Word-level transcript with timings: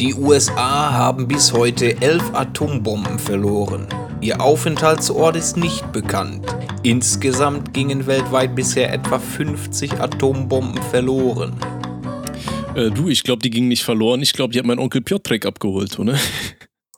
Die 0.00 0.12
USA 0.12 0.92
haben 0.92 1.28
bis 1.28 1.52
heute 1.52 2.00
elf 2.02 2.34
Atombomben 2.34 3.16
verloren. 3.16 3.86
Ihr 4.20 4.40
Aufenthaltsort 4.40 5.36
ist 5.36 5.56
nicht 5.56 5.92
bekannt. 5.92 6.44
Insgesamt 6.82 7.72
gingen 7.72 8.04
weltweit 8.08 8.56
bisher 8.56 8.92
etwa 8.92 9.20
50 9.20 10.00
Atombomben 10.00 10.82
verloren. 10.90 11.54
Äh, 12.74 12.90
du, 12.90 13.08
ich 13.08 13.22
glaube, 13.22 13.42
die 13.42 13.50
gingen 13.50 13.68
nicht 13.68 13.84
verloren. 13.84 14.20
Ich 14.20 14.32
glaube, 14.32 14.52
die 14.52 14.58
hat 14.58 14.66
mein 14.66 14.80
Onkel 14.80 15.00
Piotrek 15.00 15.46
abgeholt, 15.46 15.96
oder? 16.00 16.18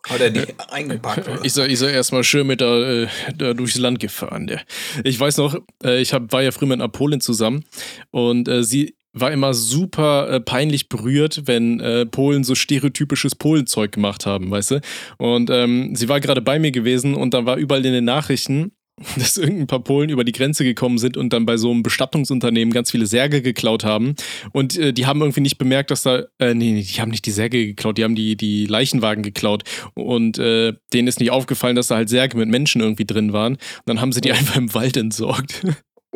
Hat 0.08 0.20
er 0.20 0.30
die 0.30 0.44
eingepackt, 0.70 1.28
oder? 1.28 1.44
Ich 1.44 1.52
sag, 1.52 1.68
ich 1.68 1.78
sag 1.78 1.90
erstmal 1.90 2.24
schön 2.24 2.46
mit 2.46 2.62
da, 2.62 3.02
äh, 3.02 3.08
da 3.36 3.52
durchs 3.52 3.76
Land 3.76 3.98
gefahren. 3.98 4.46
Der. 4.46 4.62
Ich 5.04 5.20
weiß 5.20 5.36
noch, 5.36 5.56
äh, 5.84 6.00
ich 6.00 6.14
hab, 6.14 6.32
war 6.32 6.42
ja 6.42 6.52
früher 6.52 6.68
mit 6.68 6.80
einer 6.80 6.88
Polin 6.88 7.20
zusammen 7.20 7.64
und 8.10 8.48
äh, 8.48 8.62
sie 8.62 8.95
war 9.18 9.32
immer 9.32 9.54
super 9.54 10.28
äh, 10.28 10.40
peinlich 10.40 10.88
berührt, 10.88 11.42
wenn 11.46 11.80
äh, 11.80 12.06
Polen 12.06 12.44
so 12.44 12.54
stereotypisches 12.54 13.34
Polenzeug 13.34 13.92
gemacht 13.92 14.26
haben, 14.26 14.50
weißt 14.50 14.72
du? 14.72 14.80
Und 15.18 15.50
ähm, 15.50 15.96
sie 15.96 16.08
war 16.08 16.20
gerade 16.20 16.42
bei 16.42 16.58
mir 16.58 16.70
gewesen 16.70 17.14
und 17.14 17.34
da 17.34 17.46
war 17.46 17.56
überall 17.56 17.84
in 17.84 17.92
den 17.92 18.04
Nachrichten, 18.04 18.72
dass 19.16 19.36
irgendein 19.36 19.66
paar 19.66 19.84
Polen 19.84 20.08
über 20.08 20.24
die 20.24 20.32
Grenze 20.32 20.64
gekommen 20.64 20.98
sind 20.98 21.16
und 21.16 21.32
dann 21.32 21.44
bei 21.44 21.56
so 21.56 21.70
einem 21.70 21.82
Bestattungsunternehmen 21.82 22.72
ganz 22.72 22.90
viele 22.90 23.06
Särge 23.06 23.42
geklaut 23.42 23.84
haben. 23.84 24.14
Und 24.52 24.78
äh, 24.78 24.92
die 24.92 25.06
haben 25.06 25.20
irgendwie 25.20 25.42
nicht 25.42 25.58
bemerkt, 25.58 25.90
dass 25.90 26.02
da, 26.02 26.24
äh, 26.38 26.54
nee, 26.54 26.72
nee, 26.72 26.82
die 26.82 27.00
haben 27.00 27.10
nicht 27.10 27.26
die 27.26 27.30
Särge 27.30 27.66
geklaut, 27.66 27.98
die 27.98 28.04
haben 28.04 28.14
die, 28.14 28.36
die 28.36 28.66
Leichenwagen 28.66 29.22
geklaut. 29.22 29.64
Und 29.94 30.38
äh, 30.38 30.72
denen 30.92 31.08
ist 31.08 31.20
nicht 31.20 31.30
aufgefallen, 31.30 31.76
dass 31.76 31.88
da 31.88 31.96
halt 31.96 32.08
Särge 32.08 32.38
mit 32.38 32.48
Menschen 32.48 32.80
irgendwie 32.80 33.04
drin 33.04 33.32
waren. 33.34 33.54
Und 33.54 33.86
dann 33.86 34.00
haben 34.00 34.12
sie 34.12 34.22
die 34.22 34.32
einfach 34.32 34.56
im 34.56 34.72
Wald 34.72 34.96
entsorgt. 34.96 35.62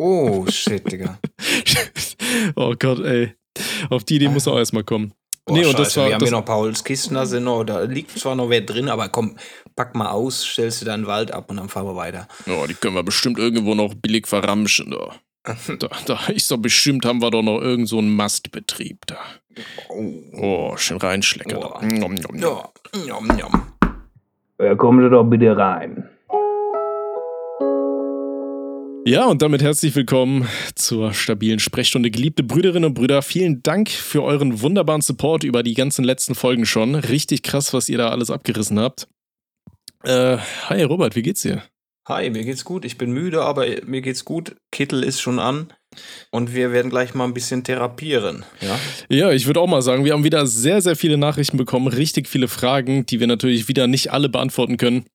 Oh, 0.03 0.47
shit, 0.49 0.91
Digga. 0.91 1.19
oh 2.57 2.75
Gott, 2.79 3.01
ey. 3.01 3.35
Auf 3.91 4.03
die 4.05 4.17
Idee 4.17 4.29
muss 4.29 4.49
auch 4.49 4.57
erstmal 4.57 4.83
kommen. 4.83 5.13
Boah, 5.45 5.59
nee, 5.59 5.67
und 5.67 5.73
Scheiße, 5.73 5.77
das 5.77 5.97
war. 5.99 6.07
wir 6.07 6.15
haben 6.15 6.21
das, 6.21 6.29
hier 6.31 6.39
noch 6.39 6.45
Pauls 6.47 6.83
Kisten, 6.83 7.15
da 7.17 7.27
sind 7.27 7.45
noch, 7.45 7.65
da 7.65 7.83
liegt 7.83 8.19
zwar 8.19 8.35
noch 8.35 8.49
wer 8.49 8.63
drin, 8.63 8.89
aber 8.89 9.11
komm, 9.11 9.37
pack 9.77 9.95
mal 9.95 10.09
aus, 10.09 10.43
stellst 10.43 10.81
du 10.81 10.87
deinen 10.87 11.07
Wald 11.07 11.33
ab 11.33 11.51
und 11.51 11.59
dann 11.59 11.69
fahren 11.69 11.85
wir 11.85 11.97
weiter. 11.97 12.29
oh, 12.47 12.65
die 12.67 12.73
können 12.73 12.95
wir 12.95 13.03
bestimmt 13.03 13.39
irgendwo 13.39 13.75
noch 13.75 13.93
billig 13.93 14.27
verramschen. 14.27 14.91
Da. 14.91 15.17
Da, 15.79 15.89
da 16.07 16.27
ist 16.29 16.51
doch 16.51 16.59
bestimmt, 16.59 17.05
haben 17.05 17.21
wir 17.21 17.31
doch 17.31 17.43
noch 17.43 17.61
irgend 17.61 17.89
so 17.89 17.99
einen 17.99 18.17
Mastbetrieb 18.17 19.07
da. 19.07 19.19
Oh. 19.91 20.13
Oh, 20.33 20.77
schön 20.79 20.97
reinschlecken. 20.97 21.61
Boah. 21.61 21.83
Nom, 21.83 22.15
nom, 22.15 22.37
nom. 22.37 22.41
Ja, 22.41 22.71
njom, 23.05 23.27
njom. 23.27 23.63
Ja, 24.59 24.75
kommen 24.77 25.03
Sie 25.03 25.11
doch 25.11 25.25
bitte 25.25 25.55
rein. 25.55 26.09
Ja, 29.07 29.25
und 29.27 29.41
damit 29.41 29.63
herzlich 29.63 29.97
willkommen 29.97 30.47
zur 30.75 31.15
stabilen 31.15 31.59
Sprechstunde. 31.59 32.11
Geliebte 32.11 32.43
Brüderinnen 32.43 32.85
und 32.85 32.95
Brüder, 32.95 33.23
vielen 33.23 33.63
Dank 33.63 33.89
für 33.89 34.23
euren 34.23 34.61
wunderbaren 34.61 35.01
Support 35.01 35.43
über 35.43 35.63
die 35.63 35.73
ganzen 35.75 36.05
letzten 36.05 36.35
Folgen 36.35 36.67
schon. 36.67 36.95
Richtig 36.95 37.43
krass, 37.43 37.73
was 37.73 37.89
ihr 37.89 37.97
da 37.97 38.11
alles 38.11 38.31
abgerissen 38.31 38.79
habt. 38.79 39.09
Äh, 40.05 40.37
hi 40.69 40.83
Robert, 40.83 41.17
wie 41.17 41.23
geht's 41.23 41.43
dir? 41.43 41.63
Hi, 42.07 42.29
mir 42.29 42.45
geht's 42.45 42.65
gut. 42.65 42.85
Ich 42.85 42.99
bin 42.99 43.11
müde, 43.11 43.43
aber 43.43 43.67
mir 43.87 44.03
geht's 44.03 44.25
gut. 44.25 44.57
Kittel 44.71 45.03
ist 45.03 45.21
schon 45.21 45.39
an 45.39 45.73
und 46.31 46.55
wir 46.55 46.71
werden 46.73 46.91
gleich 46.91 47.15
mal 47.15 47.25
ein 47.25 47.35
bisschen 47.35 47.65
therapieren. 47.65 48.45
Ja, 48.61 48.79
Ja, 49.09 49.33
ich 49.33 49.47
würde 49.47 49.61
auch 49.61 49.67
mal 49.67 49.83
sagen, 49.83 50.05
wir 50.05 50.13
haben 50.13 50.25
wieder 50.25 50.47
sehr, 50.47 50.83
sehr 50.83 50.97
viele 50.97 51.17
Nachrichten 51.17 51.57
bekommen, 51.57 51.89
richtig 51.89 52.29
viele 52.29 52.49
Fragen, 52.49 53.07
die 53.07 53.19
wir 53.19 53.27
natürlich 53.27 53.67
wieder 53.69 53.87
nicht 53.87 54.13
alle 54.13 54.29
beantworten 54.29 54.77
können. 54.77 55.07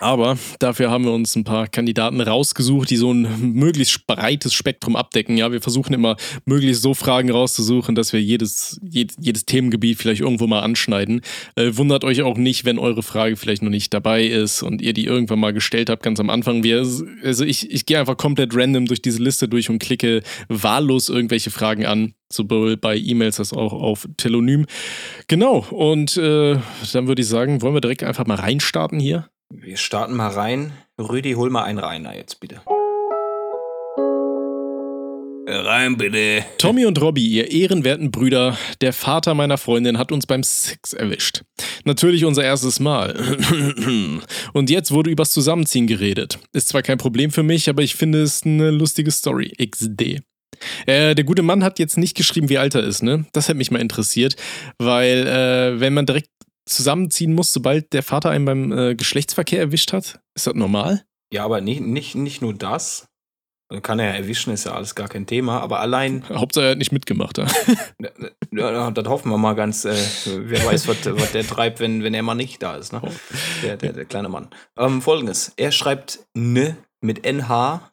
Aber 0.00 0.36
dafür 0.58 0.90
haben 0.90 1.04
wir 1.04 1.12
uns 1.12 1.36
ein 1.36 1.44
paar 1.44 1.68
Kandidaten 1.68 2.20
rausgesucht, 2.20 2.90
die 2.90 2.96
so 2.96 3.12
ein 3.12 3.52
möglichst 3.54 4.06
breites 4.06 4.52
Spektrum 4.52 4.96
abdecken. 4.96 5.36
Ja, 5.36 5.52
wir 5.52 5.60
versuchen 5.60 5.94
immer 5.94 6.16
möglichst 6.44 6.82
so 6.82 6.94
Fragen 6.94 7.30
rauszusuchen, 7.30 7.94
dass 7.94 8.12
wir 8.12 8.20
jedes, 8.20 8.80
jed, 8.82 9.12
jedes 9.20 9.46
Themengebiet 9.46 9.98
vielleicht 9.98 10.20
irgendwo 10.20 10.46
mal 10.46 10.60
anschneiden. 10.60 11.20
Äh, 11.54 11.76
wundert 11.76 12.04
euch 12.04 12.22
auch 12.22 12.36
nicht, 12.36 12.64
wenn 12.64 12.78
eure 12.78 13.02
Frage 13.02 13.36
vielleicht 13.36 13.62
noch 13.62 13.70
nicht 13.70 13.94
dabei 13.94 14.24
ist 14.24 14.62
und 14.62 14.82
ihr 14.82 14.94
die 14.94 15.04
irgendwann 15.04 15.38
mal 15.38 15.52
gestellt 15.52 15.90
habt, 15.90 16.02
ganz 16.02 16.18
am 16.18 16.30
Anfang. 16.30 16.64
Wir, 16.64 16.78
also 17.22 17.44
ich, 17.44 17.70
ich 17.70 17.86
gehe 17.86 18.00
einfach 18.00 18.16
komplett 18.16 18.54
random 18.54 18.86
durch 18.86 19.02
diese 19.02 19.22
Liste 19.22 19.48
durch 19.48 19.70
und 19.70 19.78
klicke 19.78 20.22
wahllos 20.48 21.08
irgendwelche 21.08 21.50
Fragen 21.50 21.86
an. 21.86 22.14
Sowohl 22.32 22.76
bei 22.76 22.96
E-Mails 22.96 23.38
als 23.38 23.52
auch 23.52 23.72
auf 23.72 24.08
Telonym. 24.16 24.66
Genau, 25.28 25.64
und 25.70 26.16
äh, 26.16 26.58
dann 26.92 27.06
würde 27.06 27.22
ich 27.22 27.28
sagen, 27.28 27.62
wollen 27.62 27.74
wir 27.74 27.80
direkt 27.80 28.02
einfach 28.02 28.26
mal 28.26 28.34
reinstarten 28.34 28.98
hier? 28.98 29.28
Wir 29.62 29.76
starten 29.76 30.14
mal 30.14 30.28
rein. 30.28 30.72
Rüdi, 30.98 31.32
hol 31.32 31.50
mal 31.50 31.64
einen 31.64 31.78
Reiner 31.78 32.16
jetzt 32.16 32.40
bitte. 32.40 32.60
Rein 35.46 35.96
bitte. 35.96 36.44
Tommy 36.58 36.86
und 36.86 37.00
Robbie, 37.00 37.26
ihr 37.26 37.50
ehrenwerten 37.50 38.10
Brüder, 38.10 38.56
der 38.80 38.92
Vater 38.92 39.34
meiner 39.34 39.58
Freundin 39.58 39.98
hat 39.98 40.10
uns 40.10 40.26
beim 40.26 40.42
Sex 40.42 40.94
erwischt. 40.94 41.42
Natürlich 41.84 42.24
unser 42.24 42.42
erstes 42.42 42.80
Mal. 42.80 43.14
Und 44.54 44.70
jetzt 44.70 44.90
wurde 44.90 45.10
übers 45.10 45.32
Zusammenziehen 45.32 45.86
geredet. 45.86 46.38
Ist 46.52 46.68
zwar 46.68 46.82
kein 46.82 46.96
Problem 46.96 47.30
für 47.30 47.42
mich, 47.42 47.68
aber 47.68 47.82
ich 47.82 47.94
finde 47.94 48.22
es 48.22 48.44
eine 48.44 48.70
lustige 48.70 49.10
Story. 49.10 49.52
XD. 49.60 50.22
Äh, 50.86 51.14
der 51.14 51.24
gute 51.24 51.42
Mann 51.42 51.62
hat 51.62 51.78
jetzt 51.78 51.98
nicht 51.98 52.16
geschrieben, 52.16 52.48
wie 52.48 52.58
alt 52.58 52.74
er 52.74 52.82
ist, 52.82 53.02
ne? 53.02 53.26
Das 53.32 53.48
hätte 53.48 53.58
mich 53.58 53.70
mal 53.70 53.82
interessiert, 53.82 54.36
weil 54.78 55.26
äh, 55.26 55.80
wenn 55.80 55.92
man 55.92 56.06
direkt 56.06 56.30
zusammenziehen 56.66 57.32
muss, 57.32 57.52
sobald 57.52 57.92
der 57.92 58.02
Vater 58.02 58.30
einen 58.30 58.44
beim 58.44 58.72
äh, 58.72 58.94
Geschlechtsverkehr 58.94 59.60
erwischt 59.60 59.92
hat, 59.92 60.20
ist 60.34 60.46
das 60.46 60.54
normal? 60.54 61.04
Ja, 61.32 61.44
aber 61.44 61.60
nicht, 61.60 61.80
nicht, 61.80 62.14
nicht 62.14 62.42
nur 62.42 62.54
das. 62.54 63.08
Kann 63.82 63.98
er 63.98 64.06
ja 64.06 64.12
erwischen, 64.12 64.52
ist 64.52 64.64
ja 64.64 64.74
alles 64.74 64.94
gar 64.94 65.08
kein 65.08 65.26
Thema. 65.26 65.60
Aber 65.60 65.80
allein, 65.80 66.28
Hauptsache 66.28 66.66
er 66.66 66.70
hat 66.72 66.78
nicht 66.78 66.92
mitgemacht. 66.92 67.38
Ja? 68.50 68.70
ja, 68.70 68.90
das 68.92 69.08
hoffen 69.08 69.30
wir 69.30 69.38
mal 69.38 69.54
ganz, 69.54 69.84
äh, 69.84 69.96
wer 70.26 70.64
weiß, 70.64 70.86
was, 70.86 70.98
was 71.06 71.32
der 71.32 71.44
treibt, 71.44 71.80
wenn, 71.80 72.04
wenn 72.04 72.14
er 72.14 72.22
mal 72.22 72.36
nicht 72.36 72.62
da 72.62 72.76
ist. 72.76 72.92
Ne? 72.92 73.02
Der, 73.64 73.76
der, 73.76 73.92
der 73.92 74.04
kleine 74.04 74.28
Mann. 74.28 74.48
Ähm, 74.78 75.02
Folgendes, 75.02 75.52
er 75.56 75.72
schreibt 75.72 76.20
ne 76.34 76.76
mit 77.00 77.24
NH. 77.24 77.90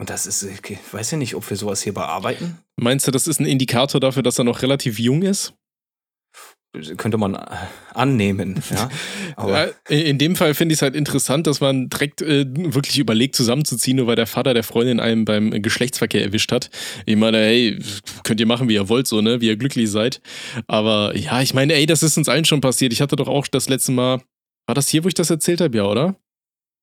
Und 0.00 0.08
das 0.08 0.26
ist, 0.26 0.44
okay, 0.44 0.78
weiß 0.92 1.10
ja 1.10 1.18
nicht, 1.18 1.34
ob 1.34 1.48
wir 1.50 1.58
sowas 1.58 1.82
hier 1.82 1.92
bearbeiten. 1.92 2.58
Meinst 2.76 3.06
du, 3.06 3.10
das 3.10 3.26
ist 3.26 3.40
ein 3.40 3.46
Indikator 3.46 4.00
dafür, 4.00 4.22
dass 4.22 4.38
er 4.38 4.44
noch 4.44 4.62
relativ 4.62 4.98
jung 4.98 5.22
ist? 5.22 5.52
Könnte 6.98 7.16
man 7.16 7.34
äh, 7.34 7.46
annehmen, 7.94 8.62
ja. 8.70 8.90
Aber 9.36 9.70
in 9.88 10.18
dem 10.18 10.36
Fall 10.36 10.52
finde 10.54 10.74
ich 10.74 10.78
es 10.78 10.82
halt 10.82 10.94
interessant, 10.94 11.46
dass 11.46 11.60
man 11.60 11.88
direkt 11.88 12.20
äh, 12.20 12.44
wirklich 12.46 12.98
überlegt, 12.98 13.36
zusammenzuziehen, 13.36 13.96
nur 13.96 14.06
weil 14.06 14.16
der 14.16 14.26
Vater 14.26 14.52
der 14.52 14.62
Freundin 14.62 15.00
einen 15.00 15.24
beim 15.24 15.50
Geschlechtsverkehr 15.62 16.22
erwischt 16.22 16.52
hat. 16.52 16.70
Ich 17.06 17.16
meine, 17.16 17.38
hey, 17.38 17.78
könnt 18.22 18.38
ihr 18.38 18.46
machen, 18.46 18.68
wie 18.68 18.74
ihr 18.74 18.88
wollt, 18.88 19.06
so, 19.06 19.22
ne, 19.22 19.40
wie 19.40 19.46
ihr 19.46 19.56
glücklich 19.56 19.90
seid. 19.90 20.20
Aber 20.66 21.16
ja, 21.16 21.40
ich 21.40 21.54
meine, 21.54 21.72
ey, 21.72 21.86
das 21.86 22.02
ist 22.02 22.18
uns 22.18 22.28
allen 22.28 22.44
schon 22.44 22.60
passiert. 22.60 22.92
Ich 22.92 23.00
hatte 23.00 23.16
doch 23.16 23.28
auch 23.28 23.46
das 23.46 23.70
letzte 23.70 23.92
Mal, 23.92 24.20
war 24.66 24.74
das 24.74 24.88
hier, 24.88 25.04
wo 25.04 25.08
ich 25.08 25.14
das 25.14 25.30
erzählt 25.30 25.62
habe, 25.62 25.76
ja, 25.76 25.84
oder? 25.84 26.16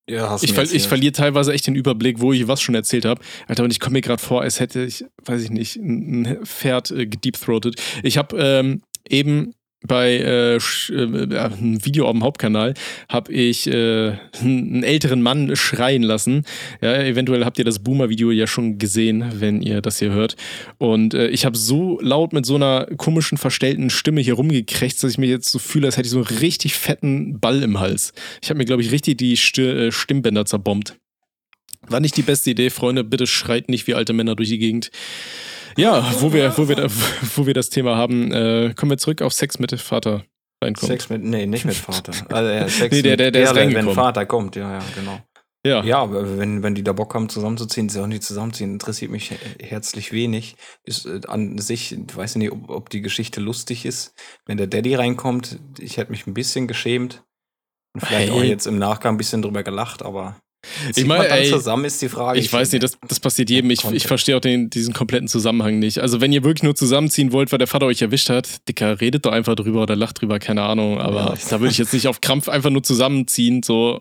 ja, 0.10 0.30
hast 0.30 0.44
du 0.44 0.48
Ich, 0.48 0.54
ver 0.54 0.64
ich 0.64 0.88
verliere 0.88 1.14
teilweise 1.14 1.54
echt 1.54 1.68
den 1.68 1.76
Überblick, 1.76 2.20
wo 2.20 2.34
ich 2.34 2.48
was 2.48 2.62
schon 2.62 2.76
erzählt 2.76 3.06
habe. 3.06 3.22
Alter, 3.48 3.64
und 3.64 3.72
ich 3.72 3.80
komme 3.80 3.94
mir 3.94 4.02
gerade 4.02 4.22
vor, 4.22 4.42
als 4.42 4.60
hätte 4.60 4.84
ich, 4.84 5.06
weiß 5.24 5.44
ich 5.44 5.50
nicht, 5.50 5.78
ein 5.78 6.46
Pferd 6.46 6.92
äh, 6.92 7.08
gedeepthroated. 7.08 7.76
Ich 8.04 8.18
habe 8.18 8.38
ähm, 8.38 8.82
eben 9.08 9.54
bei 9.88 10.18
äh, 10.18 10.56
äh, 10.56 11.38
einem 11.38 11.86
Video 11.86 12.06
auf 12.06 12.12
dem 12.12 12.24
Hauptkanal 12.24 12.74
habe 13.10 13.32
ich 13.32 13.68
äh, 13.68 14.14
einen 14.42 14.84
älteren 14.84 15.22
Mann 15.22 15.56
schreien 15.56 16.04
lassen. 16.04 16.44
Ja, 16.82 17.02
eventuell 17.04 17.46
habt 17.46 17.60
ihr 17.60 17.66
das 17.66 17.80
Boomer-Video 17.80 18.32
ja 18.32 18.48
schon 18.48 18.78
gesehen, 18.78 19.26
wenn 19.36 19.62
ihr 19.62 19.82
das 19.82 20.00
hier 20.00 20.12
hört. 20.12 20.36
Und 20.78 21.14
äh, 21.14 21.28
ich 21.28 21.46
habe 21.46 21.58
so 21.58 22.00
laut 22.02 22.34
mit 22.34 22.46
so 22.46 22.56
einer 22.56 22.88
komischen, 22.98 23.38
verstellten 23.38 23.90
Stimme 23.90 24.22
hier 24.22 24.36
rumgekrächzt, 24.36 25.04
dass 25.04 25.12
ich 25.12 25.18
mir 25.18 25.30
jetzt 25.30 25.52
so 25.52 25.60
fühle, 25.60 25.88
als 25.88 25.98
hätte 25.98 26.08
ich 26.08 26.12
so 26.12 26.18
einen 26.18 26.38
richtig 26.40 26.74
fetten 26.76 27.40
Ball 27.40 27.64
im 27.64 27.80
Hals. 27.80 28.14
Ich 28.42 28.50
habe 28.50 28.58
mir, 28.58 28.66
glaube 28.66 28.82
ich, 28.82 28.92
richtig 28.92 29.18
die 29.18 29.38
Sti 29.38 29.62
äh, 29.62 29.92
Stimmbänder 29.92 30.46
zerbombt. 30.46 30.96
War 31.88 32.00
nicht 32.00 32.18
die 32.18 32.24
beste 32.24 32.52
Idee, 32.52 32.70
Freunde. 32.70 33.04
Bitte 33.04 33.28
schreit 33.28 33.70
nicht 33.70 33.88
wie 33.88 33.94
alte 33.94 34.14
Männer 34.14 34.36
durch 34.36 34.50
die 34.50 34.58
Gegend. 34.58 34.90
Ja, 35.78 36.06
wo 36.22 36.32
wir, 36.34 36.58
wo 36.58 36.68
wir, 36.68 36.76
da, 36.76 36.88
wo 37.36 37.46
wir 37.46 37.54
das 37.54 37.70
Thema 37.70 37.96
haben, 37.98 38.32
äh, 38.32 38.74
kommen 38.76 38.92
wir 38.92 38.98
zurück 38.98 39.22
auf 39.22 39.34
Sex 39.34 39.60
mit 39.60 39.78
Vater 39.80 40.24
reinkommen. 40.64 40.88
Sex 40.92 41.10
mit, 41.10 41.24
nee, 41.24 41.46
nicht 41.46 41.66
mit 41.66 41.76
Vater. 41.76 42.14
Also, 42.30 42.50
ja, 42.52 42.68
Sex 42.70 42.96
Nee, 42.96 43.02
der- 43.02 43.12
mit 43.12 43.20
der- 43.20 43.32
der 43.32 43.42
ist 43.44 43.48
Kerle, 43.50 43.60
reingekommen. 43.62 43.88
Wenn 43.88 43.96
Vater 43.96 44.26
kommt, 44.26 44.56
ja, 44.56 44.72
ja, 44.74 44.84
genau. 44.96 45.20
Ja. 45.66 45.84
Ja, 45.84 46.08
wenn, 46.12 46.62
wenn 46.62 46.76
die 46.76 46.84
da 46.84 46.94
Bock 46.94 47.16
haben, 47.16 47.28
zusammenzuziehen, 47.28 47.90
sollen 47.90 48.12
die 48.12 48.20
zusammenziehen. 48.20 48.74
Interessiert 48.74 49.10
mich 49.10 49.32
he- 49.32 49.38
herzlich 49.66 50.12
wenig. 50.12 50.56
Ist 50.84 51.08
äh, 51.08 51.22
an 51.28 51.58
sich, 51.58 51.92
ich 51.92 52.16
weiß 52.16 52.36
nicht, 52.36 52.52
ob, 52.52 52.70
ob 52.70 52.90
die 52.92 53.02
Geschichte 53.02 53.42
lustig 53.42 53.84
ist. 53.86 54.14
Wenn 54.46 54.58
der 54.58 54.68
Daddy 54.68 54.94
reinkommt, 54.94 55.58
ich 55.80 55.98
hätte 55.98 56.12
mich 56.12 56.28
ein 56.28 56.36
bisschen 56.36 56.68
geschämt. 56.68 57.24
Und 57.96 58.02
vielleicht 58.06 58.32
Hey. 58.32 58.40
auch 58.40 58.44
jetzt 58.44 58.68
im 58.68 58.78
Nachgang 58.78 59.16
ein 59.16 59.18
bisschen 59.18 59.42
drüber 59.42 59.64
gelacht, 59.64 60.04
aber 60.04 60.36
Ich 60.96 61.06
meine, 61.06 61.28
ey, 61.30 61.50
zusammen 61.50 61.86
ist 61.86 62.02
die 62.02 62.10
Frage. 62.10 62.40
Ich 62.40 62.52
weiß 62.52 62.72
nicht, 62.72 62.84
das, 62.84 62.98
das 63.08 63.20
passiert 63.20 63.50
jedem. 63.50 63.72
Ich, 63.72 63.84
ich 63.84 64.08
verstehe 64.08 64.36
auch 64.38 64.42
den, 64.42 64.70
diesen 64.70 64.94
kompletten 64.94 65.28
Zusammenhang 65.28 65.80
nicht. 65.80 66.00
Also, 66.00 66.22
wenn 66.22 66.32
ihr 66.32 66.44
wirklich 66.44 66.64
nur 66.64 66.76
zusammenziehen 66.76 67.32
wollt, 67.32 67.52
weil 67.52 67.60
der 67.60 67.68
Vater 67.68 67.86
euch 67.86 68.02
erwischt 68.02 68.30
hat, 68.30 68.68
Dicker, 68.68 69.02
redet 69.02 69.26
doch 69.26 69.32
einfach 69.32 69.56
drüber 69.56 69.84
oder 69.84 69.96
lacht 69.96 70.22
drüber, 70.22 70.40
keine 70.40 70.64
Ahnung. 70.64 71.00
Aber 71.00 71.34
Ja. 71.34 71.34
da 71.50 71.60
würde 71.60 71.72
ich 71.72 71.78
jetzt 71.78 71.94
nicht 71.94 72.08
auf 72.08 72.22
Krampf 72.22 72.50
einfach 72.50 72.70
nur 72.70 72.84
zusammenziehen, 72.84 73.62
so, 73.64 74.00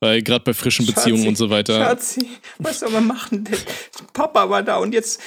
weil 0.00 0.22
gerade 0.22 0.44
bei 0.44 0.54
frischen 0.54 0.86
Beziehungen 0.86 1.18
Schatzi, 1.22 1.28
und 1.28 1.36
so 1.36 1.50
weiter. 1.50 1.78
Schatzi, 1.78 2.28
was 2.58 2.80
soll 2.80 2.90
man 2.90 3.06
machen? 3.06 3.44
Der 3.44 3.56
Papa 4.12 4.48
war 4.50 4.62
da 4.62 4.78
und 4.78 4.92
jetzt, 4.92 5.20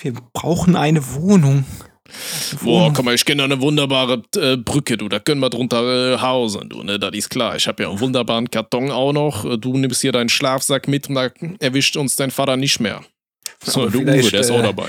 wir 0.00 0.14
brauchen 0.32 0.76
eine 0.76 1.14
Wohnung. 1.14 1.64
Boah, 2.62 2.92
komm 2.92 3.06
mal, 3.06 3.14
ich 3.14 3.24
kenne 3.24 3.44
eine 3.44 3.60
wunderbare 3.60 4.22
äh, 4.36 4.56
Brücke, 4.56 4.96
du, 4.96 5.08
da 5.08 5.18
können 5.18 5.40
wir 5.40 5.50
drunter 5.50 6.14
äh, 6.14 6.18
hausen, 6.18 6.68
du, 6.68 6.82
ne, 6.82 6.98
das 6.98 7.12
ist 7.14 7.30
klar. 7.30 7.56
Ich 7.56 7.66
habe 7.66 7.82
ja 7.82 7.90
einen 7.90 8.00
wunderbaren 8.00 8.50
Karton 8.50 8.90
auch 8.90 9.12
noch. 9.12 9.44
Äh, 9.44 9.58
Du 9.58 9.76
nimmst 9.76 10.00
hier 10.00 10.12
deinen 10.12 10.28
Schlafsack 10.28 10.88
mit 10.88 11.08
und 11.08 11.14
da 11.14 11.30
erwischt 11.60 11.96
uns 11.96 12.16
dein 12.16 12.30
Vater 12.30 12.56
nicht 12.56 12.80
mehr. 12.80 13.02
So, 13.64 13.82
Aber 13.82 13.90
der 13.90 14.00
Uwe, 14.00 14.30
der 14.30 14.40
ist 14.40 14.50
äh, 14.50 14.52
auch 14.52 14.62
dabei. 14.62 14.88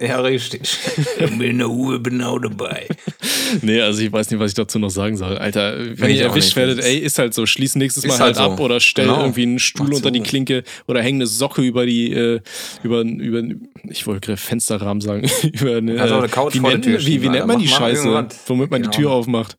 Ja, 0.00 0.20
richtig. 0.20 0.76
Bin 1.38 1.56
der 1.56 1.70
Uwe 1.70 2.02
genau 2.02 2.38
dabei. 2.38 2.86
Nee, 3.62 3.80
also 3.80 4.02
ich 4.02 4.12
weiß 4.12 4.30
nicht, 4.30 4.38
was 4.38 4.50
ich 4.50 4.54
dazu 4.54 4.78
noch 4.78 4.90
sagen 4.90 5.16
soll. 5.16 5.38
Alter, 5.38 5.78
wenn 5.98 6.10
ihr 6.10 6.16
ich 6.16 6.20
erwischt 6.20 6.54
werdet, 6.54 6.84
ey, 6.84 6.98
ist 6.98 7.18
halt 7.18 7.32
so. 7.32 7.46
Schließ 7.46 7.76
nächstes 7.76 8.04
Mal 8.06 8.12
Ist 8.14 8.20
halt, 8.20 8.36
halt 8.38 8.48
so. 8.48 8.52
ab 8.54 8.60
oder 8.60 8.78
stell 8.80 9.06
Genau. 9.06 9.20
irgendwie 9.22 9.42
einen 9.44 9.58
Stuhl 9.58 9.88
Mach 9.88 9.96
unter 9.96 10.10
die. 10.10 10.20
Klinke 10.20 10.64
oder 10.86 11.02
häng 11.02 11.14
eine 11.14 11.26
Socke 11.26 11.62
über 11.62 11.86
die, 11.86 12.12
äh, 12.12 12.40
über, 12.82 13.00
über, 13.00 13.42
ich 13.88 14.06
wollte 14.06 14.26
gerade 14.26 14.36
Fensterrahmen 14.36 15.00
sagen, 15.00 15.26
über 15.60 15.76
eine, 15.78 16.04
auch 16.04 16.18
eine 16.18 16.28
Couch 16.28 16.54
wie, 16.54 16.58
vor 16.58 16.68
der 16.70 16.78
nennt, 16.78 16.84
Tür 16.84 16.98
wie, 16.98 17.02
schieben, 17.02 17.22
wie 17.24 17.28
nennt 17.30 17.46
man 17.46 17.58
die 17.58 17.68
Scheiße, 17.68 18.28
womit 18.46 18.70
man 18.70 18.82
die 18.82 18.88
Keine 18.90 19.02
Tür 19.02 19.10
aufmacht? 19.12 19.56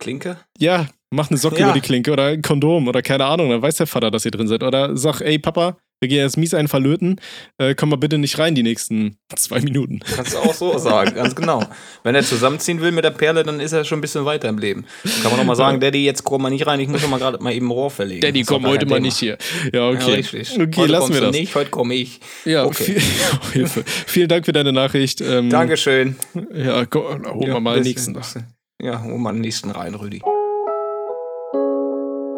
Klinke? 0.00 0.38
Ja, 0.58 0.88
mach 1.10 1.30
eine 1.30 1.38
Socke 1.38 1.60
Ja. 1.60 1.66
über 1.66 1.74
die 1.74 1.80
Klinke 1.80 2.12
oder 2.12 2.26
ein 2.26 2.42
Kondom 2.42 2.88
oder 2.88 3.02
keine 3.02 3.24
Ahnung, 3.24 3.50
dann 3.50 3.62
weiß 3.62 3.76
der 3.76 3.86
Vater, 3.86 4.10
dass 4.10 4.24
ihr 4.24 4.30
drin 4.32 4.48
seid. 4.48 4.62
Oder 4.62 4.96
sag, 4.96 5.20
ey 5.20 5.38
Papa, 5.38 5.78
wir 6.02 6.08
gehen 6.08 6.18
jetzt 6.18 6.36
mies 6.36 6.52
einen 6.52 6.66
verlöten, 6.66 7.20
äh, 7.58 7.76
komm 7.76 7.90
mal 7.90 7.96
bitte 7.96 8.18
nicht 8.18 8.36
rein 8.38 8.56
die 8.56 8.64
nächsten 8.64 9.16
zwei 9.36 9.60
Minuten. 9.60 10.00
Kannst 10.16 10.34
du 10.34 10.38
auch 10.38 10.52
so 10.52 10.76
sagen, 10.76 11.14
ganz 11.14 11.36
genau. 11.36 11.62
Wenn 12.02 12.16
er 12.16 12.24
zusammenziehen 12.24 12.80
will 12.80 12.90
mit 12.90 13.04
der 13.04 13.10
Perle, 13.10 13.44
dann 13.44 13.60
ist 13.60 13.70
er 13.72 13.84
schon 13.84 13.98
ein 13.98 14.00
bisschen 14.00 14.24
weiter 14.24 14.48
im 14.48 14.58
Leben. 14.58 14.84
Kann 15.22 15.30
man 15.30 15.38
nochmal 15.38 15.54
sagen, 15.54 15.78
Daddy, 15.78 16.04
jetzt 16.04 16.24
komm 16.24 16.42
mal 16.42 16.50
nicht 16.50 16.66
rein, 16.66 16.80
ich 16.80 16.88
muss 16.88 17.02
doch 17.02 17.08
mal 17.08 17.18
gerade 17.20 17.38
mal 17.40 17.52
eben 17.54 17.70
Rohr 17.70 17.90
verlegen. 17.90 18.20
Daddy, 18.20 18.42
komm 18.42 18.66
heute 18.66 18.84
mal 18.86 18.96
Thema. 18.96 19.06
nicht 19.06 19.16
hier. 19.18 19.38
Ja, 19.72 19.80
Ja, 19.82 19.88
okay. 19.90 20.14
richtig. 20.14 20.52
Okay, 20.60 20.70
heute 20.76 20.92
lassen 20.92 21.14
wir 21.14 21.20
das. 21.20 21.30
nicht, 21.36 21.54
heute 21.54 21.70
komme 21.70 21.94
ich. 21.94 22.18
Ja, 22.44 22.64
Okay. 22.64 22.82
viel, 22.84 23.02
Hilfe. 23.52 23.84
Vielen 23.86 24.28
Dank 24.28 24.44
für 24.44 24.52
deine 24.52 24.72
Nachricht. 24.72 25.20
Ähm, 25.20 25.50
Dankeschön. 25.50 26.16
Ja, 26.52 26.84
go, 26.84 27.08
holen 27.10 27.46
wir 27.46 27.60
mal 27.60 27.74
den 27.76 27.84
nächsten. 27.84 28.18
Ja, 28.82 29.00
hol 29.04 29.16
mal 29.18 29.32
den 29.32 29.42
nächsten 29.42 29.70
rein, 29.70 29.94
Rüdi. 29.94 30.20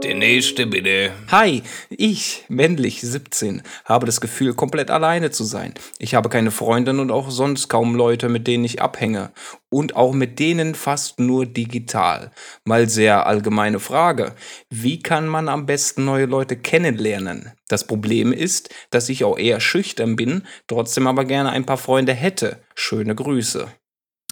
Der 0.05 0.15
nächste 0.15 0.67
bitte. 0.67 1.13
Hi, 1.29 1.63
ich, 1.89 2.45
männlich 2.49 3.01
17, 3.01 3.63
habe 3.87 4.05
das 4.05 4.21
Gefühl, 4.21 4.53
komplett 4.53 4.91
alleine 4.91 5.31
zu 5.31 5.45
sein. 5.45 5.73
Ich 5.99 6.15
habe 6.15 6.29
keine 6.29 6.51
Freundin 6.51 6.99
und 6.99 7.11
auch 7.11 7.31
sonst 7.31 7.69
kaum 7.69 7.95
Leute, 7.95 8.29
mit 8.29 8.47
denen 8.47 8.67
ich 8.67 8.83
abhänge. 8.83 9.33
Und 9.71 9.97
auch 9.97 10.13
mit 10.13 10.39
denen 10.39 10.75
fast 10.75 11.21
nur 11.21 11.47
digital. 11.47 12.33
Mal 12.67 12.87
sehr 12.91 13.27
allgemeine 13.27 13.81
Frage. 13.81 14.35
Wie 14.69 15.03
kann 15.03 15.27
man 15.27 15.49
am 15.49 15.65
besten 15.65 16.05
neue 16.05 16.27
Leute 16.27 16.59
kennenlernen? 16.59 17.53
Das 17.69 17.87
Problem 17.87 18.31
ist, 18.31 18.75
dass 18.91 19.09
ich 19.09 19.25
auch 19.25 19.39
eher 19.39 19.59
schüchtern 19.61 20.17
bin, 20.17 20.43
trotzdem 20.67 21.07
aber 21.07 21.25
gerne 21.25 21.49
ein 21.49 21.65
paar 21.65 21.79
Freunde 21.79 22.13
hätte. 22.13 22.63
Schöne 22.75 23.15
Grüße. 23.15 23.69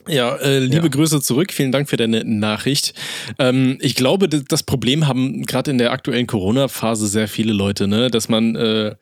Ja, 0.08 0.36
äh, 0.36 0.58
liebe 0.58 0.84
Ja. 0.84 0.88
Grüße 0.88 1.20
zurück. 1.20 1.52
Vielen 1.52 1.72
Dank 1.72 1.88
für 1.88 1.96
deine 1.96 2.24
Nachricht. 2.24 2.94
Ähm, 3.38 3.78
ich 3.80 3.94
glaube, 3.94 4.28
das 4.28 4.62
Problem 4.62 5.06
haben 5.06 5.42
gerade 5.42 5.70
in 5.70 5.78
der 5.78 5.92
aktuellen 5.92 6.26
Corona-Phase 6.26 7.06
sehr 7.06 7.28
viele 7.28 7.52
Leute, 7.52 7.86
ne? 7.86 8.10
dass 8.10 8.28
man 8.28 8.56
äh, 8.56 8.94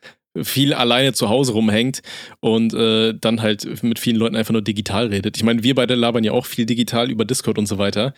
viel 0.42 0.74
alleine 0.74 1.12
zu 1.12 1.28
Hause 1.28 1.52
rumhängt 1.52 2.02
und 2.40 2.72
äh, 2.72 3.14
dann 3.18 3.42
halt 3.42 3.82
mit 3.82 3.98
vielen 3.98 4.16
Leuten 4.16 4.36
einfach 4.36 4.52
nur 4.52 4.62
digital 4.62 5.08
redet. 5.08 5.36
Ich 5.36 5.42
meine, 5.42 5.62
wir 5.62 5.74
beide 5.74 5.94
labern 5.94 6.22
ja 6.22 6.32
auch 6.32 6.46
viel 6.46 6.66
digital 6.66 7.10
über 7.10 7.24
Discord 7.24 7.58
und 7.58 7.66
so 7.66 7.78
weiter. 7.78 8.14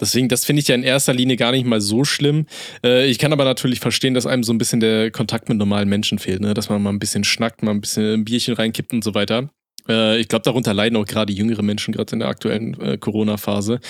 Deswegen, 0.00 0.28
das 0.28 0.44
finde 0.44 0.60
ich 0.60 0.68
ja 0.68 0.74
in 0.74 0.82
erster 0.82 1.14
Linie 1.14 1.36
gar 1.36 1.52
nicht 1.52 1.66
mal 1.66 1.80
so 1.80 2.04
schlimm. 2.04 2.46
Äh, 2.84 3.06
ich 3.06 3.18
kann 3.18 3.32
aber 3.32 3.44
natürlich 3.44 3.80
verstehen, 3.80 4.12
dass 4.12 4.26
einem 4.26 4.42
so 4.42 4.52
ein 4.52 4.58
bisschen 4.58 4.80
der 4.80 5.10
Kontakt 5.10 5.48
mit 5.48 5.56
normalen 5.56 5.88
Menschen 5.88 6.18
fehlt, 6.18 6.40
ne? 6.40 6.52
dass 6.52 6.68
man 6.68 6.82
mal 6.82 6.90
ein 6.90 6.98
bisschen 6.98 7.24
schnackt, 7.24 7.62
mal 7.62 7.70
ein 7.70 7.80
bisschen 7.80 8.12
ein 8.12 8.24
Bierchen 8.24 8.54
reinkippt 8.54 8.92
und 8.92 9.02
so 9.02 9.14
weiter. 9.14 9.48
Äh, 9.88 10.18
ich 10.20 10.28
glaube, 10.28 10.42
darunter 10.42 10.74
leiden 10.74 10.96
auch 10.96 11.06
gerade 11.06 11.32
jüngere 11.32 11.62
Menschen, 11.62 11.92
gerade 11.92 12.12
in 12.12 12.20
der 12.20 12.28
aktuellen 12.28 12.80
äh, 12.80 12.98
Corona-Phase. 12.98 13.80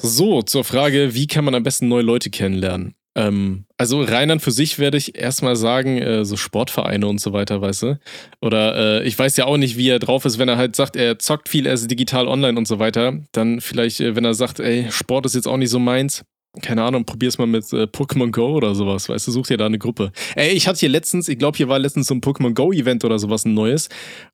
So, 0.00 0.42
zur 0.42 0.64
Frage, 0.64 1.14
wie 1.14 1.26
kann 1.26 1.44
man 1.44 1.54
am 1.54 1.62
besten 1.62 1.88
neue 1.88 2.02
Leute 2.02 2.30
kennenlernen? 2.30 2.94
Ähm, 3.16 3.66
also 3.78 4.02
rein 4.02 4.30
an 4.30 4.40
für 4.40 4.50
sich 4.50 4.78
werde 4.78 4.98
ich 4.98 5.16
erstmal 5.16 5.54
sagen, 5.54 5.98
äh, 5.98 6.24
so 6.24 6.36
Sportvereine 6.36 7.06
und 7.06 7.20
so 7.20 7.32
weiter, 7.32 7.60
weißt 7.60 7.82
du? 7.82 8.00
Oder 8.40 9.02
äh, 9.02 9.06
ich 9.06 9.16
weiß 9.16 9.36
ja 9.36 9.46
auch 9.46 9.56
nicht, 9.56 9.76
wie 9.76 9.88
er 9.88 10.00
drauf 10.00 10.24
ist, 10.24 10.38
wenn 10.38 10.48
er 10.48 10.56
halt 10.56 10.74
sagt, 10.74 10.96
er 10.96 11.18
zockt 11.18 11.48
viel, 11.48 11.66
er 11.66 11.74
ist 11.74 11.88
digital 11.90 12.26
online 12.26 12.58
und 12.58 12.66
so 12.66 12.80
weiter. 12.80 13.20
Dann 13.32 13.60
vielleicht, 13.60 14.00
äh, 14.00 14.16
wenn 14.16 14.24
er 14.24 14.34
sagt, 14.34 14.58
ey, 14.58 14.88
Sport 14.90 15.26
ist 15.26 15.34
jetzt 15.36 15.46
auch 15.46 15.56
nicht 15.56 15.70
so 15.70 15.78
meins, 15.78 16.24
keine 16.62 16.82
Ahnung, 16.82 17.04
probier's 17.04 17.38
mal 17.38 17.46
mit 17.46 17.72
äh, 17.72 17.84
Pokémon 17.84 18.30
Go 18.30 18.54
oder 18.54 18.74
sowas, 18.74 19.08
weißt 19.08 19.26
du, 19.26 19.32
such 19.32 19.48
dir 19.48 19.56
da 19.56 19.66
eine 19.66 19.78
Gruppe. 19.78 20.12
Ey, 20.36 20.50
ich 20.52 20.68
hatte 20.68 20.80
hier 20.80 20.88
letztens, 20.88 21.28
ich 21.28 21.38
glaube, 21.38 21.56
hier 21.56 21.68
war 21.68 21.78
letztens 21.78 22.06
so 22.06 22.14
ein 22.14 22.20
Pokémon 22.20 22.54
Go-Event 22.54 23.04
oder 23.04 23.18
sowas, 23.18 23.44
ein 23.44 23.54
neues. 23.54 23.88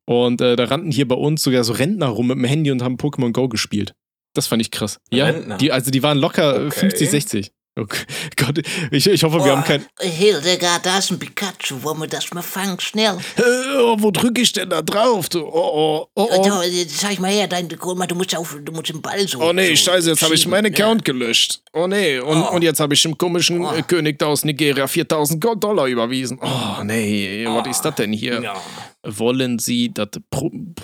Und 0.05 0.41
äh, 0.41 0.55
da 0.55 0.65
rannten 0.65 0.91
hier 0.91 1.07
bei 1.07 1.15
uns 1.15 1.43
sogar 1.43 1.63
so 1.63 1.73
Rentner 1.73 2.07
rum 2.07 2.27
mit 2.27 2.37
dem 2.37 2.43
Handy 2.45 2.71
und 2.71 2.83
haben 2.83 2.95
Pokémon 2.95 3.31
Go 3.31 3.47
gespielt. 3.47 3.93
Das 4.33 4.47
fand 4.47 4.61
ich 4.61 4.71
krass. 4.71 4.99
Ja, 5.11 5.25
Rentner? 5.25 5.57
die, 5.57 5.71
also 5.71 5.91
die 5.91 6.03
waren 6.03 6.17
locker 6.17 6.67
Okay. 6.67 6.79
50, 6.79 7.09
60. 7.09 7.51
Okay. 7.79 8.03
Gott, 8.35 8.59
ich, 8.91 9.07
ich 9.07 9.23
hoffe, 9.23 9.37
wir 9.43 9.51
haben 9.55 9.63
kein. 9.63 9.85
Hildegard, 10.01 10.85
da 10.85 10.97
ist 10.97 11.09
ein 11.09 11.17
Pikachu. 11.17 11.81
Wollen 11.83 12.01
wir 12.01 12.07
das 12.07 12.29
mal 12.33 12.41
fangen? 12.41 12.77
Schnell. 12.81 13.17
Äh, 13.37 13.77
oh, 13.79 13.95
wo 13.97 14.11
drücke 14.11 14.41
ich 14.41 14.51
denn 14.51 14.69
da 14.69 14.81
drauf? 14.81 15.29
Du? 15.29 15.39
Oh, 15.39 15.47
oh, 15.53 16.07
oh, 16.15 16.27
Oh. 16.29 16.51
oh. 16.51 16.61
Zeig 16.87 17.19
mal 17.21 17.31
her, 17.31 17.47
dein, 17.47 17.69
guck 17.79 17.97
mal, 17.97 18.07
du 18.07 18.15
musst, 18.15 18.35
auf, 18.35 18.57
du 18.61 18.71
musst 18.73 18.89
den 18.89 19.01
Ball 19.01 19.25
so. 19.25 19.39
Oh 19.41 19.53
nee, 19.53 19.69
so 19.73 19.85
scheiße, 19.89 20.09
jetzt 20.09 20.21
habe 20.21 20.35
ich 20.35 20.45
meinen 20.47 20.71
ne? 20.73 20.77
Account 20.77 21.05
gelöscht. 21.05 21.61
Oh 21.71 21.87
nee, 21.87 22.19
und, 22.19 22.41
Oh. 22.43 22.55
und 22.55 22.61
jetzt 22.61 22.81
habe 22.81 22.93
ich 22.93 23.01
dem 23.03 23.17
komischen 23.17 23.63
äh, 23.63 23.81
König 23.83 24.19
da 24.19 24.25
aus 24.27 24.43
Nigeria 24.43 24.85
4000 24.87 25.39
Gold- 25.41 25.63
Dollar 25.63 25.87
überwiesen. 25.87 26.39
Oh 26.41 26.83
nee, 26.83 27.45
was 27.47 27.67
ist 27.67 27.81
das 27.83 27.95
denn 27.95 28.11
hier? 28.11 28.41
Ja. 28.41 28.61
Wollen 29.03 29.59
Sie 29.59 29.93
das 29.93 30.09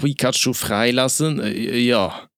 Pikachu 0.01 0.53
freilassen? 0.53 1.41
Äh, 1.41 1.77
ja. 1.79 2.29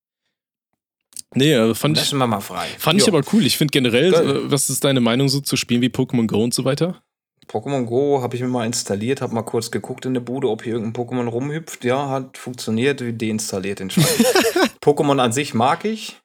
Nee, 1.35 1.53
äh, 1.53 1.75
fand 1.75 1.97
ich, 1.97 2.03
Lassen 2.05 2.17
wir 2.17 2.27
mal 2.27 2.39
frei. 2.39 2.67
fand 2.77 2.99
ich 2.99 3.07
Jo. 3.07 3.13
aber 3.13 3.23
cool. 3.33 3.45
Ich 3.45 3.57
finde 3.57 3.71
generell, 3.71 4.11
Geil. 4.11 4.29
äh, 4.29 4.51
was 4.51 4.69
ist 4.69 4.83
deine 4.83 4.99
Meinung 4.99 5.29
so 5.29 5.39
zu 5.41 5.57
Spielen 5.57 5.81
wie 5.81 5.89
Pokémon 5.89 6.25
Go 6.27 6.43
und 6.43 6.53
so 6.53 6.65
weiter? 6.65 7.01
Pokémon 7.47 7.85
Go 7.85 8.21
habe 8.21 8.35
ich 8.35 8.41
mir 8.41 8.47
mal 8.47 8.65
installiert, 8.65 9.21
habe 9.21 9.33
mal 9.33 9.41
kurz 9.43 9.71
geguckt 9.71 10.05
in 10.05 10.13
der 10.13 10.21
Bude, 10.21 10.49
ob 10.49 10.63
hier 10.63 10.73
irgendein 10.73 11.03
Pokémon 11.05 11.27
rumhüpft. 11.27 11.83
Ja, 11.83 12.09
hat 12.09 12.37
funktioniert, 12.37 13.03
wie 13.03 13.13
deinstalliert 13.13 13.79
den. 13.79 13.89
Pokémon 14.81 15.19
an 15.19 15.31
sich 15.31 15.53
mag 15.55 15.83
ich, 15.85 16.17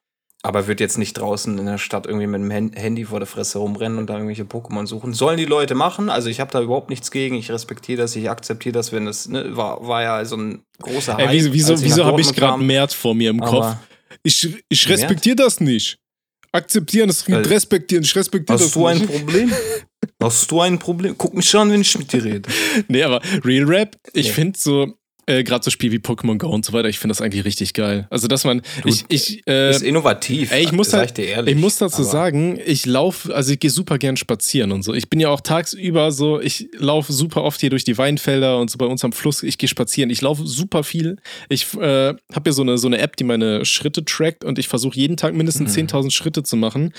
aber 0.43 0.67
wird 0.67 0.79
jetzt 0.79 0.99
nicht 0.99 1.13
draußen 1.13 1.57
in 1.57 1.65
der 1.65 1.79
Stadt 1.79 2.05
irgendwie 2.05 2.27
mit 2.27 2.41
dem 2.41 2.51
Handy 2.73 3.05
vor 3.05 3.19
der 3.19 3.25
Fresse 3.27 3.57
rumrennen 3.57 3.97
und 3.97 4.07
da 4.07 4.13
irgendwelche 4.13 4.43
Pokémon 4.43 4.85
suchen. 4.85 5.13
Sollen 5.13 5.37
die 5.37 5.45
Leute 5.45 5.73
machen? 5.73 6.09
Also 6.11 6.29
ich 6.29 6.39
habe 6.39 6.51
da 6.51 6.61
überhaupt 6.61 6.91
nichts 6.91 7.09
gegen. 7.09 7.35
Ich 7.35 7.51
respektiere 7.51 8.03
das, 8.03 8.15
ich 8.15 8.29
akzeptiere 8.29 8.73
das, 8.73 8.91
wenn 8.91 9.07
es 9.07 9.27
ne, 9.27 9.57
war, 9.57 9.87
war 9.87 10.03
ja 10.03 10.25
so 10.25 10.37
ein 10.37 10.61
großer 10.81 11.17
Ey, 11.17 11.27
wieso 11.31 11.53
wieso, 11.53 11.73
ich 11.73 11.81
wieso 11.83 12.05
habe 12.05 12.21
ich 12.21 12.33
gerade. 12.33 12.61
Mert 12.61 12.93
vor 12.93 13.15
mir 13.15 13.31
im 13.31 13.39
Kopf? 13.39 13.75
Ich, 14.25 14.49
ich 14.69 14.89
respektiere 14.89 15.35
das 15.35 15.59
nicht. 15.59 15.97
Akzeptieren, 16.51 17.07
das 17.07 17.29
Weil- 17.29 17.45
respektieren, 17.45 18.03
ich 18.03 18.15
respektiere 18.15 18.57
das 18.57 18.67
Hast 18.67 18.75
du 18.75 18.87
ein 18.87 18.97
nicht. 18.99 19.11
Problem? 19.11 19.53
Hast 20.21 20.49
du 20.49 20.61
ein 20.61 20.79
Problem? 20.79 21.15
Guck 21.17 21.33
mich 21.33 21.53
an, 21.55 21.69
wenn 21.71 21.81
ich 21.81 21.97
mit 21.97 22.11
dir 22.11 22.23
rede. 22.23 22.49
Nee, 22.87 23.03
aber 23.03 23.21
Real 23.43 23.65
Rap, 23.65 23.97
ich 24.13 24.27
Nee. 24.27 24.33
finde 24.33 24.59
so, 24.59 24.97
äh, 25.27 25.43
gerade 25.43 25.63
so 25.63 25.71
Spiel 25.71 25.91
wie 25.91 25.97
Pokémon 25.97 26.37
Go 26.37 26.49
und 26.49 26.65
so 26.65 26.73
weiter, 26.73 26.89
ich 26.89 26.99
finde 26.99 27.11
das 27.11 27.21
eigentlich 27.21 27.45
richtig 27.45 27.73
geil. 27.73 28.07
Also, 28.09 28.27
dass 28.27 28.43
man, 28.43 28.61
ich, 28.83 29.05
ich, 29.09 29.47
äh, 29.47 29.71
ist 29.71 29.81
innovativ. 29.83 30.51
ey, 30.51 30.63
ich 30.63 30.71
muss 30.71 30.89
dir 30.89 31.05
ehrlich. 31.17 31.55
ich 31.55 31.61
muss 31.61 31.77
dazu 31.77 32.03
sagen, 32.03 32.59
ich 32.65 32.85
laufe, 32.85 33.33
also 33.33 33.51
ich 33.51 33.59
gehe 33.59 33.69
super 33.71 33.97
gern 33.97 34.17
spazieren 34.17 34.71
und 34.71 34.83
so. 34.83 34.93
Ich 34.93 35.09
bin 35.09 35.19
ja 35.19 35.29
auch 35.29 35.41
tagsüber 35.41 36.11
so, 36.11 36.39
ich 36.39 36.69
laufe 36.77 37.11
super 37.13 37.43
oft 37.43 37.59
hier 37.59 37.69
durch 37.69 37.83
die 37.83 37.97
Weinfelder 37.97 38.59
und 38.59 38.69
so 38.69 38.77
bei 38.77 38.85
uns 38.85 39.03
am 39.03 39.11
Fluss. 39.11 39.43
Ich 39.43 39.57
gehe 39.57 39.69
spazieren. 39.69 40.09
Ich 40.09 40.21
laufe 40.21 40.45
super 40.45 40.83
viel. 40.83 41.17
Ich 41.49 41.73
äh, 41.75 42.13
habe 42.33 42.41
ja 42.45 42.51
so 42.51 42.61
eine, 42.61 42.77
so 42.77 42.87
eine 42.87 42.99
App, 42.99 43.15
die 43.17 43.23
meine 43.23 43.65
Schritte 43.65 44.05
trackt 44.05 44.43
und 44.43 44.59
ich 44.59 44.67
versuche 44.67 44.95
jeden 44.95 45.17
Tag 45.17 45.33
mindestens 45.33 45.75
Mhm. 45.75 45.87
10.000 45.87 46.11
Schritte 46.11 46.43
zu 46.43 46.55
machen. 46.55 46.93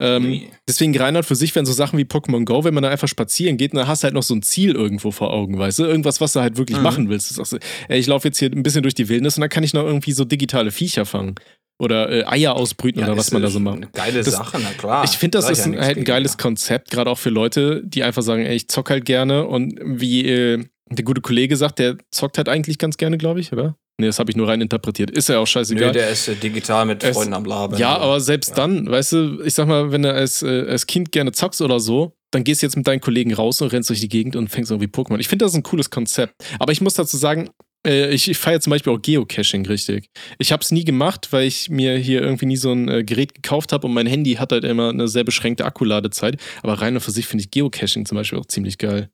Ähm, 0.00 0.24
Ui. 0.26 0.48
deswegen 0.68 0.96
Reinhard 0.96 1.26
für 1.26 1.34
sich, 1.34 1.54
wenn 1.56 1.66
so 1.66 1.72
Sachen 1.72 1.98
wie 1.98 2.04
Pokémon 2.04 2.44
Go, 2.44 2.62
wenn 2.64 2.72
man 2.74 2.84
da 2.84 2.88
einfach 2.90 3.08
spazieren 3.08 3.56
geht, 3.56 3.74
dann 3.74 3.88
hast 3.88 4.02
du 4.02 4.04
halt 4.04 4.14
noch 4.14 4.22
so 4.22 4.34
ein 4.34 4.42
Ziel 4.42 4.74
irgendwo 4.74 5.10
vor 5.10 5.32
Augen, 5.32 5.58
weißt 5.58 5.80
du? 5.80 5.84
Irgendwas, 5.84 6.20
was 6.20 6.32
du 6.34 6.40
halt 6.40 6.56
wirklich 6.56 6.76
Mhm. 6.78 6.84
machen 6.84 7.08
willst. 7.08 7.30
Du 7.30 7.34
sagst, 7.34 7.58
ey, 7.88 7.98
ich 7.98 8.06
laufe 8.06 8.28
jetzt 8.28 8.38
hier 8.38 8.50
ein 8.52 8.62
bisschen 8.62 8.82
durch 8.82 8.94
die 8.94 9.08
Wildnis 9.08 9.36
und 9.36 9.40
dann 9.40 9.50
kann 9.50 9.64
ich 9.64 9.74
noch 9.74 9.84
irgendwie 9.84 10.12
so 10.12 10.24
digitale 10.24 10.70
Viecher 10.70 11.04
fangen. 11.04 11.34
Oder 11.80 12.10
äh, 12.10 12.24
Eier 12.26 12.54
ausbrüten 12.56 13.02
oder 13.02 13.12
ist- 13.12 13.18
was 13.18 13.32
man 13.32 13.42
da 13.42 13.48
so 13.50 13.60
macht. 13.60 13.92
Geile 13.92 14.22
Das- 14.22 14.34
Sache, 14.34 14.58
na 14.62 14.70
klar. 14.70 15.04
Ich 15.04 15.12
finde, 15.18 15.38
das 15.38 15.48
ist 15.50 15.58
ja 15.66 15.72
ein, 15.72 15.80
halt 15.80 15.96
ein 15.98 16.04
geiles 16.04 16.32
ja. 16.32 16.38
Konzept, 16.38 16.90
gerade 16.90 17.08
auch 17.10 17.18
für 17.18 17.30
Leute, 17.30 17.82
die 17.84 18.02
einfach 18.02 18.22
sagen, 18.22 18.42
ey, 18.44 18.54
ich 18.56 18.68
zock 18.68 18.90
halt 18.90 19.04
gerne 19.04 19.46
und 19.46 19.78
wie 19.84 20.26
äh, 20.28 20.64
der 20.90 21.04
gute 21.04 21.20
Kollege 21.20 21.56
sagt, 21.56 21.78
der 21.78 21.96
zockt 22.10 22.38
halt 22.38 22.48
eigentlich 22.48 22.78
ganz 22.78 22.96
gerne, 22.96 23.16
glaube 23.18 23.40
ich, 23.40 23.52
oder? 23.52 23.76
Nee, 24.00 24.06
das 24.06 24.18
habe 24.20 24.30
ich 24.30 24.36
nur 24.36 24.46
rein 24.46 24.60
interpretiert. 24.60 25.10
Ist 25.10 25.28
ja 25.28 25.38
auch 25.38 25.42
Nö, 25.42 25.46
scheißegal. 25.46 25.90
der 25.92 26.08
ist 26.10 26.28
äh, 26.28 26.36
digital 26.36 26.86
mit 26.86 27.02
Es- 27.02 27.16
Freunden 27.16 27.34
am 27.34 27.44
Labern. 27.44 27.78
ja, 27.80 27.96
aber 27.96 28.20
selbst 28.20 28.50
Ja. 28.50 28.54
dann, 28.56 28.88
weißt 28.88 29.12
du, 29.12 29.42
ich 29.44 29.54
sag 29.54 29.66
mal, 29.66 29.90
wenn 29.90 30.02
du 30.02 30.12
als, 30.14 30.42
äh, 30.42 30.66
als 30.68 30.86
Kind 30.86 31.10
gerne 31.10 31.32
zockst 31.32 31.60
oder 31.62 31.80
so, 31.80 32.14
dann 32.30 32.44
gehst 32.44 32.62
du 32.62 32.66
jetzt 32.66 32.76
mit 32.76 32.86
deinen 32.86 33.00
Kollegen 33.00 33.34
raus 33.34 33.60
und 33.60 33.72
rennst 33.72 33.88
durch 33.90 34.00
die 34.00 34.08
Gegend 34.08 34.36
und 34.36 34.48
fängst 34.48 34.70
irgendwie 34.70 34.86
Pokémon. 34.88 35.18
Ich 35.18 35.26
finde, 35.28 35.44
das 35.46 35.54
ein 35.54 35.62
cooles 35.64 35.90
Konzept. 35.90 36.34
Aber 36.60 36.70
ich 36.72 36.80
muss 36.80 36.94
dazu 36.94 37.16
sagen, 37.16 37.50
äh, 37.86 38.10
ich, 38.10 38.28
ich 38.30 38.38
feiere 38.38 38.60
zum 38.60 38.70
Beispiel 38.70 38.92
auch 38.92 39.02
Geocaching 39.02 39.66
richtig. 39.66 40.10
Ich 40.38 40.52
habe 40.52 40.62
es 40.62 40.70
nie 40.70 40.84
gemacht, 40.84 41.28
weil 41.32 41.44
ich 41.46 41.68
mir 41.70 41.96
hier 41.96 42.20
irgendwie 42.22 42.46
nie 42.46 42.56
so 42.56 42.70
ein 42.70 42.88
äh, 42.88 43.02
Gerät 43.02 43.34
gekauft 43.34 43.72
habe 43.72 43.86
und 43.88 43.94
mein 43.94 44.06
Handy 44.06 44.34
hat 44.34 44.52
halt 44.52 44.62
immer 44.64 44.90
eine 44.90 45.08
sehr 45.08 45.24
beschränkte 45.24 45.64
Akkuladezeit. 45.64 46.36
Aber 46.62 46.74
rein 46.74 46.94
und 46.94 47.00
für 47.00 47.10
sich 47.10 47.26
finde 47.26 47.42
ich 47.44 47.50
Geocaching 47.50 48.04
zum 48.06 48.16
Beispiel 48.16 48.38
auch 48.38 48.46
ziemlich 48.46 48.78
geil. 48.78 49.08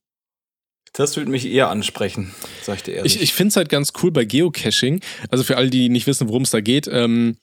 Das 0.95 1.17
würde 1.17 1.29
mich 1.29 1.45
eher 1.45 1.71
ansprechen, 1.71 2.33
sag 2.63 2.77
ich 2.77 2.83
dir 2.85 2.95
ehrlich. 2.95 3.17
Ich, 3.17 3.23
ich 3.23 3.33
finde 3.35 3.49
es 3.49 3.57
halt 3.57 3.69
ganz 3.69 3.93
cool 4.01 4.13
bei 4.13 4.25
Geocaching. 4.25 5.01
Also 5.29 5.43
für 5.43 5.57
alle, 5.57 5.69
die 5.69 5.89
nicht 5.89 6.07
wissen, 6.07 6.29
worum 6.29 6.43
es 6.43 6.53
da 6.53 6.61
geht. 6.61 6.89
Ähm, 6.91 7.37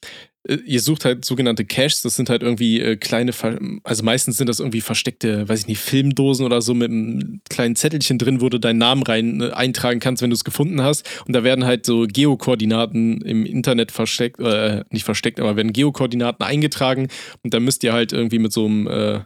äh, 0.48 0.54
ihr 0.64 0.80
sucht 0.80 1.04
halt 1.04 1.26
sogenannte 1.26 1.66
Caches. 1.66 2.00
Das 2.00 2.16
sind 2.16 2.30
halt 2.30 2.42
irgendwie 2.42 2.80
äh, 2.80 2.96
kleine, 2.96 3.34
Ver 3.34 3.58
also 3.84 4.02
meistens 4.04 4.38
sind 4.38 4.48
das 4.48 4.58
irgendwie 4.58 4.80
versteckte, 4.80 5.46
weiß 5.50 5.60
ich 5.60 5.66
nicht, 5.66 5.80
Filmdosen 5.80 6.46
oder 6.46 6.62
so 6.62 6.72
mit 6.72 6.90
einem 6.90 7.42
kleinen 7.50 7.76
Zettelchen 7.76 8.16
drin, 8.16 8.40
wo 8.40 8.48
du 8.48 8.58
deinen 8.58 8.78
Namen 8.78 9.02
rein 9.02 9.42
äh, 9.42 9.50
eintragen 9.50 10.00
kannst, 10.00 10.22
wenn 10.22 10.30
du 10.30 10.34
es 10.34 10.44
gefunden 10.44 10.80
hast. 10.80 11.06
Und 11.26 11.34
da 11.34 11.44
werden 11.44 11.66
halt 11.66 11.84
so 11.84 12.06
Geokoordinaten 12.06 13.20
im 13.20 13.44
Internet 13.44 13.92
versteckt, 13.92 14.40
äh, 14.40 14.84
nicht 14.88 15.04
versteckt, 15.04 15.38
aber 15.38 15.56
werden 15.56 15.74
Geokoordinaten 15.74 16.42
eingetragen. 16.42 17.08
Und 17.42 17.52
dann 17.52 17.64
müsst 17.64 17.84
ihr 17.84 17.92
halt 17.92 18.14
irgendwie 18.14 18.38
mit 18.38 18.54
so 18.54 18.64
einem, 18.64 18.86
äh, 18.86 19.20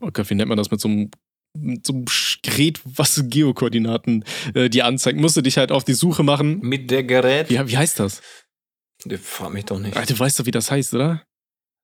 oh 0.00 0.10
Gott, 0.12 0.28
wie 0.28 0.34
nennt 0.34 0.48
man 0.48 0.58
das, 0.58 0.72
mit 0.72 0.80
so 0.80 0.88
einem 0.88 1.10
mit 1.56 1.86
so 1.86 1.92
einem 1.92 2.04
Gerät, 2.42 2.80
was 2.84 3.22
Geokoordinaten 3.28 4.24
äh, 4.54 4.68
dir 4.68 4.86
anzeigt, 4.86 5.18
musst 5.18 5.36
du 5.36 5.40
dich 5.40 5.56
halt 5.56 5.72
auf 5.72 5.84
die 5.84 5.94
Suche 5.94 6.22
machen. 6.22 6.60
Mit 6.60 6.90
der 6.90 7.04
Gerät. 7.04 7.50
Wie, 7.50 7.58
wie 7.68 7.76
heißt 7.76 8.00
das? 8.00 8.22
Frag 9.22 9.52
mich 9.52 9.64
doch 9.66 9.78
nicht. 9.78 9.96
Ah, 9.96 10.04
du 10.04 10.18
weißt 10.18 10.40
doch, 10.40 10.46
wie 10.46 10.50
das 10.50 10.70
heißt, 10.70 10.94
oder? 10.94 11.22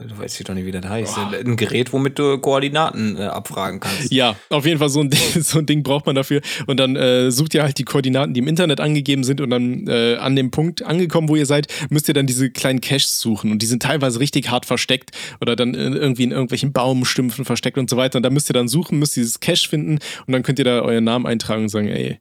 Du 0.09 0.17
weißt 0.17 0.49
doch 0.49 0.55
nicht, 0.55 0.65
wie 0.65 0.71
das 0.71 0.87
heißt. 0.89 1.19
Ein 1.19 1.57
Gerät, 1.57 1.93
womit 1.93 2.19
du 2.19 2.39
Koordinaten 2.39 3.19
äh, 3.19 3.25
abfragen 3.25 3.81
kannst. 3.81 4.11
Ja, 4.11 4.35
auf 4.49 4.65
jeden 4.65 4.79
Fall 4.79 4.89
so 4.89 5.01
ein, 5.01 5.11
Ding, 5.11 5.21
so 5.43 5.59
ein 5.59 5.67
Ding 5.67 5.83
braucht 5.83 6.07
man 6.07 6.15
dafür. 6.15 6.41
Und 6.67 6.81
dann 6.81 6.97
äh, 6.97 7.31
sucht 7.31 7.53
ihr 7.55 7.63
halt 7.63 7.77
die 7.77 7.85
Koordinaten, 7.85 8.33
die 8.33 8.41
im 8.41 8.49
Internet 8.49 8.81
angegeben 8.81 9.25
sind. 9.25 9.43
Und 9.43 9.51
dann 9.51 9.87
äh, 9.89 10.17
an 10.17 10.37
dem 10.37 10.51
Punkt 10.51 10.83
angekommen, 10.83 11.29
wo 11.29 11.37
ihr 11.37 11.45
seid, 11.45 11.67
müsst 11.91 12.09
ihr 12.09 12.15
dann 12.15 12.27
diese 12.27 12.51
kleinen 12.51 12.81
Caches 12.81 13.21
suchen. 13.21 13.53
Und 13.53 13.61
die 13.61 13.67
sind 13.67 13.83
teilweise 13.83 14.21
richtig 14.21 14.51
hart 14.51 14.65
versteckt 14.65 15.11
oder 15.41 15.55
dann 15.55 15.75
in, 15.75 15.93
irgendwie 15.93 16.25
in 16.25 16.31
irgendwelchen 16.31 16.73
Baumstümpfen 16.73 17.45
versteckt 17.45 17.77
und 17.77 17.91
so 17.91 17.99
weiter. 17.99 18.17
Und 18.17 18.23
da 18.23 18.31
müsst 18.31 18.49
ihr 18.49 18.55
dann 18.55 18.69
suchen, 18.69 18.99
müsst 18.99 19.17
dieses 19.17 19.41
Cache 19.41 19.69
finden. 19.69 19.99
Und 20.27 20.33
dann 20.33 20.43
könnt 20.43 20.59
ihr 20.59 20.65
da 20.65 20.81
euren 20.81 21.05
Namen 21.05 21.27
eintragen 21.27 21.65
und 21.65 21.69
sagen, 21.69 21.89
ey, 21.89 22.21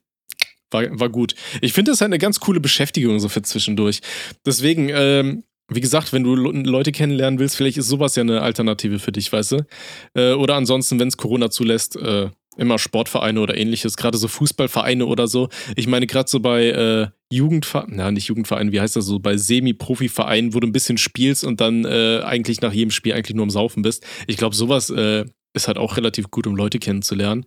war, 0.70 0.84
war 1.00 1.08
gut. 1.08 1.34
Ich 1.62 1.72
finde 1.72 1.92
das 1.92 2.00
halt 2.00 2.10
eine 2.10 2.18
ganz 2.18 2.40
coole 2.40 2.60
Beschäftigung 2.60 3.18
so 3.20 3.28
für 3.28 3.42
zwischendurch. 3.42 4.00
Deswegen, 4.44 4.90
ähm, 4.92 5.44
wie 5.70 5.80
gesagt, 5.80 6.12
wenn 6.12 6.24
du 6.24 6.34
Leute 6.34 6.92
kennenlernen 6.92 7.38
willst, 7.38 7.56
vielleicht 7.56 7.78
ist 7.78 7.88
sowas 7.88 8.16
ja 8.16 8.22
eine 8.22 8.42
Alternative 8.42 8.98
für 8.98 9.12
dich, 9.12 9.32
weißt 9.32 9.52
du? 9.52 9.66
Äh, 10.14 10.32
oder 10.32 10.56
ansonsten, 10.56 10.98
wenn 10.98 11.08
es 11.08 11.16
Corona 11.16 11.50
zulässt, 11.50 11.96
äh, 11.96 12.30
immer 12.56 12.78
Sportvereine 12.78 13.40
oder 13.40 13.56
ähnliches, 13.56 13.96
gerade 13.96 14.18
so 14.18 14.28
Fußballvereine 14.28 15.06
oder 15.06 15.26
so. 15.28 15.48
Ich 15.76 15.86
meine, 15.86 16.06
gerade 16.06 16.28
so 16.28 16.40
bei 16.40 16.66
äh, 16.66 17.08
Jugendvereinen, 17.32 17.96
na, 17.96 18.10
nicht 18.10 18.28
Jugendvereinen, 18.28 18.72
wie 18.72 18.80
heißt 18.80 18.96
das 18.96 19.06
so, 19.06 19.18
bei 19.18 19.36
Semi-Profi-Vereinen, 19.36 20.52
wo 20.52 20.60
du 20.60 20.66
ein 20.66 20.72
bisschen 20.72 20.98
spielst 20.98 21.44
und 21.44 21.60
dann 21.60 21.84
äh, 21.84 22.20
eigentlich 22.24 22.60
nach 22.60 22.72
jedem 22.72 22.90
Spiel 22.90 23.12
eigentlich 23.12 23.36
nur 23.36 23.44
am 23.44 23.50
Saufen 23.50 23.82
bist. 23.82 24.04
Ich 24.26 24.36
glaube, 24.36 24.56
sowas 24.56 24.90
äh, 24.90 25.24
ist 25.54 25.68
halt 25.68 25.78
auch 25.78 25.96
relativ 25.96 26.30
gut, 26.30 26.46
um 26.46 26.56
Leute 26.56 26.78
kennenzulernen. 26.78 27.46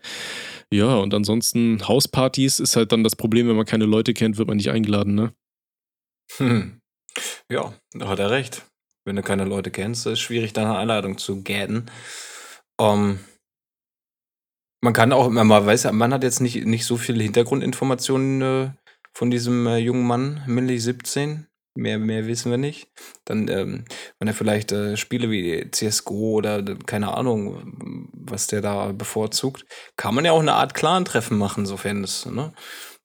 Ja, 0.71 0.95
und 0.95 1.13
ansonsten 1.13 1.87
Hauspartys 1.87 2.59
ist 2.59 2.75
halt 2.75 2.91
dann 2.91 3.03
das 3.03 3.15
Problem, 3.15 3.47
wenn 3.47 3.55
man 3.55 3.65
keine 3.65 3.85
Leute 3.85 4.13
kennt, 4.13 4.37
wird 4.37 4.47
man 4.47 4.57
nicht 4.57 4.71
eingeladen, 4.71 5.15
ne? 5.15 5.33
Hm. 6.37 6.79
Ja, 7.49 7.73
da 7.93 8.07
hat 8.07 8.19
er 8.19 8.31
recht. 8.31 8.65
Wenn 9.05 9.15
du 9.15 9.21
keine 9.21 9.45
Leute 9.45 9.69
kennst, 9.69 10.05
ist 10.05 10.13
es 10.13 10.19
schwierig, 10.19 10.53
deine 10.53 10.77
Einladung 10.77 11.17
zu 11.17 11.41
gäten. 11.41 11.91
Um, 12.77 13.19
man 14.81 14.93
kann 14.93 15.13
auch, 15.13 15.29
man 15.29 15.49
weiß, 15.49 15.91
man 15.91 16.13
hat 16.13 16.23
jetzt 16.23 16.41
nicht, 16.41 16.65
nicht 16.65 16.85
so 16.85 16.97
viele 16.97 17.23
Hintergrundinformationen 17.23 18.41
äh, 18.41 18.71
von 19.13 19.31
diesem 19.31 19.67
äh, 19.67 19.77
jungen 19.77 20.05
Mann, 20.05 20.43
Millie 20.47 20.79
17. 20.79 21.47
Mehr, 21.75 21.97
mehr 21.97 22.27
wissen 22.27 22.51
wir 22.51 22.57
nicht. 22.57 22.91
Dann, 23.25 23.47
ähm, 23.47 23.85
wenn 24.19 24.27
er 24.27 24.33
vielleicht 24.33 24.71
äh, 24.71 24.95
Spiele 24.95 25.31
wie 25.31 25.71
CSGO 25.71 26.33
oder 26.33 26.63
keine 26.85 27.15
Ahnung, 27.15 28.09
was 28.13 28.47
der 28.47 28.61
da 28.61 28.91
bevorzugt, 28.91 29.65
kann 29.97 30.13
man 30.13 30.25
ja 30.25 30.33
auch 30.33 30.41
eine 30.41 30.53
Art 30.53 30.75
Clan-Treffen 30.75 31.37
machen, 31.37 31.65
sofern 31.65 32.03
es 32.03 32.25
ne, 32.25 32.53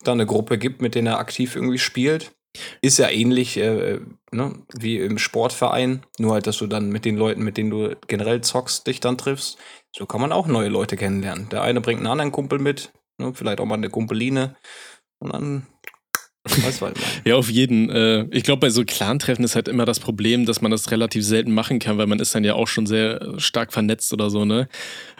da 0.03 0.11
eine 0.11 0.27
Gruppe 0.27 0.57
gibt, 0.57 0.81
mit 0.81 0.95
der 0.95 1.03
er 1.03 1.19
aktiv 1.19 1.55
irgendwie 1.55 1.79
spielt. 1.79 2.31
Ist 2.81 2.99
ja 2.99 3.09
ähnlich 3.09 3.57
äh, 3.57 3.99
ne, 4.31 4.53
wie 4.77 4.97
im 4.97 5.17
Sportverein, 5.17 6.03
nur 6.17 6.33
halt, 6.33 6.47
dass 6.47 6.57
du 6.57 6.67
dann 6.67 6.89
mit 6.89 7.05
den 7.05 7.17
Leuten, 7.17 7.43
mit 7.43 7.57
denen 7.57 7.69
du 7.69 7.95
generell 8.07 8.41
zockst, 8.41 8.87
dich 8.87 8.99
dann 8.99 9.17
triffst. 9.17 9.57
So 9.95 10.05
kann 10.05 10.21
man 10.21 10.31
auch 10.31 10.47
neue 10.47 10.69
Leute 10.69 10.97
kennenlernen. 10.97 11.49
Der 11.49 11.61
eine 11.61 11.81
bringt 11.81 11.99
einen 11.99 12.07
anderen 12.07 12.31
Kumpel 12.31 12.59
mit, 12.59 12.91
ne, 13.17 13.33
vielleicht 13.33 13.59
auch 13.59 13.65
mal 13.65 13.75
eine 13.75 13.89
Kumpeline. 13.89 14.55
Und 15.19 15.33
dann? 15.33 15.67
Ja, 17.25 17.35
auf 17.35 17.49
jeden. 17.49 17.89
Äh, 17.89 18.25
ich 18.31 18.43
glaube, 18.43 18.61
bei 18.61 18.69
so 18.69 18.83
Clan-Treffen 18.83 19.43
ist 19.43 19.55
halt 19.55 19.67
immer 19.67 19.85
das 19.85 19.99
Problem, 19.99 20.45
dass 20.45 20.61
man 20.61 20.71
das 20.71 20.89
relativ 20.89 21.23
selten 21.23 21.51
machen 21.51 21.79
kann, 21.79 21.97
weil 21.97 22.07
man 22.07 22.19
ist 22.19 22.33
dann 22.33 22.43
ja 22.43 22.53
auch 22.55 22.67
schon 22.67 22.87
sehr 22.87 23.35
stark 23.37 23.73
vernetzt 23.73 24.13
oder 24.13 24.29
so, 24.29 24.45
ne? 24.45 24.67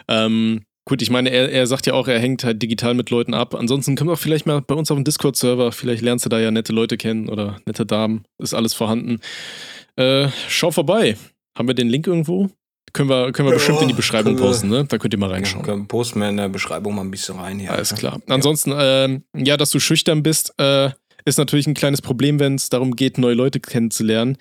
Ähm, 0.08 0.64
gut, 0.84 1.02
ich 1.02 1.10
meine, 1.10 1.30
er, 1.30 1.50
er 1.50 1.66
sagt 1.66 1.86
ja 1.86 1.94
auch, 1.94 2.08
er 2.08 2.18
hängt 2.18 2.42
halt 2.44 2.62
digital 2.62 2.94
mit 2.94 3.10
Leuten 3.10 3.34
ab. 3.34 3.54
Ansonsten 3.54 3.96
komm 3.96 4.08
doch 4.08 4.18
vielleicht 4.18 4.46
mal 4.46 4.60
bei 4.60 4.74
uns 4.74 4.90
auf 4.90 4.96
den 4.98 5.04
Discord-Server. 5.04 5.72
Vielleicht 5.72 6.02
lernst 6.02 6.24
du 6.24 6.28
da 6.28 6.40
ja 6.40 6.50
nette 6.50 6.72
Leute 6.72 6.96
kennen 6.96 7.28
oder 7.28 7.58
nette 7.66 7.86
Damen. 7.86 8.24
Ist 8.38 8.54
alles 8.54 8.74
vorhanden. 8.74 9.20
Äh, 9.96 10.28
schau 10.48 10.70
vorbei. 10.70 11.16
Haben 11.56 11.68
wir 11.68 11.74
den 11.74 11.88
Link 11.88 12.06
irgendwo? 12.06 12.48
Können 12.92 13.08
wir, 13.08 13.30
können 13.30 13.46
wir 13.46 13.52
Ja, 13.52 13.58
bestimmt 13.58 13.82
in 13.82 13.88
die 13.88 13.94
Beschreibung 13.94 14.36
posten, 14.36 14.68
ne? 14.68 14.84
Da 14.84 14.98
könnt 14.98 15.14
ihr 15.14 15.18
mal 15.18 15.26
Ja, 15.28 15.34
reinschauen. 15.34 15.62
können- 15.64 15.86
posten 15.86 16.20
wir 16.20 16.28
in 16.28 16.36
der 16.38 16.48
Beschreibung 16.48 16.94
mal 16.96 17.02
ein 17.02 17.10
bisschen 17.10 17.38
rein 17.38 17.58
hier. 17.60 17.70
Alles 17.72 17.94
klar. 17.94 18.20
Ansonsten, 18.28 18.72
ähm, 18.76 19.22
ja, 19.36 19.56
dass 19.56 19.70
du 19.70 19.78
schüchtern 19.78 20.24
bist, 20.24 20.52
äh, 20.58 20.90
ist 21.24 21.38
natürlich 21.38 21.66
ein 21.68 21.74
kleines 21.74 22.02
Problem, 22.02 22.40
wenn 22.40 22.56
es 22.56 22.68
darum 22.68 22.96
geht, 22.96 23.18
neue 23.18 23.34
Leute 23.34 23.60
kennenzulernen. 23.60 24.38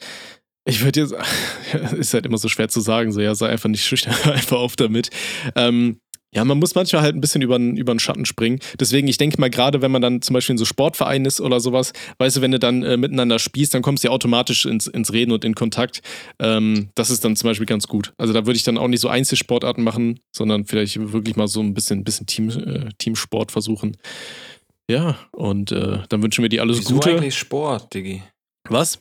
Ich 0.66 0.84
würde 0.84 1.02
jetzt, 1.02 1.14
ist 1.98 2.14
halt 2.16 2.26
immer 2.26 2.38
so 2.40 2.48
schwer 2.48 2.70
zu 2.70 2.80
sagen, 2.80 3.12
so, 3.12 3.22
ja, 3.22 3.36
sei 3.36 3.50
einfach 3.50 3.70
nicht 3.70 3.84
schüchtern, 3.86 4.16
einfach 4.34 4.58
auf 4.58 4.76
damit. 4.76 5.10
Ähm, 5.56 6.00
ja, 6.34 6.46
man 6.46 6.60
muss 6.60 6.76
manchmal 6.76 7.02
halt 7.02 7.16
ein 7.16 7.22
bisschen 7.22 7.42
über 7.42 7.58
den, 7.58 7.76
über 7.76 7.94
den 7.94 8.00
Schatten 8.00 8.26
springen. 8.26 8.60
Deswegen, 8.80 9.08
ich 9.08 9.18
denke 9.18 9.40
mal, 9.40 9.50
gerade 9.50 9.82
wenn 9.82 9.90
man 9.90 10.02
dann 10.02 10.22
zum 10.22 10.36
Beispiel 10.36 10.54
in 10.54 10.58
so 10.60 10.66
Sportvereinen 10.66 11.26
ist 11.26 11.42
oder 11.42 11.60
sowas, 11.60 11.92
weißt 12.20 12.38
du, 12.38 12.42
wenn 12.42 12.52
du 12.52 12.60
dann 12.60 12.84
äh, 12.84 12.98
miteinander 12.98 13.40
spielst, 13.40 13.74
dann 13.74 13.82
kommst 13.82 14.04
du 14.04 14.10
ja 14.10 14.14
automatisch 14.14 14.66
ins, 14.66 14.86
ins 14.86 15.12
Reden 15.12 15.32
und 15.32 15.44
in 15.44 15.56
Kontakt. 15.56 16.02
Ähm, 16.40 16.90
das 16.94 17.10
ist 17.10 17.26
dann 17.26 17.36
zum 17.36 17.50
Beispiel 17.50 17.66
ganz 17.66 17.88
gut. 17.88 18.14
Also 18.18 18.32
da 18.34 18.46
würde 18.46 18.58
ich 18.58 18.64
dann 18.64 18.78
auch 18.78 18.88
nicht 18.88 19.02
so 19.02 19.10
Einzelsportarten 19.10 19.84
machen, 19.84 20.20
sondern 20.32 20.66
vielleicht 20.66 21.00
wirklich 21.12 21.36
mal 21.36 21.48
so 21.48 21.62
ein 21.62 21.74
bisschen, 21.74 22.04
bisschen 22.04 22.28
Team, 22.28 22.50
äh, 22.50 22.90
Teamsport 23.00 23.52
versuchen. 23.52 23.98
Ja, 24.88 25.18
und 25.32 25.72
äh, 25.72 26.00
dann 26.10 26.22
wünschen 26.22 26.44
wir 26.44 26.50
dir 26.50 26.62
alles 26.62 26.80
Wieso 26.80 26.96
Gute. 26.96 27.12
eigentlich 27.12 27.38
Sport, 27.38 27.94
Diggi? 27.94 28.22
Was? 28.70 29.00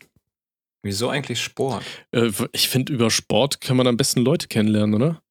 Wieso 0.83 1.11
eigentlich 1.11 1.43
Sport? 1.43 1.85
Äh, 2.13 2.31
ich 2.53 2.69
finde, 2.69 2.93
über 2.93 3.11
Sport 3.11 3.61
kann 3.61 3.77
man 3.77 3.87
am 3.87 3.99
besten 3.99 4.21
Leute 4.21 4.49
kennenlernen, 4.49 4.95
oder? 4.95 5.23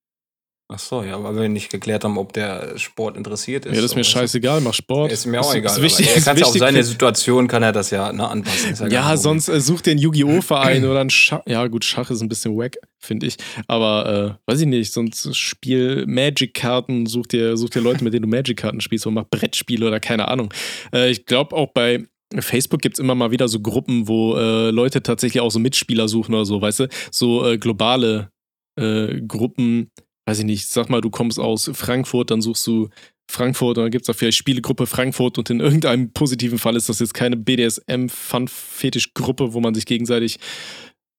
Ach 0.69 0.79
so, 0.79 1.01
ja, 1.01 1.23
weil 1.23 1.33
wir 1.33 1.47
nicht 1.47 1.69
geklärt 1.69 2.03
haben, 2.03 2.17
ob 2.17 2.33
der 2.33 2.77
Sport 2.77 3.15
interessiert 3.15 3.65
ist. 3.65 3.73
ja, 3.73 3.81
das 3.81 3.91
ist 3.91 3.95
mir 3.95 4.03
scheißegal, 4.03 4.59
mach 4.59 4.73
Sport. 4.73 5.13
Ist 5.13 5.25
mir 5.25 5.39
auch 5.39 5.55
egal. 5.55 5.71
Ist 5.71 5.81
wichtig, 5.81 6.09
er 6.09 6.17
ist 6.17 6.25
kann 6.25 6.35
auf 6.35 6.41
wichtig 6.41 6.59
seine 6.59 6.83
Situation 6.83 7.47
kann 7.47 7.63
er 7.63 7.71
das 7.71 7.89
ja 7.89 8.11
ne, 8.11 8.27
anpassen. 8.27 8.71
Ist 8.71 8.81
Ja, 8.81 9.01
Problem. 9.03 9.17
sonst 9.17 9.47
äh, 9.47 9.61
such 9.61 9.79
dir 9.79 9.91
einen 9.91 10.01
Yu-Gi-Oh!-Verein 10.01 10.83
oder 10.83 10.99
ein 10.99 11.09
Schach. 11.09 11.39
Ja, 11.45 11.65
gut, 11.67 11.85
Schach 11.85 12.11
ist 12.11 12.21
ein 12.21 12.27
bisschen 12.27 12.57
wack, 12.57 12.75
finde 12.99 13.27
ich. 13.27 13.37
Aber 13.67 14.37
äh, 14.45 14.51
weiß 14.51 14.59
ich 14.59 14.67
nicht, 14.67 14.91
sonst 14.91 15.33
spiel 15.37 16.05
Magic-Karten, 16.05 17.05
such 17.05 17.27
dir, 17.27 17.55
such 17.55 17.69
dir 17.69 17.81
Leute, 17.81 18.03
mit 18.03 18.13
denen 18.13 18.23
du 18.23 18.27
Magic-Karten 18.27 18.81
spielst 18.81 19.07
und 19.07 19.13
mach 19.13 19.25
Brettspiele 19.29 19.87
oder 19.87 20.01
keine 20.01 20.27
Ahnung. 20.27 20.53
Äh, 20.93 21.11
ich 21.11 21.25
glaube 21.25 21.55
auch 21.55 21.71
bei 21.71 22.05
Facebook 22.37 22.81
gibt 22.81 22.97
es 22.97 22.99
immer 22.99 23.15
mal 23.15 23.31
wieder 23.31 23.47
so 23.47 23.61
Gruppen, 23.61 24.09
wo 24.09 24.35
äh, 24.35 24.69
Leute 24.71 25.01
tatsächlich 25.01 25.39
auch 25.39 25.51
so 25.51 25.59
Mitspieler 25.59 26.09
suchen 26.09 26.35
oder 26.35 26.43
so, 26.43 26.61
weißt 26.61 26.81
du? 26.81 26.87
So 27.09 27.47
äh, 27.47 27.57
globale 27.57 28.31
äh, 28.77 29.21
Gruppen, 29.21 29.91
weiß 30.27 30.39
ich 30.39 30.45
nicht, 30.45 30.67
sag 30.67 30.89
mal, 30.89 30.99
du 31.01 31.09
kommst 31.09 31.39
aus 31.39 31.71
Frankfurt, 31.73 32.29
dann 32.31 32.41
suchst 32.41 32.67
du 32.67 32.89
Frankfurt 33.31 33.77
und 33.77 33.85
dann 33.85 33.91
gibt 33.91 34.01
es 34.03 34.07
da 34.07 34.13
vielleicht 34.13 34.37
Spielegruppe 34.37 34.85
Frankfurt 34.85 35.37
und 35.37 35.49
in 35.49 35.61
irgendeinem 35.61 36.11
positiven 36.11 36.59
Fall 36.59 36.75
ist 36.75 36.89
das 36.89 36.99
jetzt 36.99 37.13
keine 37.13 37.37
BDSM-Fun-Fetisch-Gruppe, 37.37 39.53
wo 39.53 39.61
man 39.61 39.73
sich 39.73 39.85
gegenseitig 39.85 40.37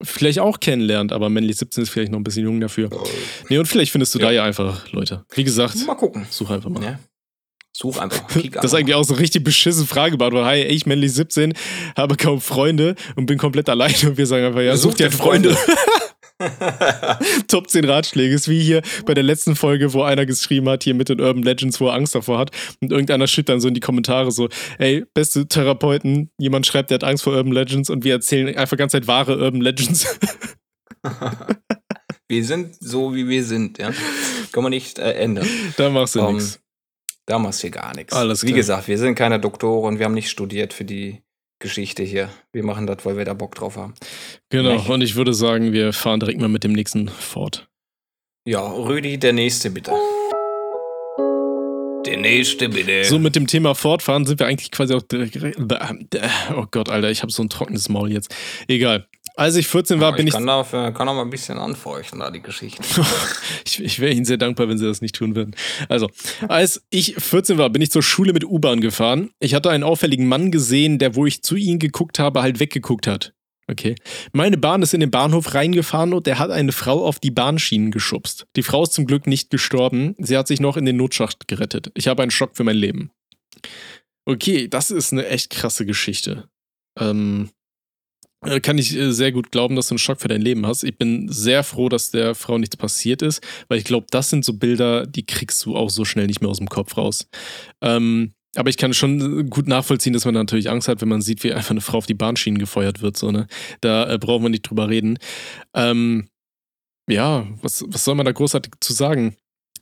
vielleicht 0.02 0.40
auch 0.40 0.60
kennenlernt, 0.60 1.10
aber 1.12 1.30
männlich 1.30 1.56
17 1.56 1.84
ist 1.84 1.90
vielleicht 1.90 2.12
noch 2.12 2.20
ein 2.20 2.24
bisschen 2.24 2.44
jung 2.44 2.60
dafür. 2.60 2.90
Nee, 3.48 3.56
und 3.58 3.66
vielleicht 3.66 3.90
findest 3.92 4.14
du 4.14 4.18
da 4.18 4.30
ja 4.30 4.44
einfach 4.44 4.92
Leute. 4.92 5.24
Wie 5.34 5.44
gesagt, 5.44 5.86
Mal 5.86 5.94
gucken. 5.94 6.26
such 6.30 6.50
einfach 6.50 6.68
mal. 6.70 6.82
Ja. 6.82 6.98
Such 7.72 7.98
einfach. 7.98 8.28
Kick 8.28 8.52
Das 8.62 8.66
ist 8.66 8.74
eigentlich 8.74 8.94
auch 8.94 9.04
so 9.04 9.14
richtig 9.14 9.42
beschissene 9.44 9.86
Frage 9.86 10.18
beantwortet. 10.18 10.48
Hi, 10.48 10.60
ich 10.62 10.84
männlich 10.86 11.14
17, 11.14 11.54
habe 11.96 12.16
kaum 12.16 12.42
Freunde 12.42 12.94
und 13.16 13.24
bin 13.26 13.38
komplett 13.38 13.68
alleine 13.70 14.10
und 14.10 14.18
wir 14.18 14.26
sagen 14.26 14.44
einfach, 14.44 14.60
ja, 14.60 14.76
such 14.76 14.94
dir 14.94 15.10
Freunde. 15.10 15.56
Top 17.48 17.68
10 17.68 17.84
Ratschläge. 17.84 18.34
Ist 18.34 18.48
wie 18.48 18.60
hier 18.60 18.82
bei 19.06 19.14
der 19.14 19.24
letzten 19.24 19.56
Folge, 19.56 19.92
wo 19.92 20.02
einer 20.02 20.26
geschrieben 20.26 20.68
hat, 20.68 20.84
hier 20.84 20.94
mit 20.94 21.08
den 21.08 21.20
Urban 21.20 21.42
Legends, 21.42 21.80
wo 21.80 21.88
er 21.88 21.94
Angst 21.94 22.14
davor 22.14 22.38
hat. 22.38 22.50
Und 22.80 22.92
irgendeiner 22.92 23.26
schrieb 23.26 23.46
dann 23.46 23.60
so 23.60 23.68
in 23.68 23.74
die 23.74 23.80
Kommentare 23.80 24.30
so, 24.30 24.48
ey, 24.78 25.04
beste 25.14 25.48
Therapeuten, 25.48 26.30
jemand 26.38 26.66
schreibt, 26.66 26.90
der 26.90 26.96
hat 26.96 27.04
Angst 27.04 27.24
vor 27.24 27.34
Urban 27.34 27.52
Legends 27.52 27.90
und 27.90 28.04
wir 28.04 28.12
erzählen 28.14 28.56
einfach 28.56 28.76
ganz 28.76 28.92
Zeit 28.92 29.06
wahre 29.06 29.38
Urban 29.38 29.60
Legends. 29.60 30.18
wir 32.28 32.44
sind 32.44 32.76
so, 32.80 33.14
wie 33.14 33.28
wir 33.28 33.44
sind. 33.44 33.78
Ja. 33.78 33.92
Kann 34.52 34.62
man 34.62 34.70
nicht 34.70 34.98
äh, 34.98 35.12
ändern. 35.12 35.48
da 35.76 35.90
machst 35.90 36.14
du 36.14 36.20
Ähm, 36.20 36.36
nichts. 36.36 36.60
Da 37.26 37.38
machst 37.38 37.62
du 37.62 37.70
gar 37.70 37.94
nichts. 37.94 38.14
Alles 38.14 38.42
Wie 38.42 38.48
klar. 38.48 38.56
gesagt, 38.56 38.88
wir 38.88 38.96
sind 38.96 39.14
keine 39.14 39.38
Doktoren, 39.38 39.98
wir 39.98 40.06
haben 40.06 40.14
nicht 40.14 40.30
studiert 40.30 40.72
für 40.72 40.86
die 40.86 41.20
Geschichte 41.58 42.02
hier. 42.02 42.30
Wir 42.52 42.64
machen 42.64 42.86
das, 42.86 43.04
weil 43.04 43.16
wir 43.16 43.24
da 43.24 43.34
Bock 43.34 43.54
drauf 43.54 43.76
haben. 43.76 43.94
Genau. 44.50 44.74
nicht. 44.74 44.88
Und 44.88 45.02
ich 45.02 45.16
würde 45.16 45.34
sagen, 45.34 45.72
wir 45.72 45.92
fahren 45.92 46.20
direkt 46.20 46.40
mal 46.40 46.48
mit 46.48 46.64
dem 46.64 46.72
nächsten 46.72 47.08
fort. 47.08 47.68
Ja, 48.46 48.66
Rüdi, 48.66 49.18
der 49.18 49.32
nächste 49.32 49.70
bitte. 49.70 49.92
Der 52.06 52.16
nächste 52.16 52.68
bitte. 52.68 53.04
So, 53.04 53.18
mit 53.18 53.36
dem 53.36 53.46
Thema 53.46 53.74
Fortfahren 53.74 54.24
sind 54.24 54.40
wir 54.40 54.46
eigentlich 54.46 54.70
quasi 54.70 54.94
auch. 54.94 55.02
Oh 56.56 56.64
Gott, 56.70 56.88
Alter, 56.88 57.10
ich 57.10 57.22
habe 57.22 57.32
so 57.32 57.42
ein 57.42 57.48
trockenes 57.48 57.88
Maul 57.88 58.12
jetzt. 58.12 58.34
Egal. 58.68 59.06
Als 59.36 59.54
ich 59.54 59.68
14 59.68 60.00
war, 60.00 60.08
Aber 60.08 60.16
bin 60.16 60.26
ich 60.26 60.34
ich. 60.34 60.38
kann, 60.38 60.46
da, 60.46 60.90
kann 60.90 61.08
auch 61.08 61.14
mal 61.14 61.22
ein 61.22 61.30
bisschen 61.30 61.58
anfeuchten, 61.58 62.18
da 62.18 62.30
die 62.30 62.42
Geschichte. 62.42 62.82
ich 63.64 63.82
ich 63.82 64.00
wäre 64.00 64.12
Ihnen 64.12 64.24
sehr 64.24 64.36
dankbar, 64.36 64.68
wenn 64.68 64.78
Sie 64.78 64.86
das 64.86 65.00
nicht 65.00 65.14
tun 65.14 65.36
würden. 65.36 65.54
Also, 65.88 66.10
als 66.48 66.82
ich 66.90 67.14
14 67.16 67.56
war, 67.56 67.70
bin 67.70 67.80
ich 67.80 67.92
zur 67.92 68.02
Schule 68.02 68.32
mit 68.32 68.44
U-Bahn 68.44 68.80
gefahren. 68.80 69.30
Ich 69.38 69.54
hatte 69.54 69.70
einen 69.70 69.84
auffälligen 69.84 70.26
Mann 70.26 70.50
gesehen, 70.50 70.98
der, 70.98 71.14
wo 71.14 71.24
ich 71.24 71.42
zu 71.42 71.54
ihm 71.54 71.78
geguckt 71.78 72.18
habe, 72.18 72.42
halt 72.42 72.58
weggeguckt 72.58 73.06
hat. 73.06 73.32
Okay. 73.70 73.96
Meine 74.32 74.56
Bahn 74.56 74.82
ist 74.82 74.94
in 74.94 75.00
den 75.00 75.10
Bahnhof 75.10 75.54
reingefahren 75.54 76.14
und 76.14 76.26
der 76.26 76.38
hat 76.38 76.50
eine 76.50 76.72
Frau 76.72 77.04
auf 77.04 77.18
die 77.18 77.30
Bahnschienen 77.30 77.90
geschubst. 77.90 78.46
Die 78.56 78.62
Frau 78.62 78.82
ist 78.82 78.94
zum 78.94 79.06
Glück 79.06 79.26
nicht 79.26 79.50
gestorben. 79.50 80.14
Sie 80.18 80.38
hat 80.38 80.48
sich 80.48 80.58
noch 80.58 80.78
in 80.78 80.86
den 80.86 80.96
Notschacht 80.96 81.48
gerettet. 81.48 81.90
Ich 81.94 82.08
habe 82.08 82.22
einen 82.22 82.30
Schock 82.30 82.56
für 82.56 82.64
mein 82.64 82.76
Leben. 82.76 83.10
Okay, 84.24 84.68
das 84.68 84.90
ist 84.90 85.12
eine 85.12 85.26
echt 85.26 85.50
krasse 85.50 85.84
Geschichte. 85.84 86.48
Ähm, 86.98 87.50
äh, 88.44 88.60
kann 88.60 88.78
ich 88.78 88.96
äh, 88.96 89.12
sehr 89.12 89.32
gut 89.32 89.50
glauben, 89.50 89.76
dass 89.76 89.88
du 89.88 89.94
einen 89.94 89.98
Schock 89.98 90.20
für 90.20 90.28
dein 90.28 90.40
Leben 90.40 90.66
hast. 90.66 90.84
Ich 90.84 90.96
bin 90.96 91.28
sehr 91.28 91.64
froh, 91.64 91.88
dass 91.88 92.10
der 92.10 92.34
Frau 92.34 92.56
nichts 92.56 92.76
passiert 92.76 93.20
ist, 93.20 93.42
weil 93.68 93.78
ich 93.78 93.84
glaube, 93.84 94.06
das 94.10 94.30
sind 94.30 94.44
so 94.44 94.54
Bilder, 94.54 95.06
die 95.06 95.26
kriegst 95.26 95.64
du 95.66 95.76
auch 95.76 95.90
so 95.90 96.04
schnell 96.04 96.26
nicht 96.26 96.40
mehr 96.40 96.50
aus 96.50 96.58
dem 96.58 96.68
Kopf 96.68 96.96
raus. 96.96 97.28
Ähm, 97.82 98.32
aber 98.56 98.70
ich 98.70 98.76
kann 98.76 98.94
schon 98.94 99.50
gut 99.50 99.68
nachvollziehen, 99.68 100.12
dass 100.12 100.24
man 100.24 100.34
natürlich 100.34 100.70
Angst 100.70 100.88
hat, 100.88 101.00
wenn 101.00 101.08
man 101.08 101.20
sieht, 101.20 101.44
wie 101.44 101.52
einfach 101.52 101.70
eine 101.70 101.80
Frau 101.80 101.98
auf 101.98 102.06
die 102.06 102.14
Bahnschienen 102.14 102.58
gefeuert 102.58 103.02
wird. 103.02 103.16
So, 103.16 103.30
ne? 103.30 103.46
Da 103.80 104.10
äh, 104.10 104.18
brauchen 104.18 104.42
wir 104.42 104.48
nicht 104.48 104.62
drüber 104.62 104.88
reden. 104.88 105.18
Ähm, 105.74 106.28
ja, 107.08 107.46
was, 107.62 107.84
was 107.88 108.04
soll 108.04 108.14
man 108.14 108.26
da 108.26 108.32
großartig 108.32 108.72
zu 108.80 108.92
sagen? 108.92 109.36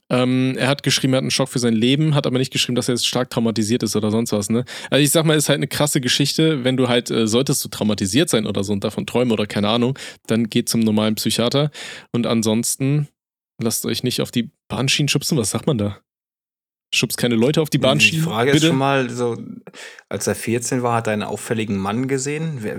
Ähm, 0.08 0.54
er 0.56 0.68
hat 0.68 0.84
geschrieben, 0.84 1.14
er 1.14 1.18
hat 1.18 1.22
einen 1.22 1.30
Schock 1.32 1.48
für 1.48 1.58
sein 1.58 1.74
Leben, 1.74 2.14
hat 2.14 2.26
aber 2.26 2.38
nicht 2.38 2.52
geschrieben, 2.52 2.76
dass 2.76 2.88
er 2.88 2.94
jetzt 2.94 3.06
stark 3.06 3.28
traumatisiert 3.30 3.82
ist 3.82 3.96
oder 3.96 4.10
sonst 4.10 4.32
was. 4.32 4.50
Ne? 4.50 4.64
Also 4.90 5.02
ich 5.02 5.10
sag 5.10 5.24
mal, 5.24 5.36
ist 5.36 5.48
halt 5.48 5.58
eine 5.58 5.66
krasse 5.66 6.00
Geschichte, 6.00 6.62
wenn 6.62 6.76
du 6.76 6.88
halt, 6.88 7.10
äh, 7.10 7.26
solltest 7.26 7.64
du 7.64 7.68
traumatisiert 7.68 8.28
sein 8.28 8.46
oder 8.46 8.62
so 8.62 8.72
und 8.72 8.84
davon 8.84 9.06
träumen 9.06 9.32
oder 9.32 9.46
keine 9.46 9.68
Ahnung, 9.68 9.98
dann 10.26 10.48
geht 10.48 10.68
zum 10.68 10.80
normalen 10.80 11.16
Psychiater. 11.16 11.70
Und 12.12 12.26
ansonsten 12.26 13.08
lasst 13.60 13.84
euch 13.84 14.04
nicht 14.04 14.20
auf 14.20 14.30
die 14.30 14.50
Bahnschienen 14.68 15.08
schubsen. 15.08 15.38
Was 15.38 15.50
sagt 15.50 15.66
man 15.66 15.78
da? 15.78 15.98
Schubst 16.94 17.18
keine 17.18 17.34
Leute 17.34 17.60
auf 17.60 17.68
die 17.70 17.78
Die 17.78 17.82
Bahnschienen? 17.82 18.24
Frage 18.24 18.52
bitte? 18.52 18.64
ist 18.66 18.70
schon 18.70 18.78
mal 18.78 19.10
so, 19.10 19.36
als 20.08 20.26
er 20.26 20.34
14 20.34 20.82
war, 20.82 20.94
hat 20.96 21.06
er 21.08 21.12
einen 21.12 21.22
auffälligen 21.24 21.76
Mann 21.76 22.08
gesehen. 22.08 22.58
Wer, 22.60 22.78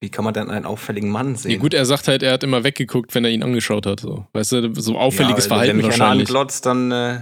wie 0.00 0.10
kann 0.10 0.24
man 0.24 0.34
denn 0.34 0.50
einen 0.50 0.64
auffälligen 0.64 1.10
Mann 1.10 1.36
sehen? 1.36 1.52
Ja, 1.52 1.58
gut, 1.58 1.74
er 1.74 1.84
sagt 1.86 2.08
halt, 2.08 2.22
er 2.22 2.32
hat 2.32 2.42
immer 2.42 2.64
weggeguckt, 2.64 3.14
wenn 3.14 3.24
er 3.24 3.30
ihn 3.30 3.42
angeschaut 3.42 3.86
hat. 3.86 4.00
So. 4.00 4.26
Weißt 4.32 4.52
du, 4.52 4.74
so 4.80 4.98
auffälliges 4.98 5.44
Ja, 5.44 5.48
Verhalten 5.48 5.70
Wenn 5.70 5.76
mich 5.76 5.86
einer 5.94 5.98
wahrscheinlich. 6.00 6.28
anglotzt, 6.28 6.66
dann 6.66 6.90
äh, 6.92 7.20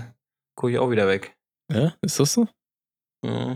gucke 0.57 0.73
ich 0.73 0.79
auch 0.79 0.91
wieder 0.91 1.09
weg. 1.09 1.37
Ja, 1.71 1.95
ist 2.03 2.19
das 2.21 2.33
so? 2.33 2.49
Ja. 3.25 3.55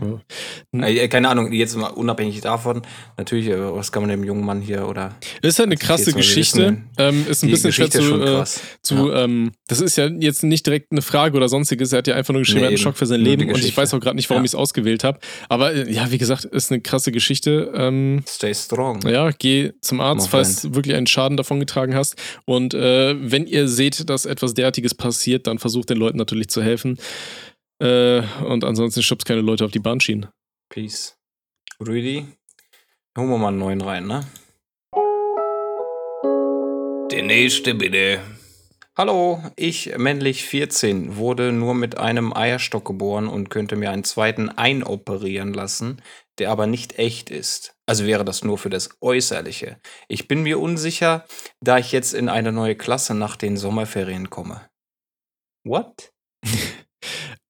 Ja. 0.73 0.87
Äh, 0.87 1.07
keine 1.09 1.27
Ahnung, 1.29 1.51
jetzt 1.51 1.75
mal 1.75 1.87
unabhängig 1.87 2.39
davon, 2.41 2.81
natürlich, 3.17 3.47
äh, 3.47 3.73
was 3.73 3.91
kann 3.91 4.01
man 4.03 4.09
dem 4.09 4.23
jungen 4.23 4.45
Mann 4.45 4.61
hier 4.61 4.87
oder. 4.87 5.15
Ist 5.41 5.59
halt 5.59 5.67
eine 5.67 5.75
krasse 5.77 6.05
14, 6.05 6.13
wir 6.15 6.21
Geschichte. 6.21 6.77
Ähm, 6.97 7.25
ist 7.29 7.43
ein 7.43 7.49
bisschen 7.51 7.73
schwer 7.73 7.87
Geschichte 7.87 7.99
ist 7.99 8.07
zu, 8.09 8.21
äh, 8.21 8.25
krass. 8.25 8.61
zu 8.81 9.11
ähm, 9.11 9.51
das 9.67 9.81
ist 9.81 9.97
ja 9.97 10.07
jetzt 10.07 10.43
nicht 10.43 10.65
direkt 10.65 10.91
eine 10.91 11.01
Frage 11.01 11.35
oder 11.35 11.49
sonstiges. 11.49 11.91
Er 11.91 11.97
hat 11.99 12.07
ja 12.07 12.15
einfach 12.15 12.33
nur 12.33 12.41
geschrieben, 12.43 12.59
Nee, 12.61 12.65
er 12.65 12.67
hat 12.67 12.71
einen. 12.71 12.77
Schock 12.77 12.97
für 12.97 13.05
sein 13.05 13.19
Leben 13.19 13.49
und 13.49 13.63
ich 13.63 13.75
weiß 13.75 13.93
auch 13.93 13.99
gerade 13.99 14.15
nicht, 14.15 14.29
warum 14.29 14.43
Ja. 14.43 14.45
ich 14.45 14.51
es 14.51 14.55
ausgewählt 14.55 15.03
habe. 15.03 15.19
Aber 15.49 15.73
äh, 15.73 15.91
ja, 15.91 16.11
wie 16.11 16.17
gesagt, 16.17 16.45
ist 16.45 16.71
eine 16.71 16.79
krasse 16.81 17.11
Geschichte. 17.11 17.71
Ähm, 17.75 18.23
Stay 18.27 18.53
strong. 18.53 19.01
ja, 19.07 19.31
geh 19.31 19.71
zum 19.81 19.99
Arzt, 19.99 20.29
falls 20.29 20.61
du 20.61 20.75
wirklich 20.75 20.95
einen 20.95 21.07
Schaden 21.07 21.35
davon 21.35 21.59
getragen 21.59 21.93
hast. 21.93 22.15
Und 22.45 22.73
äh, 22.73 23.15
wenn 23.19 23.45
ihr 23.47 23.67
seht, 23.67 24.09
dass 24.09 24.25
etwas 24.25 24.53
derartiges 24.53 24.95
passiert, 24.95 25.47
dann 25.47 25.59
versucht 25.59 25.89
den 25.89 25.97
Leuten 25.97 26.17
natürlich 26.17 26.47
zu 26.49 26.61
helfen. 26.63 26.97
Äh, 27.79 28.21
und 28.43 28.63
ansonsten 28.63 29.03
schubst 29.03 29.27
keine 29.27 29.41
Leute 29.41 29.65
auf 29.65 29.71
die 29.71 29.79
Bahnschienen. 29.79 30.27
Peace. 30.69 31.17
Rüdi, 31.79 32.25
holen 33.17 33.29
wir 33.29 33.37
mal 33.37 33.49
einen 33.49 33.59
neuen 33.59 33.81
rein, 33.81 34.07
ne? 34.07 34.25
Der 37.11 37.23
nächste 37.23 37.75
bitte. 37.75 38.19
Hallo, 38.97 39.43
ich, 39.55 39.95
männlich 39.95 40.43
14, 40.43 41.17
wurde 41.17 41.51
nur 41.51 41.75
mit 41.75 41.99
einem 41.99 42.35
Eierstock 42.35 42.83
geboren 42.83 43.27
und 43.27 43.51
könnte 43.51 43.75
mir 43.75 43.91
einen 43.91 44.03
zweiten 44.03 44.49
einoperieren 44.49 45.53
lassen, 45.53 46.01
der 46.39 46.49
aber 46.49 46.65
nicht 46.65 46.97
echt 46.97 47.29
ist. 47.29 47.75
Also 47.85 48.07
wäre 48.07 48.25
das 48.25 48.43
nur 48.43 48.57
für 48.57 48.71
das 48.71 48.89
Äußerliche. 48.99 49.79
Ich 50.07 50.27
bin 50.27 50.41
mir 50.41 50.59
unsicher, 50.59 51.25
da 51.61 51.77
ich 51.77 51.91
jetzt 51.91 52.13
in 52.13 52.27
eine 52.27 52.51
neue 52.51 52.75
Klasse 52.75 53.13
nach 53.13 53.35
den 53.35 53.55
Sommerferien 53.55 54.31
komme. 54.31 54.67
What? 55.63 56.11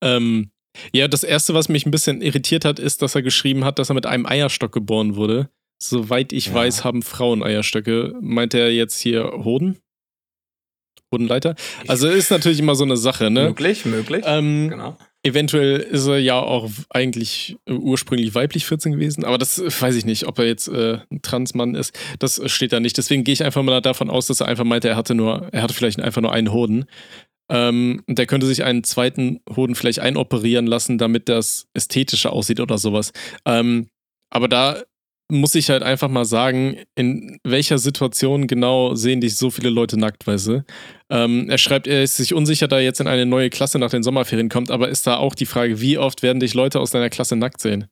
Ähm, 0.04 0.52
ja, 0.94 1.08
das 1.08 1.24
erste, 1.24 1.54
was 1.54 1.70
mich 1.70 1.86
ein 1.86 1.92
bisschen 1.92 2.22
irritiert 2.22 2.64
hat, 2.66 2.80
ist, 2.80 3.02
dass 3.02 3.16
er 3.16 3.22
geschrieben 3.24 3.66
hat, 3.66 3.80
dass 3.80 3.90
er 3.90 3.96
mit 3.96 4.06
einem 4.06 4.26
Eierstock 4.26 4.72
geboren 4.72 5.16
wurde. 5.16 5.50
Soweit 5.82 6.34
ich 6.34 6.48
Ja. 6.48 6.54
weiß, 6.56 6.84
haben 6.84 7.02
Frauen 7.02 7.44
Eierstöcke. 7.44 8.16
Meint 8.22 8.54
er 8.54 8.72
jetzt 8.72 9.00
hier 9.00 9.24
Hoden? 9.44 9.78
Hodenleiter? 11.12 11.56
Also 11.88 12.08
ist 12.08 12.32
natürlich 12.32 12.60
immer 12.60 12.76
so 12.76 12.84
eine 12.84 12.98
Sache, 12.98 13.30
ne? 13.30 13.46
Möglich, 13.46 13.86
möglich. 13.86 14.24
Ähm, 14.28 14.70
genau. 14.70 14.98
Eventuell 15.24 15.78
ist 15.80 16.06
er 16.08 16.20
ja 16.20 16.40
auch 16.40 16.70
eigentlich 16.90 17.58
äh, 17.66 17.74
ursprünglich 17.74 18.34
weiblich 18.36 18.66
14 18.66 18.94
gewesen, 18.94 19.24
aber 19.26 19.38
das 19.38 19.58
äh, 19.58 19.70
weiß 19.82 19.96
ich 19.96 20.06
nicht, 20.06 20.26
ob 20.28 20.38
er 20.40 20.46
jetzt 20.46 20.68
äh, 20.68 21.00
ein 21.12 21.22
Transmann 21.22 21.76
ist. 21.76 21.98
Das 22.20 22.40
steht 22.52 22.72
da 22.72 22.80
nicht. 22.80 22.98
Deswegen 22.98 23.24
gehe 23.24 23.34
ich 23.34 23.44
einfach 23.44 23.64
mal 23.64 23.82
davon 23.82 24.10
aus, 24.10 24.28
dass 24.28 24.42
er 24.42 24.48
einfach 24.48 24.64
meinte, 24.64 24.90
er 24.90 24.96
hatte 24.96 25.16
nur, 25.16 25.48
er 25.52 25.62
hatte 25.64 25.74
vielleicht 25.74 26.00
einfach 26.02 26.22
nur 26.22 26.32
einen 26.32 26.52
Hoden. 26.52 26.86
Ähm, 27.50 28.04
der 28.08 28.26
könnte 28.26 28.46
sich 28.46 28.64
einen 28.64 28.84
zweiten 28.84 29.40
Hoden 29.56 29.76
vielleicht 29.76 30.00
einoperieren 30.00 30.68
lassen, 30.68 30.98
damit 30.98 31.30
das 31.30 31.68
ästhetischer 31.74 32.34
aussieht 32.34 32.60
oder 32.60 32.78
sowas. 32.78 33.14
Ähm, 33.46 33.88
aber 34.30 34.48
da 34.48 34.84
muss 35.30 35.56
ich 35.56 35.70
halt 35.70 35.84
einfach 35.84 36.08
mal 36.08 36.26
sagen, 36.26 36.78
in 36.96 37.40
welcher 37.44 37.78
Situation 37.78 38.48
genau 38.48 38.96
sehen 38.96 39.20
dich 39.20 39.36
so 39.36 39.50
viele 39.50 39.70
Leute 39.70 40.00
nackt, 40.00 40.26
weißt 40.26 40.48
du? 40.48 40.66
Ähm, 41.10 41.50
er 41.50 41.58
schreibt, 41.58 41.88
er 41.88 42.04
ist 42.04 42.18
sich 42.18 42.34
unsicher, 42.34 42.68
da 42.68 42.78
er 42.78 42.84
jetzt 42.84 43.02
in 43.02 43.08
eine 43.08 43.26
neue 43.26 43.50
Klasse 43.50 43.78
nach 43.78 43.90
den 43.90 44.04
Sommerferien 44.04 44.50
kommt, 44.50 44.72
aber 44.72 44.90
ist 44.90 45.06
da 45.06 45.18
auch 45.18 45.36
die 45.36 45.46
Frage, 45.46 45.82
wie 45.82 45.98
oft 45.98 46.24
werden 46.24 46.40
dich 46.40 46.54
Leute 46.54 46.80
aus 46.80 46.92
deiner 46.92 47.10
Klasse 47.10 47.36
nackt 47.36 47.60
sehen? 47.60 47.88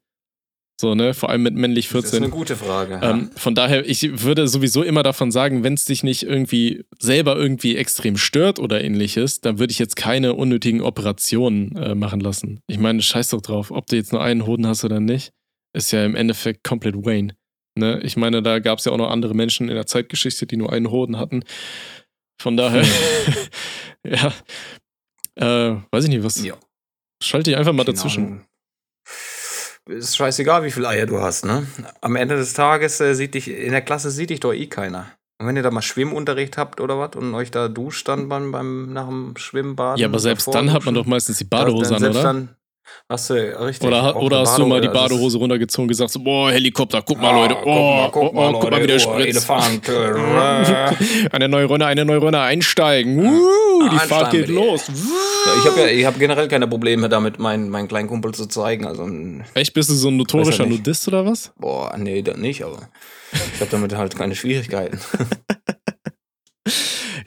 So, 0.80 0.94
ne? 0.94 1.14
Vor 1.14 1.30
allem 1.30 1.44
mit 1.44 1.56
männlich 1.56 1.88
Das 1.88 2.06
ist 2.06 2.12
14. 2.12 2.24
eine 2.24 2.32
gute 2.32 2.56
Frage. 2.58 2.96
ja. 2.96 3.12
Ähm, 3.12 3.32
von 3.36 3.56
daher, 3.56 3.88
ich 3.88 4.24
würde 4.24 4.48
sowieso 4.48 4.84
immer 4.84 5.04
davon 5.04 5.32
sagen, 5.32 5.64
wenn 5.64 5.74
es 5.74 5.86
dich 5.86 6.04
nicht 6.04 6.24
irgendwie 6.24 6.84
selber 7.00 7.38
irgendwie 7.38 7.78
extrem 7.78 8.18
stört 8.18 8.60
oder 8.60 8.84
ähnliches, 8.84 9.40
dann 9.40 9.58
würde 9.58 9.72
ich 9.72 9.80
jetzt 9.80 9.96
keine 9.96 10.34
unnötigen 10.34 10.82
Operationen 10.82 11.76
äh, 11.78 11.96
machen 11.96 12.20
lassen. 12.20 12.60
Ich 12.68 12.78
meine, 12.78 13.02
scheiß 13.02 13.30
doch 13.30 13.42
drauf, 13.42 13.72
ob 13.72 13.88
du 13.88 13.96
jetzt 13.96 14.12
nur 14.12 14.22
einen 14.22 14.46
Hoden 14.46 14.68
hast 14.68 14.84
oder 14.84 15.00
nicht, 15.00 15.32
ist 15.74 15.92
ja 15.92 16.04
im 16.04 16.16
Endeffekt 16.16 16.66
komplett 16.66 16.96
Wayne. 17.06 17.36
Ne? 17.78 18.02
Ich 18.04 18.18
meine, 18.18 18.42
da 18.42 18.60
gab 18.60 18.80
es 18.80 18.86
ja 18.86 18.92
auch 18.92 18.98
noch 18.98 19.10
andere 19.10 19.34
Menschen 19.34 19.70
in 19.70 19.76
der 19.76 19.86
Zeitgeschichte, 19.86 20.46
die 20.46 20.58
nur 20.58 20.74
einen 20.74 20.92
Hoden 20.92 21.18
hatten. 21.18 21.44
Von 22.42 22.58
daher, 22.58 22.84
ja, 24.06 24.34
äh, 25.36 25.78
weiß 25.92 26.04
ich 26.04 26.10
nicht, 26.10 26.24
was. 26.24 26.44
Ja. 26.44 26.56
Schalte 27.24 27.52
dich 27.52 27.58
einfach 27.58 27.72
mal 27.72 27.86
Keine 27.86 27.96
dazwischen. 27.96 28.42
Ist 29.88 30.18
scheißegal, 30.18 30.64
wie 30.64 30.72
viele 30.72 30.88
Eier 30.88 31.06
du 31.06 31.22
hast, 31.22 31.46
ne? 31.46 31.68
Am 32.02 32.16
Ende 32.16 32.36
des 32.36 32.54
Tages 32.54 33.00
äh, 33.02 33.14
sieht 33.14 33.36
dich, 33.36 33.50
in 33.50 33.72
der 33.72 33.82
Klasse 33.82 34.10
sieht 34.10 34.32
dich 34.32 34.40
doch 34.40 34.54
eh 34.54 34.68
keiner. 34.68 35.08
Und 35.38 35.48
wenn 35.48 35.56
ihr 35.56 35.64
da 35.64 35.70
mal 35.70 35.82
Schwimmunterricht 35.82 36.58
habt 36.58 36.80
oder 36.82 36.98
was 36.98 37.16
und 37.16 37.36
euch 37.36 37.52
da 37.52 37.68
duscht 37.68 38.08
dann 38.08 38.30
beim, 38.30 38.52
beim 38.52 38.94
nach 38.94 39.08
dem 39.08 39.36
Schwimmbad. 39.38 40.00
Ja, 40.00 40.08
aber 40.08 40.20
selbst 40.20 40.48
dann 40.54 40.72
hat 40.72 40.86
man 40.86 40.96
doch 40.96 41.06
meistens 41.06 41.38
die 41.38 41.44
Badehose 41.44 41.96
an, 41.96 42.04
oder? 42.04 42.24
Dann 42.24 42.56
hast 43.10 43.30
du, 43.30 43.34
richtig. 43.62 43.88
Oder, 43.88 44.16
oder 44.16 44.40
hast 44.42 44.58
du 44.58 44.66
mal 44.66 44.82
die 44.82 44.88
Badehose, 44.88 45.06
ist- 45.06 45.12
Badehose 45.12 45.38
runtergezogen 45.38 45.84
und 45.84 45.88
gesagt 45.90 46.12
so, 46.12 46.20
boah, 46.20 46.52
Helikopter, 46.52 47.02
guck 47.02 47.20
mal, 47.22 47.30
Ah, 47.32 47.42
Leute. 47.42 47.56
guck 47.56 47.66
Oh, 47.68 47.96
mal, 47.96 48.10
guck 48.12 48.24
oh, 48.24 48.32
mal, 48.34 48.54
oh, 48.56 48.60
guck 48.60 48.72
mal, 48.72 48.78
wie 48.84 48.88
Leute, 48.88 48.88
der 48.88 48.96
oh, 48.96 49.14
spritzt. 49.14 49.50
Elefant. 49.50 49.90
äh, 49.90 51.30
eine 51.32 51.50
neue 51.50 51.66
Runde, 51.66 51.86
eine 51.86 52.06
neue 52.06 52.18
Runde, 52.20 52.40
einsteigen. 52.40 53.18
Uh, 53.20 53.24
die 53.84 53.90
Einsteigen, 53.90 54.08
Fahrt 54.10 54.32
geht 54.32 54.48
los. 54.50 54.88
Ja, 54.88 55.52
ich 55.60 55.66
habe 55.70 55.80
ja, 55.82 55.88
ich 55.88 56.06
hab 56.06 56.18
generell 56.20 56.48
keine 56.48 56.68
Probleme 56.68 57.10
damit, 57.10 57.40
meinen, 57.40 57.70
meinen 57.70 57.88
kleinen 57.88 58.08
Kumpel 58.08 58.34
zu 58.34 58.48
zeigen. 58.48 58.86
Also, 58.86 59.08
Echt, 59.54 59.74
bist 59.74 59.90
du 59.90 59.94
so 59.94 60.08
ein 60.10 60.18
notorischer 60.18 60.64
ja. 60.64 60.70
Nudist 60.70 61.08
oder 61.08 61.26
was? 61.26 61.52
boah, 61.58 61.96
nee, 61.98 62.22
das 62.22 62.38
nicht, 62.38 62.64
aber 62.64 62.90
ich 63.34 63.60
habe 63.62 63.70
damit 63.72 63.96
halt 63.96 64.16
keine 64.16 64.36
Schwierigkeiten. 64.36 65.00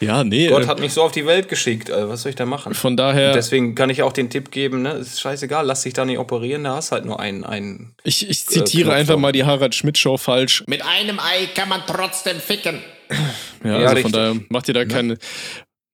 Ja, 0.00 0.24
nee. 0.24 0.48
Gott 0.48 0.64
äh, 0.64 0.66
hat 0.66 0.80
mich 0.80 0.92
so 0.92 1.02
auf 1.02 1.12
die 1.12 1.26
Welt 1.26 1.48
geschickt, 1.48 1.90
was 1.90 2.22
soll 2.22 2.30
ich 2.30 2.37
da 2.37 2.46
machen? 2.46 2.74
von 2.74 2.96
daher, 2.96 3.32
deswegen 3.32 3.74
kann 3.74 3.90
ich 3.90 4.02
auch 4.02 4.12
den 4.12 4.30
Tipp 4.30 4.50
geben, 4.50 4.82
ne, 4.82 4.92
ist 4.92 5.20
scheißegal, 5.20 5.66
lass 5.66 5.82
dich 5.82 5.94
da 5.94 6.04
nicht 6.04 6.18
operieren, 6.18 6.64
da 6.64 6.76
hast 6.76 6.92
halt 6.92 7.04
nur 7.04 7.18
einen, 7.20 7.44
einen 7.44 7.94
ich, 8.04 8.28
ich 8.28 8.46
zitiere 8.46 8.90
Knopf 8.90 8.96
einfach 8.96 9.16
mal 9.16 9.32
die 9.32 9.44
Harald 9.44 9.74
Schmidt-Show 9.74 10.16
falsch. 10.16 10.64
Mit 10.66 10.84
einem 10.84 11.18
Ei 11.18 11.46
kann 11.54 11.68
man 11.68 11.82
trotzdem 11.87 12.38
ficken. 12.38 12.80
Ja, 13.64 13.80
Ja, 13.80 13.88
also 13.88 14.02
von 14.02 14.12
daher 14.12 14.40
macht 14.48 14.68
ihr 14.68 14.74
da 14.74 14.84
keine, 14.84 15.18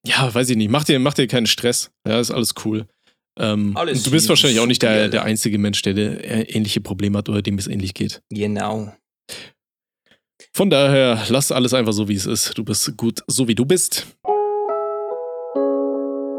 ja, 0.05 0.33
weiß 0.33 0.49
ich 0.49 0.57
nicht, 0.57 0.69
macht 0.69 0.89
ihr, 0.89 0.99
macht 0.99 1.17
ihr 1.17 1.27
keinen 1.27 1.47
Stress. 1.47 1.91
Ja, 2.07 2.19
ist 2.19 2.31
alles 2.31 2.53
cool. 2.63 2.85
Ähm, 3.37 3.75
Alles 3.75 3.97
und 3.99 4.07
du 4.07 4.11
bist 4.11 4.29
wahrscheinlich 4.29 4.59
auch 4.59 4.65
nicht 4.65 4.81
der, 4.81 5.09
der 5.09 5.23
einzige 5.23 5.57
Mensch, 5.57 5.81
der, 5.81 5.93
der 5.93 6.55
ähnliche 6.55 6.79
Probleme 6.79 7.17
hat 7.17 7.27
oder 7.27 7.41
dem 7.41 7.57
es 7.57 7.67
ähnlich 7.67 7.93
geht. 7.93 8.21
Genau. 8.29 8.93
Von 10.53 10.69
daher, 10.69 11.23
lass 11.29 11.51
alles 11.51 11.73
einfach 11.73 11.93
so, 11.93 12.07
wie 12.07 12.15
es 12.15 12.25
ist. 12.25 12.57
Du 12.57 12.63
bist 12.63 12.95
gut, 12.97 13.21
so 13.27 13.47
wie 13.47 13.55
du 13.55 13.65
bist. 13.65 14.07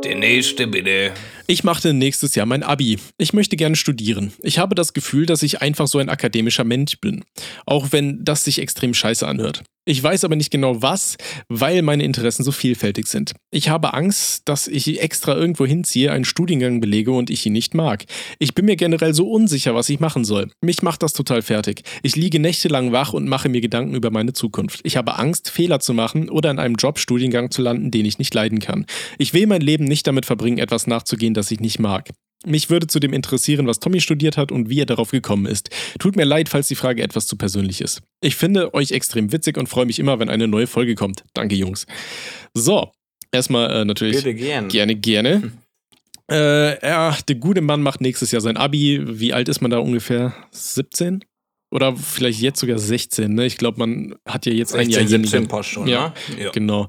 Der 0.05 0.15
nächste 0.15 0.67
bitte. 0.67 1.13
Ich 1.49 1.63
machte 1.63 1.95
nächstes 1.95 2.35
Jahr 2.35 2.45
mein 2.45 2.65
Abi. 2.65 2.99
Ich 3.19 3.33
möchte 3.33 3.57
gerne 3.57 3.77
studieren. 3.77 4.33
Ich 4.43 4.59
habe 4.59 4.75
das 4.75 4.95
Gefühl, 4.95 5.27
dass 5.27 5.45
ich 5.45 5.63
einfach 5.63 5.87
so 5.87 5.99
ein 5.99 6.09
akademischer 6.09 6.65
Mensch 6.65 7.01
bin. 7.01 7.25
Auch 7.67 7.93
wenn 7.93 8.25
das 8.25 8.43
sich 8.43 8.59
extrem 8.59 8.95
scheiße 8.95 9.27
anhört. 9.27 9.63
Ich 9.89 10.03
weiß 10.03 10.25
aber 10.25 10.35
nicht 10.35 10.51
genau 10.51 10.83
was, 10.83 11.17
weil 11.49 11.81
meine 11.81 12.03
Interessen 12.03 12.43
so 12.43 12.51
vielfältig 12.51 13.07
sind. 13.07 13.35
Ich 13.53 13.69
habe 13.69 13.95
Angst, 13.95 14.43
dass 14.47 14.67
ich 14.67 15.01
extra 15.01 15.37
irgendwo 15.37 15.65
hinziehe, 15.65 16.11
einen 16.11 16.25
Studiengang 16.25 16.81
belege 16.81 17.13
und 17.13 17.31
ich 17.31 17.47
ihn 17.47 17.53
nicht 17.53 17.73
mag. 17.73 18.05
Ich 18.41 18.53
bin 18.53 18.65
mir 18.65 18.75
generell 18.75 19.15
so 19.15 19.31
unsicher, 19.31 19.77
was 19.77 19.89
ich 19.89 20.01
machen 20.01 20.25
soll. 20.25 20.51
Mich 20.61 20.83
macht 20.83 21.05
das 21.05 21.13
total 21.13 21.41
fertig. 21.41 21.83
Ich 22.03 22.17
liege 22.17 22.41
nächtelang 22.41 22.91
wach 22.91 23.13
und 23.13 23.29
mache 23.29 23.49
mir 23.49 23.61
Gedanken 23.61 23.95
über 23.95 24.11
meine 24.11 24.33
Zukunft. 24.33 24.81
Ich 24.83 24.97
habe 24.97 25.21
Angst, 25.21 25.51
Fehler 25.51 25.79
zu 25.79 25.95
machen 25.95 26.31
oder 26.31 26.51
in 26.51 26.59
einem 26.59 26.75
Jobstudiengang 26.75 27.53
zu 27.53 27.63
landen, 27.63 27.93
den 27.93 28.07
ich 28.07 28.19
nicht 28.19 28.35
leiden 28.35 28.59
kann. 28.59 28.87
Ich 29.19 29.35
will 29.35 29.47
mein 29.47 29.61
Leben 29.61 29.85
nicht 29.85 30.09
damit 30.09 30.27
verbringen, 30.27 30.59
etwas 30.59 30.89
nachzugehen, 30.89 31.35
das 31.37 31.51
ich 31.51 31.61
nicht 31.61 31.79
mag. 31.79 32.11
Mich 32.45 32.71
würde 32.71 32.87
zudem 32.87 33.13
interessieren, 33.13 33.67
was 33.67 33.81
Tommy 33.81 34.01
studiert 34.01 34.37
hat 34.37 34.53
und 34.53 34.69
wie 34.69 34.81
er 34.81 34.87
darauf 34.87 35.11
gekommen 35.11 35.47
ist. 35.47 35.71
Tut 35.99 36.17
mir 36.17 36.25
leid, 36.25 36.49
falls 36.49 36.69
die 36.69 36.75
Frage 36.75 37.03
etwas 37.03 37.27
zu 37.27 37.37
persönlich 37.37 37.81
ist. 37.81 38.03
Ich 38.21 38.37
finde 38.37 38.75
euch 38.75 38.93
extrem 38.93 39.33
witzig 39.33 39.57
und 39.57 39.69
freue 39.69 39.87
mich 39.87 39.99
immer, 39.99 40.19
wenn 40.19 40.29
eine 40.29 40.47
neue 40.47 40.67
Folge 40.67 40.95
kommt. 40.95 41.25
Danke, 41.35 41.55
Jungs. 41.55 41.87
So, 42.55 42.93
erstmal 43.33 43.71
äh, 43.71 43.85
natürlich 43.85 44.17
Bitte 44.17 44.35
gern. 44.35 44.69
gerne, 44.69 44.97
gerne. 44.97 45.53
Äh, 46.29 46.85
ja, 46.85 47.17
der 47.29 47.37
gute 47.37 47.61
Mann 47.61 47.83
macht 47.83 48.01
nächstes 48.01 48.33
Jahr 48.33 48.41
sein 48.41 48.57
Abi. 48.57 49.01
Wie 49.21 49.33
alt 49.33 49.49
ist 49.49 49.61
man 49.61 49.71
da 49.71 49.79
ungefähr? 49.79 50.35
17? 50.51 51.25
Oder 51.71 51.97
vielleicht 51.97 52.41
jetzt 52.41 52.61
sogar 52.61 52.79
16, 52.79 53.35
ne? 53.35 53.45
Ich 53.45 53.57
glaube, 53.57 53.79
man 53.79 54.15
hat 54.27 54.47
ja 54.47 54.53
jetzt 54.53 54.75
ein 54.75 54.89
Jahr 54.89 55.01
16, 55.01 55.13
weniger. 55.15 55.31
17 55.31 55.49
passt 55.49 55.69
schon, 55.71 55.89
Ja, 55.89 56.15
ne? 56.37 56.45
Ja. 56.45 56.51
Genau. 56.53 56.87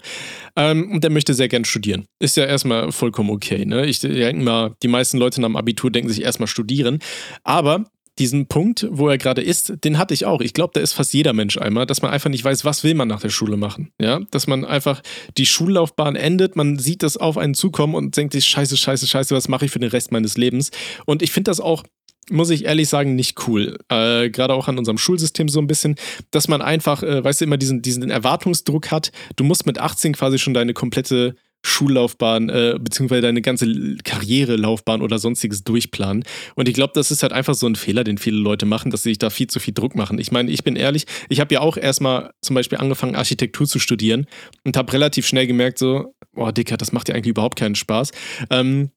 Ähm, 0.56 0.92
und 0.92 1.04
der 1.04 1.10
möchte 1.10 1.34
sehr 1.34 1.48
gern 1.48 1.66
studieren. 1.66 2.06
Ist 2.20 2.38
ja 2.38 2.46
erstmal 2.46 2.92
vollkommen 2.92 3.32
okay. 3.32 3.66
Ne? 3.66 3.86
Ich 3.88 4.00
denke 4.00 4.44
mal, 4.44 4.76
die 4.84 4.88
meisten 4.88 5.18
Leute 5.18 5.42
nach 5.42 5.48
dem 5.48 5.56
Abitur 5.56 5.92
denken 5.92 6.10
sich 6.10 6.22
erstmal 6.22 6.48
studieren. 6.48 7.00
Aber 7.44 7.86
diesen 8.20 8.48
Punkt, 8.48 8.88
wo 8.90 9.10
er 9.10 9.18
gerade 9.18 9.42
ist, 9.42 9.74
den 9.84 9.98
hatte 9.98 10.14
ich 10.14 10.26
auch. 10.26 10.42
Ich 10.42 10.54
glaube, 10.54 10.72
da 10.74 10.82
ist 10.82 10.94
fast 10.94 11.14
jeder 11.14 11.34
Mensch 11.34 11.58
einmal, 11.58 11.86
dass 11.86 12.02
man 12.02 12.12
einfach 12.12 12.30
nicht 12.30 12.44
weiß, 12.44 12.66
was 12.66 12.84
will 12.84 12.96
man 12.96 13.08
nach 13.08 13.22
der 13.22 13.30
Schule 13.30 13.58
machen. 13.58 13.92
Ja, 14.02 14.22
dass 14.32 14.48
man 14.48 14.66
einfach 14.66 15.02
die 15.38 15.46
Schullaufbahn 15.46 16.16
endet, 16.16 16.56
man 16.56 16.80
sieht 16.80 17.04
das 17.04 17.18
auf 17.18 17.38
einen 17.38 17.54
zukommen 17.54 17.96
und 17.96 18.18
denkt 18.18 18.34
sich, 18.34 18.46
scheiße, 18.46 18.78
scheiße, 18.78 19.08
scheiße, 19.08 19.36
was 19.36 19.48
mache 19.48 19.66
ich 19.66 19.72
für 19.72 19.80
den 19.80 19.90
Rest 19.90 20.12
meines 20.12 20.38
Lebens? 20.38 20.72
Und 21.06 21.22
ich 21.22 21.32
finde 21.32 21.52
das 21.52 21.60
auch 21.60 21.84
muss 22.30 22.50
ich 22.50 22.66
ehrlich 22.66 22.90
sagen, 22.90 23.16
nicht 23.16 23.48
cool. 23.48 23.78
Äh, 23.90 24.30
Gerade 24.30 24.54
auch 24.54 24.68
an 24.68 24.78
unserem 24.78 24.98
Schulsystem 24.98 25.50
so 25.50 25.60
ein 25.60 25.68
bisschen, 25.68 25.96
dass 26.32 26.48
man 26.48 26.62
einfach, 26.62 27.04
äh, 27.04 27.24
weißt 27.24 27.42
du, 27.42 27.46
immer 27.46 27.58
diesen, 27.58 27.82
diesen 27.82 28.10
Erwartungsdruck 28.10 28.92
hat. 28.92 29.12
Du 29.36 29.44
musst 29.44 29.66
mit 29.66 29.80
18 29.80 30.14
quasi 30.14 30.40
schon 30.40 30.54
deine 30.54 30.74
komplette 30.74 31.36
Schullaufbahn, 31.66 32.50
äh, 32.50 32.78
beziehungsweise 32.80 33.22
deine 33.22 33.42
ganze 33.42 33.98
Karrierelaufbahn 34.04 35.02
oder 35.02 35.20
sonstiges 35.20 35.64
durchplanen. 35.64 36.24
Und 36.56 36.70
ich 36.70 36.76
glaube, 36.76 36.94
das 36.96 37.12
ist 37.12 37.24
halt 37.24 37.34
einfach 37.34 37.56
so 37.56 37.68
ein 37.68 37.76
Fehler, 37.76 38.04
den 38.04 38.18
viele 38.18 38.38
Leute 38.38 38.66
machen, 38.66 38.92
dass 38.92 39.04
sie 39.04 39.10
sich 39.10 39.18
da 39.18 39.30
viel 39.30 39.48
zu 39.48 39.60
viel 39.60 39.74
Druck 39.74 39.96
machen. 39.96 40.20
Ich 40.20 40.32
meine, 40.32 40.52
ich 40.52 40.64
bin 40.64 40.76
ehrlich, 40.76 41.06
ich 41.30 41.40
habe 41.40 41.54
ja 41.54 41.62
auch 41.62 41.76
erstmal 41.76 42.32
zum 42.42 42.54
Beispiel 42.54 42.78
angefangen, 42.78 43.16
Architektur 43.16 43.68
zu 43.68 43.80
studieren 43.80 44.28
und 44.64 44.78
habe 44.78 44.94
relativ 44.94 45.28
schnell 45.28 45.48
gemerkt, 45.48 45.78
so, 45.80 46.14
boah, 46.32 46.54
Dicker, 46.54 46.78
das 46.78 46.94
macht 46.94 47.10
ja 47.10 47.16
eigentlich 47.16 47.32
überhaupt 47.32 47.60
keinen 47.60 47.76
Spaß. 47.76 48.12
Ähm, 48.50 48.92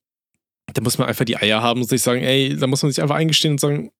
da 0.74 0.82
muss 0.82 0.98
man 0.98 1.08
einfach 1.08 1.24
die 1.24 1.36
Eier 1.36 1.62
haben 1.62 1.80
und 1.80 1.88
sich 1.88 2.02
sagen, 2.02 2.22
ey, 2.22 2.56
da 2.56 2.66
muss 2.66 2.82
man 2.82 2.92
sich 2.92 3.02
einfach 3.02 3.16
eingestehen 3.16 3.52
und 3.52 3.60
sagen, 3.60 3.90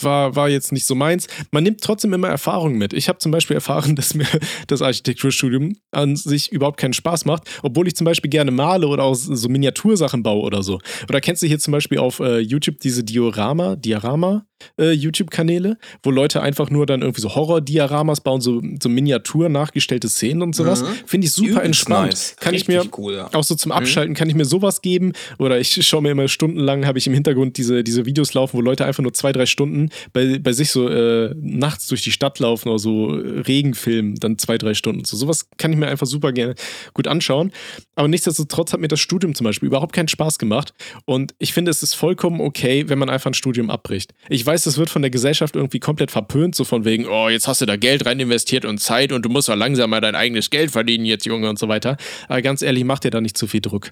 war, 0.00 0.36
war 0.36 0.48
jetzt 0.48 0.72
nicht 0.72 0.86
so 0.86 0.94
meins. 0.94 1.26
Man 1.50 1.64
nimmt 1.64 1.80
trotzdem 1.80 2.12
immer 2.12 2.28
Erfahrung 2.28 2.78
mit. 2.78 2.92
Ich 2.92 3.08
habe 3.08 3.18
zum 3.18 3.32
Beispiel 3.32 3.54
erfahren, 3.54 3.96
dass 3.96 4.14
mir 4.14 4.26
das 4.66 4.82
Architekturstudium 4.82 5.76
an 5.90 6.16
sich 6.16 6.52
überhaupt 6.52 6.78
keinen 6.78 6.92
Spaß 6.92 7.24
macht, 7.24 7.44
obwohl 7.62 7.88
ich 7.88 7.96
zum 7.96 8.04
Beispiel 8.04 8.30
gerne 8.30 8.50
male 8.50 8.86
oder 8.86 9.04
auch 9.04 9.14
so 9.14 9.48
Miniatursachen 9.48 10.22
baue 10.22 10.42
oder 10.42 10.62
so. 10.62 10.78
Oder 11.08 11.20
kennst 11.20 11.42
du 11.42 11.46
hier 11.46 11.58
zum 11.58 11.72
Beispiel 11.72 11.98
auf 11.98 12.20
äh, 12.20 12.38
YouTube 12.38 12.80
diese 12.80 13.04
Diorama, 13.04 13.76
Diorama 13.76 14.46
äh, 14.78 14.92
YouTube-Kanäle, 14.92 15.78
wo 16.02 16.10
Leute 16.10 16.42
einfach 16.42 16.70
nur 16.70 16.86
dann 16.86 17.02
irgendwie 17.02 17.20
so 17.20 17.34
Horror-Dioramas 17.34 18.20
bauen, 18.20 18.40
so, 18.40 18.62
so 18.82 18.88
miniatur 18.88 19.48
nachgestellte 19.48 20.08
Szenen 20.08 20.42
und 20.42 20.54
sowas. 20.54 20.82
Mhm. 20.82 20.86
Finde 21.06 21.26
ich 21.26 21.32
super 21.32 21.48
Übelst 21.50 21.64
entspannt. 21.64 22.06
nice. 22.10 22.36
Kann 22.40 22.54
ich 22.54 22.68
Richtig 22.68 22.84
mir 22.84 22.98
cool, 22.98 23.14
ja. 23.14 23.30
auch 23.32 23.44
so 23.44 23.54
zum 23.54 23.72
Abschalten 23.72 24.14
kann 24.14 24.28
ich 24.28 24.34
mir 24.34 24.44
sowas 24.44 24.82
geben 24.82 25.12
oder 25.38 25.58
ich 25.58 25.86
schaue 25.86 26.02
mir 26.02 26.10
immer 26.10 26.28
stundenlang, 26.28 26.86
habe 26.86 26.98
ich 26.98 27.06
im 27.06 27.14
Hintergrund 27.14 27.56
diese, 27.56 27.84
diese 27.84 28.06
Videos 28.06 28.34
laufen, 28.34 28.56
wo 28.56 28.60
Leute 28.60 28.84
einfach 28.84 29.02
nur 29.02 29.12
zwei, 29.12 29.32
drei 29.32 29.46
Stunden 29.46 29.90
bei, 30.12 30.38
bei 30.38 30.52
sich 30.52 30.70
so 30.70 30.88
äh, 30.88 31.34
nachts 31.40 31.86
durch 31.86 32.02
die 32.02 32.12
Stadt 32.12 32.38
laufen 32.38 32.68
oder 32.68 32.78
so 32.78 33.14
äh, 33.14 33.40
Regenfilm, 33.40 34.16
dann 34.16 34.38
zwei, 34.38 34.58
drei 34.58 34.74
Stunden. 34.74 35.04
So 35.04 35.16
sowas 35.16 35.48
kann 35.56 35.72
ich 35.72 35.78
mir 35.78 35.88
einfach 35.88 36.06
super 36.06 36.32
gerne 36.32 36.54
gut 36.94 37.06
anschauen. 37.06 37.52
Aber 37.94 38.08
nichtsdestotrotz 38.08 38.72
hat 38.72 38.80
mir 38.80 38.88
das 38.88 39.00
Studium 39.00 39.34
zum 39.34 39.44
Beispiel 39.44 39.66
überhaupt 39.66 39.92
keinen 39.92 40.08
Spaß 40.08 40.38
gemacht 40.38 40.72
und 41.04 41.34
ich 41.38 41.52
finde, 41.52 41.70
es 41.70 41.82
ist 41.82 41.94
vollkommen 41.94 42.40
okay, 42.40 42.88
wenn 42.88 42.98
man 42.98 43.10
einfach 43.10 43.30
ein 43.30 43.34
Studium 43.34 43.70
abbricht. 43.70 44.14
Ich 44.28 44.44
weiß, 44.48 44.64
das 44.64 44.78
wird 44.78 44.88
von 44.88 45.02
der 45.02 45.10
Gesellschaft 45.10 45.54
irgendwie 45.54 45.78
komplett 45.78 46.10
verpönt, 46.10 46.54
so 46.54 46.64
von 46.64 46.84
wegen, 46.84 47.06
oh, 47.06 47.28
jetzt 47.28 47.46
hast 47.46 47.60
du 47.60 47.66
da 47.66 47.76
Geld 47.76 48.06
rein 48.06 48.18
investiert 48.18 48.64
und 48.64 48.78
Zeit 48.78 49.12
und 49.12 49.24
du 49.24 49.28
musst 49.28 49.48
doch 49.48 49.56
langsam 49.56 49.90
mal 49.90 50.00
dein 50.00 50.14
eigenes 50.14 50.50
Geld 50.50 50.70
verdienen 50.70 51.04
jetzt, 51.04 51.26
Junge 51.26 51.48
und 51.48 51.58
so 51.58 51.68
weiter. 51.68 51.96
Aber 52.28 52.40
ganz 52.40 52.62
ehrlich, 52.62 52.84
macht 52.84 53.04
dir 53.04 53.10
da 53.10 53.20
nicht 53.20 53.36
zu 53.36 53.46
viel 53.46 53.60
Druck. 53.60 53.90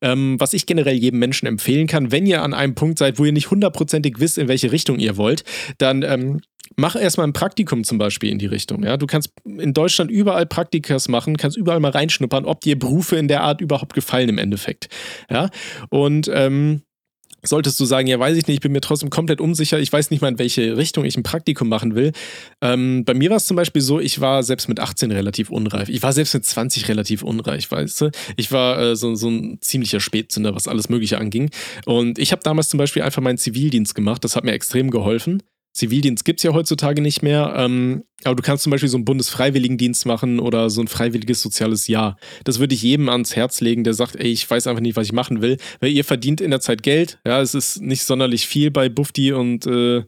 Ähm, 0.00 0.36
was 0.38 0.54
ich 0.54 0.66
generell 0.66 0.96
jedem 0.96 1.18
Menschen 1.18 1.46
empfehlen 1.46 1.86
kann, 1.86 2.10
wenn 2.10 2.26
ihr 2.26 2.42
an 2.42 2.54
einem 2.54 2.74
Punkt 2.74 2.98
seid, 2.98 3.18
wo 3.18 3.24
ihr 3.26 3.32
nicht 3.32 3.50
hundertprozentig 3.50 4.18
wisst, 4.18 4.38
in 4.38 4.48
welche 4.48 4.72
Richtung 4.72 4.98
ihr 4.98 5.18
wollt, 5.18 5.44
dann 5.76 6.02
ähm, 6.02 6.40
mach 6.76 6.96
erstmal 6.96 7.26
ein 7.26 7.32
Praktikum 7.32 7.84
zum 7.84 7.98
Beispiel 7.98 8.30
in 8.30 8.38
die 8.38 8.46
Richtung. 8.46 8.82
Ja? 8.84 8.96
Du 8.96 9.06
kannst 9.06 9.32
in 9.44 9.74
Deutschland 9.74 10.10
überall 10.10 10.46
Praktikas 10.46 11.08
machen, 11.08 11.36
kannst 11.36 11.56
überall 11.56 11.80
mal 11.80 11.90
reinschnuppern, 11.90 12.46
ob 12.46 12.62
dir 12.62 12.78
Berufe 12.78 13.16
in 13.16 13.28
der 13.28 13.42
Art 13.42 13.60
überhaupt 13.60 13.94
gefallen 13.94 14.28
im 14.28 14.38
Endeffekt. 14.38 14.88
Ja? 15.30 15.50
Und 15.90 16.30
ähm, 16.32 16.82
Solltest 17.44 17.78
du 17.78 17.84
sagen, 17.84 18.08
ja, 18.08 18.18
weiß 18.18 18.36
ich 18.36 18.46
nicht, 18.48 18.56
ich 18.56 18.60
bin 18.60 18.72
mir 18.72 18.80
trotzdem 18.80 19.10
komplett 19.10 19.40
unsicher, 19.40 19.78
ich 19.78 19.92
weiß 19.92 20.10
nicht 20.10 20.20
mal, 20.20 20.28
in 20.28 20.38
welche 20.38 20.76
Richtung 20.76 21.04
ich 21.04 21.16
ein 21.16 21.22
Praktikum 21.22 21.68
machen 21.68 21.94
will. 21.94 22.12
Ähm, 22.60 23.04
bei 23.04 23.14
mir 23.14 23.30
war 23.30 23.36
es 23.36 23.46
zum 23.46 23.56
Beispiel 23.56 23.80
so, 23.80 24.00
ich 24.00 24.20
war 24.20 24.42
selbst 24.42 24.68
mit 24.68 24.80
18 24.80 25.12
relativ 25.12 25.50
unreif. 25.50 25.88
Ich 25.88 26.02
war 26.02 26.12
selbst 26.12 26.34
mit 26.34 26.44
20 26.44 26.88
relativ 26.88 27.22
unreif, 27.22 27.70
weißt 27.70 28.00
du? 28.00 28.10
Ich 28.36 28.50
war 28.50 28.80
äh, 28.80 28.96
so, 28.96 29.14
so 29.14 29.28
ein 29.28 29.58
ziemlicher 29.60 30.00
Spätzünder, 30.00 30.54
was 30.54 30.66
alles 30.66 30.88
Mögliche 30.88 31.18
anging. 31.18 31.50
Und 31.86 32.18
ich 32.18 32.32
habe 32.32 32.42
damals 32.42 32.68
zum 32.68 32.78
Beispiel 32.78 33.02
einfach 33.02 33.22
meinen 33.22 33.38
Zivildienst 33.38 33.94
gemacht, 33.94 34.24
das 34.24 34.34
hat 34.34 34.42
mir 34.44 34.52
extrem 34.52 34.90
geholfen. 34.90 35.42
Zivildienst 35.78 36.24
gibt 36.24 36.40
es 36.40 36.44
ja 36.44 36.52
heutzutage 36.52 37.00
nicht 37.00 37.22
mehr, 37.22 37.54
ähm, 37.56 38.02
aber 38.24 38.34
du 38.34 38.42
kannst 38.42 38.64
zum 38.64 38.70
Beispiel 38.72 38.88
so 38.88 38.96
einen 38.96 39.04
Bundesfreiwilligendienst 39.04 40.06
machen 40.06 40.40
oder 40.40 40.70
so 40.70 40.80
ein 40.80 40.88
freiwilliges 40.88 41.40
soziales 41.40 41.86
Jahr. 41.86 42.16
Das 42.42 42.58
würde 42.58 42.74
ich 42.74 42.82
jedem 42.82 43.08
ans 43.08 43.36
Herz 43.36 43.60
legen, 43.60 43.84
der 43.84 43.94
sagt, 43.94 44.16
ey, 44.16 44.26
ich 44.26 44.50
weiß 44.50 44.66
einfach 44.66 44.82
nicht, 44.82 44.96
was 44.96 45.06
ich 45.06 45.12
machen 45.12 45.40
will, 45.40 45.56
weil 45.78 45.92
ihr 45.92 46.04
verdient 46.04 46.40
in 46.40 46.50
der 46.50 46.60
Zeit 46.60 46.82
Geld. 46.82 47.20
Ja, 47.24 47.40
es 47.40 47.54
ist 47.54 47.80
nicht 47.80 48.02
sonderlich 48.02 48.48
viel 48.48 48.72
bei 48.72 48.88
Bufti 48.88 49.32
und 49.32 49.66
äh, 49.66 50.02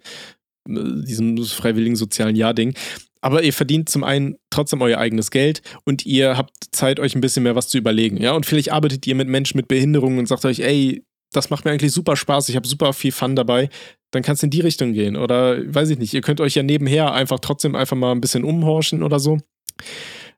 diesem 0.66 1.38
freiwilligen 1.44 1.96
sozialen 1.96 2.34
Jahr-Ding. 2.34 2.74
Aber 3.20 3.44
ihr 3.44 3.52
verdient 3.52 3.88
zum 3.88 4.02
einen 4.02 4.36
trotzdem 4.50 4.82
euer 4.82 4.98
eigenes 4.98 5.30
Geld 5.30 5.62
und 5.84 6.04
ihr 6.04 6.36
habt 6.36 6.52
Zeit, 6.72 6.98
euch 6.98 7.14
ein 7.14 7.20
bisschen 7.20 7.44
mehr 7.44 7.54
was 7.54 7.68
zu 7.68 7.78
überlegen. 7.78 8.16
Ja, 8.16 8.32
und 8.32 8.44
vielleicht 8.44 8.72
arbeitet 8.72 9.06
ihr 9.06 9.14
mit 9.14 9.28
Menschen 9.28 9.56
mit 9.56 9.68
Behinderungen 9.68 10.18
und 10.18 10.26
sagt 10.26 10.44
euch, 10.46 10.60
ey, 10.60 11.04
das 11.32 11.50
macht 11.50 11.64
mir 11.64 11.70
eigentlich 11.70 11.92
super 11.92 12.16
Spaß, 12.16 12.48
ich 12.48 12.56
habe 12.56 12.66
super 12.66 12.92
viel 12.92 13.12
Fun 13.12 13.36
dabei, 13.36 13.68
dann 14.10 14.22
kann 14.22 14.34
es 14.34 14.42
in 14.42 14.50
die 14.50 14.60
Richtung 14.60 14.92
gehen. 14.92 15.16
Oder 15.16 15.58
weiß 15.72 15.90
ich 15.90 15.98
nicht, 15.98 16.14
ihr 16.14 16.20
könnt 16.20 16.40
euch 16.40 16.54
ja 16.54 16.62
nebenher 16.62 17.12
einfach 17.12 17.40
trotzdem 17.40 17.74
einfach 17.74 17.96
mal 17.96 18.12
ein 18.12 18.20
bisschen 18.20 18.44
umhorchen 18.44 19.02
oder 19.02 19.18
so. 19.18 19.38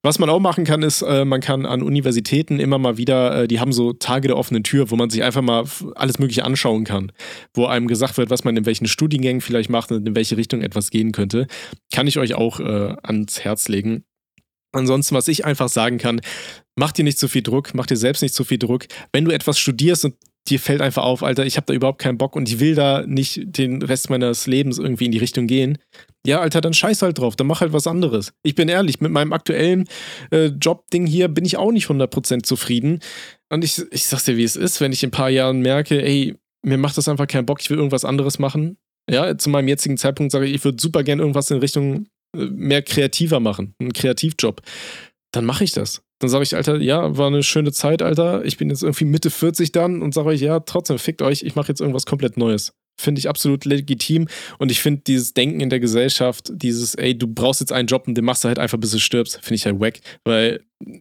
Was 0.05 0.19
man 0.19 0.29
auch 0.31 0.41
machen 0.41 0.65
kann, 0.65 0.83
ist, 0.83 1.03
äh, 1.03 1.25
man 1.25 1.41
kann 1.41 1.65
an 1.65 1.81
Universitäten 1.81 2.59
immer 2.59 2.77
mal 2.77 2.97
wieder, 2.97 3.43
äh, 3.43 3.49
die 3.49 3.61
haben 3.61 3.73
so 3.73 3.93
Tage 3.93 4.27
der 4.27 4.37
offenen 4.37 4.65
Tür, 4.65 4.91
wo 4.91 4.97
man 4.97 5.11
sich 5.11 5.23
einfach 5.23 5.43
mal 5.43 5.65
alles 5.95 6.19
Mögliche 6.19 6.45
anschauen 6.45 6.83
kann, 6.83 7.13
wo 7.55 7.67
einem 7.67 7.87
gesagt 7.87 8.19
wird, 8.19 8.29
was 8.29 8.43
man 8.43 8.57
in 8.57 8.67
welchen 8.67 8.89
Studiengängen 8.89 9.41
vielleicht 9.41 9.71
macht 9.71 9.93
und 9.93 10.07
in 10.07 10.17
welche 10.17 10.37
Richtung 10.37 10.61
etwas 10.61 10.91
gehen 10.91 11.13
könnte. 11.13 11.47
Kann 11.95 12.09
ich 12.09 12.19
euch 12.19 12.35
auch 12.35 12.59
äh, 12.59 12.97
ans 13.03 13.45
Herz 13.45 13.69
legen. 13.69 14.03
Ansonsten, 14.73 15.15
was 15.15 15.29
ich 15.29 15.45
einfach 15.45 15.69
sagen 15.69 15.99
kann, 15.99 16.21
mach 16.75 16.91
dir 16.91 17.05
nicht 17.05 17.19
zu 17.19 17.29
viel 17.29 17.43
Druck, 17.43 17.73
mach 17.75 17.87
dir 17.87 17.97
selbst 17.97 18.23
nicht 18.23 18.35
zu 18.35 18.43
viel 18.43 18.59
Druck. 18.59 18.87
Wenn 19.13 19.25
du 19.25 19.31
etwas 19.31 19.59
studierst 19.59 20.07
und 20.07 20.17
dir 20.49 20.59
fällt 20.59 20.81
einfach 20.81 21.05
auf, 21.05 21.23
Alter, 21.23 21.47
ich 21.47 21.57
habe 21.57 21.67
da 21.67 21.73
überhaupt 21.73 22.01
keinen 22.01 22.19
Bock 22.19 22.35
und 22.35 22.49
ich 22.49 22.59
will 22.59 22.75
da 22.75 23.05
nicht 23.07 23.41
den 23.45 23.83
Rest 23.83 24.11
meines 24.11 24.47
Lebens 24.47 24.79
irgendwie 24.79 25.07
in 25.07 25.13
die 25.13 25.19
Richtung 25.19 25.47
gehen. 25.47 25.79
Ja, 26.27 26.41
Alter, 26.41 26.61
dann 26.61 26.75
scheiß 26.75 27.03
halt 27.03 27.19
drauf, 27.19 27.37
dann 27.37 27.47
mach 27.47 27.61
halt 27.61 27.73
was 27.73 27.87
anderes. 27.87 28.33
Ich 28.43 28.55
bin 28.55 28.69
ehrlich, 28.69 29.01
mit 29.01 29.13
meinem 29.13 29.33
aktuellen 29.33 29.89
äh, 30.31 30.47
Jobding 30.47 31.07
hier 31.07 31.29
bin 31.29 31.45
ich 31.45 31.57
auch 31.57 31.73
nicht 31.73 31.87
100% 31.87 32.43
zufrieden. 32.43 33.01
Und 33.51 33.65
ich, 33.65 33.83
ich 33.91 34.07
sag's 34.07 34.25
dir, 34.25 34.37
wie 34.37 34.45
es 34.45 34.57
ist, 34.57 34.81
wenn 34.81 34.93
ich 34.93 35.03
in 35.03 35.09
ein 35.09 35.13
paar 35.13 35.31
Jahren 35.31 35.61
merke, 35.61 36.03
ey, 36.03 36.37
mir 36.65 36.79
macht 36.79 36.97
das 36.97 37.09
einfach 37.09 37.27
keinen 37.27 37.47
Bock, 37.47 37.61
ich 37.61 37.71
will 37.71 37.79
irgendwas 37.79 38.05
anderes 38.05 38.39
machen. 38.39 38.79
Ja, 39.11 39.37
zu 39.37 39.51
meinem 39.51 39.69
jetzigen 39.69 39.97
Zeitpunkt 39.97 40.33
sage 40.33 40.47
ich, 40.47 40.55
ich 40.55 40.65
würde 40.65 40.81
super 40.81 41.03
gerne 41.03 41.23
irgendwas 41.23 41.51
in 41.51 41.59
Richtung 41.59 42.07
äh, 42.37 42.47
mehr 42.47 42.83
kreativer 42.83 43.41
machen, 43.41 43.75
einen 43.81 43.93
Kreativjob. 43.93 44.63
Dann 45.33 45.45
mache 45.45 45.65
ich 45.65 45.73
das. 45.73 46.03
Dann 46.23 46.31
sage 46.31 46.45
ich, 46.45 46.55
Alter, 46.55 46.81
ja, 46.81 47.17
war 47.17 47.27
eine 47.27 47.43
schöne 47.43 47.73
Zeit, 47.73 48.01
Alter. 48.01 48.45
Ich 48.45 48.57
bin 48.57 48.71
jetzt 48.71 48.85
irgendwie 48.85 49.07
Mitte 49.07 49.29
40 49.29 49.73
dann 49.73 50.03
und 50.03 50.15
sage 50.15 50.29
euch, 50.29 50.41
ja, 50.41 50.61
trotzdem, 50.61 50.97
fickt 50.99 51.21
euch, 51.21 51.43
ich 51.43 51.57
mache 51.57 51.67
jetzt 51.67 51.81
irgendwas 51.81 52.07
komplett 52.07 52.37
Neues. 52.37 52.75
Finde 52.97 53.19
ich 53.19 53.29
absolut 53.29 53.65
legitim. 53.65 54.29
Und 54.59 54.71
ich 54.71 54.81
finde 54.81 55.03
dieses 55.05 55.35
Denken 55.35 55.59
in 55.59 55.69
der 55.69 55.81
Gesellschaft, 55.81 56.53
dieses, 56.55 56.95
ey, 56.95 57.19
du 57.19 57.27
brauchst 57.27 57.59
jetzt 57.59 57.73
einen 57.73 57.89
Job 57.89 58.07
und 58.07 58.15
den 58.15 58.25
machst 58.25 58.45
du 58.45 58.49
halt 58.49 58.61
einfach, 58.61 58.79
bis 58.79 58.93
du 58.93 59.01
stirbst, 59.01 59.41
finde 59.43 59.57
ich 59.57 59.67
halt 59.67 59.81
wack. 59.81 59.99
Weil, 60.23 60.61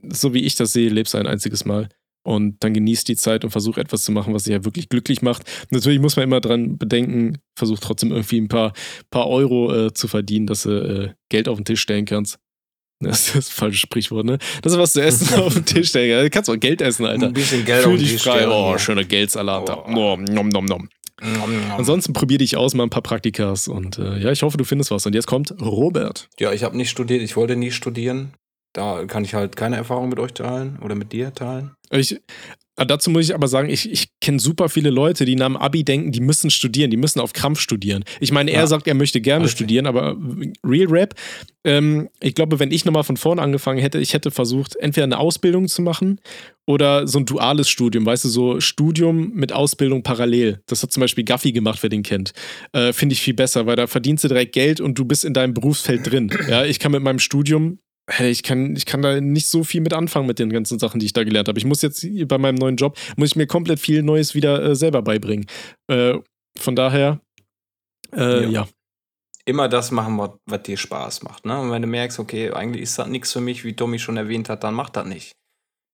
so 0.09 0.33
wie 0.33 0.41
ich 0.41 0.55
das 0.55 0.73
sehe, 0.73 0.89
lebst 0.89 1.13
du 1.13 1.19
ein 1.19 1.27
einziges 1.27 1.65
Mal. 1.65 1.89
und 2.23 2.63
dann 2.63 2.73
genießt 2.73 3.07
die 3.07 3.15
Zeit 3.15 3.43
und 3.43 3.51
versucht 3.51 3.77
etwas 3.77 4.01
zu 4.03 4.11
machen, 4.11 4.33
was 4.33 4.45
sie 4.45 4.53
ja 4.53 4.65
wirklich 4.65 4.89
glücklich 4.89 5.21
macht. 5.21 5.43
Natürlich 5.69 5.99
muss 5.99 6.15
man 6.15 6.23
immer 6.23 6.41
dran 6.41 6.79
bedenken, 6.79 7.37
versucht 7.55 7.83
trotzdem 7.83 8.11
irgendwie 8.11 8.41
ein 8.41 8.47
paar, 8.47 8.73
paar 9.11 9.27
Euro 9.27 9.87
äh, 9.87 9.93
zu 9.93 10.07
verdienen, 10.07 10.47
dass 10.47 10.63
du 10.63 10.71
äh, 10.71 11.13
Geld 11.29 11.47
auf 11.47 11.57
den 11.57 11.65
Tisch 11.65 11.81
stellen 11.81 12.05
kannst. 12.05 12.39
Das 13.01 13.27
ist 13.27 13.35
das 13.35 13.49
falsche 13.49 13.77
Sprichwort, 13.79 14.25
ne? 14.25 14.37
Das 14.61 14.73
ist 14.73 14.79
was 14.79 14.93
zu 14.93 15.01
essen 15.01 15.33
auf 15.39 15.53
den 15.53 15.65
Tisch 15.65 15.89
stellen. 15.89 16.23
Du 16.23 16.29
kannst 16.29 16.49
auch 16.49 16.57
Geld 16.59 16.81
essen, 16.81 17.05
Alter. 17.05 17.27
Ein 17.27 17.33
bisschen 17.33 17.65
Geld 17.65 17.83
Fühl 17.83 17.97
dich 17.97 18.21
frei. 18.21 18.37
stellen, 18.39 18.51
Oh, 18.51 18.71
ja. 18.71 18.79
schöner 18.79 19.03
Geldsalat. 19.03 19.67
da. 19.69 19.83
Oh. 19.87 20.17
Nom, 20.17 20.49
nom, 20.49 20.65
nom. 20.65 20.89
Ansonsten 21.77 22.13
probier 22.13 22.37
dich 22.39 22.57
aus, 22.57 22.73
mal 22.73 22.83
ein 22.83 22.89
paar 22.89 23.03
Praktikas. 23.03 23.67
Und 23.67 23.97
äh, 23.99 24.17
ja, 24.19 24.31
ich 24.31 24.41
hoffe, 24.43 24.57
du 24.57 24.63
findest 24.63 24.91
was. 24.91 25.05
Und 25.05 25.13
jetzt 25.13 25.27
kommt 25.27 25.53
Robert. 25.61 26.29
Ja, 26.39 26.51
ich 26.51 26.63
habe 26.63 26.75
nicht 26.77 26.89
studiert, 26.89 27.21
ich 27.21 27.35
wollte 27.35 27.55
nie 27.55 27.71
studieren. 27.71 28.33
Da 28.73 29.03
kann 29.05 29.23
ich 29.25 29.33
halt 29.33 29.55
keine 29.55 29.75
Erfahrung 29.75 30.09
mit 30.09 30.17
euch 30.19 30.33
teilen 30.33 30.79
oder 30.81 30.95
mit 30.95 31.11
dir 31.11 31.33
teilen. 31.33 31.71
Ich, 31.91 32.19
dazu 32.77 33.09
muss 33.09 33.25
ich 33.25 33.35
aber 33.35 33.47
sagen, 33.47 33.69
ich, 33.69 33.91
ich 33.91 34.07
kenne 34.21 34.39
super 34.39 34.69
viele 34.69 34.89
Leute, 34.89 35.25
die 35.25 35.35
nach 35.35 35.47
dem 35.47 35.57
Abi 35.57 35.83
denken, 35.83 36.11
die 36.11 36.21
müssen 36.21 36.49
studieren, 36.49 36.89
die 36.89 36.97
müssen 36.97 37.19
auf 37.19 37.33
Krampf 37.33 37.59
studieren. 37.59 38.03
Ich 38.19 38.31
meine, 38.31 38.51
er 38.51 38.61
Ja. 38.61 38.67
sagt, 38.67 38.87
er 38.87 38.93
möchte 38.95 39.21
gerne 39.21 39.45
Richtig. 39.45 39.57
studieren, 39.59 39.85
aber 39.85 40.17
Real 40.65 40.87
Rap, 40.89 41.15
ähm, 41.63 42.09
ich 42.21 42.33
glaube, 42.33 42.59
wenn 42.59 42.71
ich 42.71 42.85
nochmal 42.85 43.03
von 43.03 43.17
vorne 43.17 43.41
angefangen 43.41 43.79
hätte, 43.79 43.99
ich 43.99 44.13
hätte 44.13 44.31
versucht, 44.31 44.75
entweder 44.77 45.03
eine 45.03 45.19
Ausbildung 45.19 45.67
zu 45.67 45.81
machen 45.81 46.19
oder 46.65 47.07
so 47.07 47.19
ein 47.19 47.25
duales 47.25 47.69
Studium, 47.69 48.05
weißt 48.05 48.25
du, 48.25 48.29
so 48.29 48.59
Studium 48.59 49.31
mit 49.33 49.51
Ausbildung 49.53 50.01
parallel. 50.03 50.61
Das 50.67 50.81
hat 50.81 50.91
zum 50.91 51.01
Beispiel 51.01 51.23
Gaffi 51.23 51.51
gemacht, 51.51 51.79
wer 51.83 51.89
den 51.89 52.03
kennt. 52.03 52.31
Äh, 52.73 52.93
Finde 52.93 53.13
ich 53.13 53.21
viel 53.21 53.33
besser, 53.33 53.65
weil 53.67 53.75
da 53.75 53.87
verdienst 53.87 54.23
du 54.23 54.27
direkt 54.27 54.53
Geld 54.53 54.79
und 54.79 54.97
du 54.97 55.05
bist 55.05 55.25
in 55.25 55.33
deinem 55.33 55.53
Berufsfeld 55.53 56.09
drin. 56.09 56.31
Ja, 56.49 56.65
ich 56.65 56.79
kann 56.79 56.91
mit 56.93 57.03
meinem 57.03 57.19
Studium 57.19 57.79
ich 58.19 58.43
kann, 58.43 58.75
ich 58.75 58.85
kann 58.85 59.01
da 59.01 59.19
nicht 59.21 59.47
so 59.47 59.63
viel 59.63 59.81
mit 59.81 59.93
anfangen 59.93 60.27
mit 60.27 60.39
den 60.39 60.51
ganzen 60.51 60.79
Sachen, 60.79 60.99
die 60.99 61.05
ich 61.05 61.13
da 61.13 61.23
gelernt 61.23 61.47
habe. 61.47 61.59
Ich 61.59 61.65
muss 61.65 61.81
jetzt 61.81 62.05
bei 62.27 62.37
meinem 62.37 62.55
neuen 62.55 62.75
Job, 62.75 62.97
muss 63.15 63.29
ich 63.29 63.35
mir 63.35 63.47
komplett 63.47 63.79
viel 63.79 64.03
Neues 64.03 64.35
wieder 64.35 64.61
äh, 64.63 64.75
selber 64.75 65.01
beibringen. 65.01 65.45
Äh, 65.87 66.19
von 66.57 66.75
daher, 66.75 67.21
äh, 68.13 68.43
Ja. 68.43 68.49
ja. 68.49 68.67
Immer 69.45 69.67
das 69.67 69.89
machen, 69.89 70.19
was, 70.19 70.31
was 70.45 70.61
dir 70.63 70.77
Spaß 70.77 71.23
macht. 71.23 71.45
Ne? 71.45 71.59
Und 71.59 71.71
wenn 71.71 71.81
du 71.81 71.87
merkst, 71.87 72.19
okay, 72.19 72.51
eigentlich 72.51 72.83
ist 72.83 72.99
das 72.99 73.07
nichts 73.07 73.33
für 73.33 73.41
mich, 73.41 73.63
wie 73.63 73.75
Tommy 73.75 73.97
schon 73.97 74.15
erwähnt 74.15 74.49
hat, 74.49 74.63
dann 74.63 74.75
mach 74.75 74.89
das 74.91 75.07
nicht. 75.07 75.33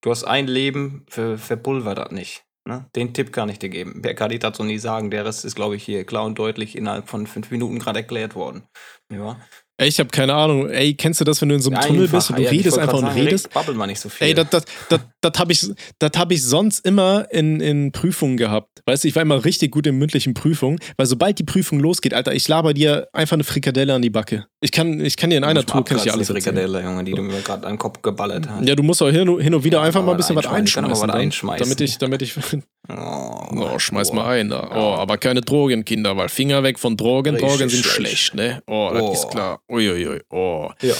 Du 0.03 0.11
hast 0.11 0.25
ein 0.25 0.47
Leben, 0.47 1.05
ver, 1.09 1.37
verpulver 1.37 1.95
das 1.95 2.11
nicht. 2.11 2.43
Ne? 2.67 2.85
Den 2.95 3.13
Tipp 3.13 3.31
kann 3.31 3.47
ich 3.47 3.59
dir 3.59 3.69
geben. 3.69 4.01
Wer 4.03 4.15
kann 4.15 4.31
ich 4.31 4.39
dazu 4.39 4.63
nie 4.65 4.77
sagen? 4.79 5.11
Der 5.11 5.23
Rest 5.25 5.45
ist, 5.45 5.55
glaube 5.55 5.77
ich, 5.77 5.83
hier 5.83 6.05
klar 6.05 6.25
und 6.25 6.37
deutlich 6.37 6.75
innerhalb 6.75 7.07
von 7.07 7.25
fünf 7.25 7.49
Minuten 7.49 7.79
gerade 7.79 7.99
erklärt 7.99 8.35
worden. 8.35 8.63
Ja. 9.11 9.39
Ey, 9.79 9.87
ich 9.89 9.99
habe 9.99 10.09
keine 10.09 10.33
Ahnung. 10.33 10.69
Ey, 10.69 10.95
kennst 10.95 11.21
du 11.21 11.23
das, 11.23 11.39
wenn 11.39 11.49
du 11.49 11.55
in 11.55 11.61
so 11.61 11.69
einem 11.69 11.81
Tunnel 11.81 12.07
bist 12.07 12.31
und 12.31 12.39
du 12.39 12.43
ja, 12.43 12.49
redest 12.49 12.79
einfach 12.79 12.93
grad 12.93 13.03
und 13.03 13.09
sagen, 13.09 13.19
redest? 13.21 13.45
red- 13.45 13.53
Babbel 13.53 13.75
mal 13.75 13.85
nicht 13.85 13.99
so 13.99 14.09
viel. 14.09 14.27
Ey, 14.27 14.33
das, 14.33 14.49
das, 14.49 14.65
das, 14.89 15.01
das 15.21 15.31
habe 15.37 15.51
ich, 15.51 15.69
das 15.99 16.11
hab 16.15 16.31
ich 16.31 16.43
sonst 16.43 16.83
immer 16.83 17.27
in, 17.31 17.59
in 17.59 17.91
Prüfungen 17.91 18.37
gehabt. 18.37 18.81
Weißt 18.87 19.03
du, 19.03 19.07
ich 19.07 19.15
war 19.15 19.21
immer 19.21 19.45
richtig 19.45 19.71
gut 19.71 19.85
in 19.85 19.97
mündlichen 19.99 20.33
Prüfungen, 20.33 20.79
weil 20.97 21.05
sobald 21.05 21.37
die 21.37 21.43
Prüfung 21.43 21.79
losgeht, 21.79 22.15
Alter, 22.15 22.33
ich 22.33 22.47
laber 22.47 22.73
dir 22.73 23.07
einfach 23.13 23.35
eine 23.35 23.43
Frikadelle 23.43 23.93
an 23.93 24.01
die 24.01 24.09
Backe. 24.09 24.47
Ich 24.59 24.71
kann, 24.71 24.99
ich 24.99 25.15
kann 25.17 25.29
dir 25.29 25.37
in 25.37 25.43
einer 25.43 25.63
Tour, 25.63 25.85
kann 25.85 25.97
ich 25.97 26.03
dir 26.03 26.13
alles 26.13 26.29
erzählen. 26.31 26.55
Frikadelle, 26.55 26.81
Junge, 26.83 27.03
die 27.03 27.11
du 27.11 27.21
mir 27.21 27.41
gerade 27.41 27.67
an 27.67 27.73
den 27.73 27.77
Kopf 27.77 28.01
geballert 28.01 28.49
hast. 28.49 28.67
Ja, 28.67 28.73
du 28.73 28.81
musst 28.81 29.03
auch 29.03 29.09
hin, 29.09 29.29
und- 29.29 29.39
hin 29.39 29.53
und 29.53 29.63
wieder 29.63 29.77
Ja, 29.77 29.83
einfach 29.83 30.03
mal 30.03 30.11
ein 30.11 30.17
bisschen 30.17 30.35
was 30.35 30.47
einschmeißen. 30.47 30.67
Ich 30.67 30.73
kann 30.73 30.89
was 30.91 31.01
dann, 31.01 31.11
einschmeißen. 31.11 31.63
Damit 31.65 31.81
ich, 31.81 31.97
damit 31.99 32.21
ich. 32.23 32.33
Oh, 32.89 33.47
Oh, 33.51 33.77
schmeiß 33.79 34.13
mal 34.13 34.27
ein 34.39 34.49
da. 34.49 34.69
Oh, 34.73 34.95
aber 34.95 35.17
keine 35.17 35.41
Drogen, 35.41 35.83
Kinder, 35.85 36.15
weil 36.17 36.29
Finger 36.29 36.63
weg 36.63 36.79
von 36.79 36.95
Drogen. 36.97 37.35
Richtig 37.35 37.49
Drogen 37.49 37.69
sind 37.69 37.83
schlecht. 37.85 38.17
schlecht, 38.31 38.35
ne? 38.35 38.63
Oh, 38.65 38.89
das 38.93 39.03
Oh. 39.03 39.11
ist 39.13 39.29
klar. 39.29 39.59
Uiuiui. 39.69 40.21
Oh. 40.29 40.69
Ja. 40.81 40.93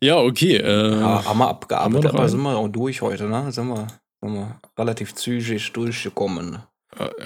Ja, 0.00 0.16
okay. 0.18 0.56
Äh, 0.56 0.98
Ja, 1.00 1.24
haben 1.26 1.38
wir 1.38 1.48
abgearbeitet, 1.48 2.06
aber 2.06 2.28
sind 2.28 2.40
wir 2.40 2.56
auch 2.56 2.68
durch 2.68 3.02
heute, 3.02 3.24
ne? 3.24 3.52
Sind 3.52 3.68
wir, 3.68 3.86
sind 4.22 4.32
wir 4.34 4.58
relativ 4.78 5.14
zügig 5.14 5.72
durchgekommen. 5.72 6.58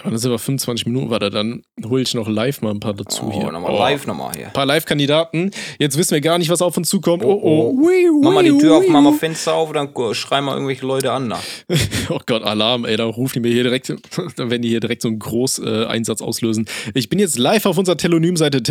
Dann 0.04 0.18
sind 0.18 0.30
wir 0.30 0.38
25 0.38 0.86
Minuten 0.86 1.10
weiter. 1.10 1.30
Dann 1.30 1.62
hole 1.84 2.02
ich 2.02 2.14
noch 2.14 2.28
live 2.28 2.60
mal 2.62 2.70
ein 2.70 2.80
paar 2.80 2.94
dazu 2.94 3.24
oh, 3.26 3.32
hier. 3.32 3.50
nochmal 3.52 3.72
Oh. 3.72 3.78
live 3.78 4.06
nochmal 4.06 4.32
hier. 4.36 4.46
Ein 4.46 4.52
paar 4.52 4.66
Live-Kandidaten. 4.66 5.50
Jetzt 5.78 5.96
wissen 5.96 6.12
wir 6.12 6.20
gar 6.20 6.38
nicht, 6.38 6.50
was 6.50 6.62
auf 6.62 6.76
uns 6.76 6.88
zukommt. 6.88 7.24
Oh, 7.24 7.30
Oh, 7.30 7.40
oh. 7.42 7.74
oh. 7.78 7.86
Ui, 7.86 8.20
Mach 8.22 8.32
mal 8.32 8.42
die 8.44 8.56
Tür 8.58 8.76
auf, 8.76 8.84
ui. 8.84 8.90
mach 8.90 9.00
mal 9.00 9.12
Fenster 9.12 9.54
auf, 9.54 9.72
dann 9.72 9.90
schreien 10.12 10.44
wir 10.44 10.52
irgendwelche 10.52 10.84
Leute 10.86 11.12
an. 11.12 11.28
Na. 11.28 11.38
Oh 12.08 12.18
Gott, 12.26 12.42
Alarm, 12.42 12.84
ey, 12.84 12.96
da 12.96 13.04
rufen 13.04 13.34
die 13.34 13.48
mir 13.48 13.54
hier 13.54 13.62
direkt, 13.62 13.88
dann 14.36 14.50
werden 14.50 14.62
die 14.62 14.68
hier 14.68 14.80
direkt 14.80 15.02
so 15.02 15.08
einen 15.08 15.18
Großeinsatz 15.20 16.20
äh, 16.20 16.24
auslösen. 16.24 16.66
Ich 16.94 17.08
bin 17.08 17.18
jetzt 17.20 17.38
live 17.38 17.66
auf 17.66 17.78
unserer 17.78 17.96
Telonym-Seite, 17.96 18.62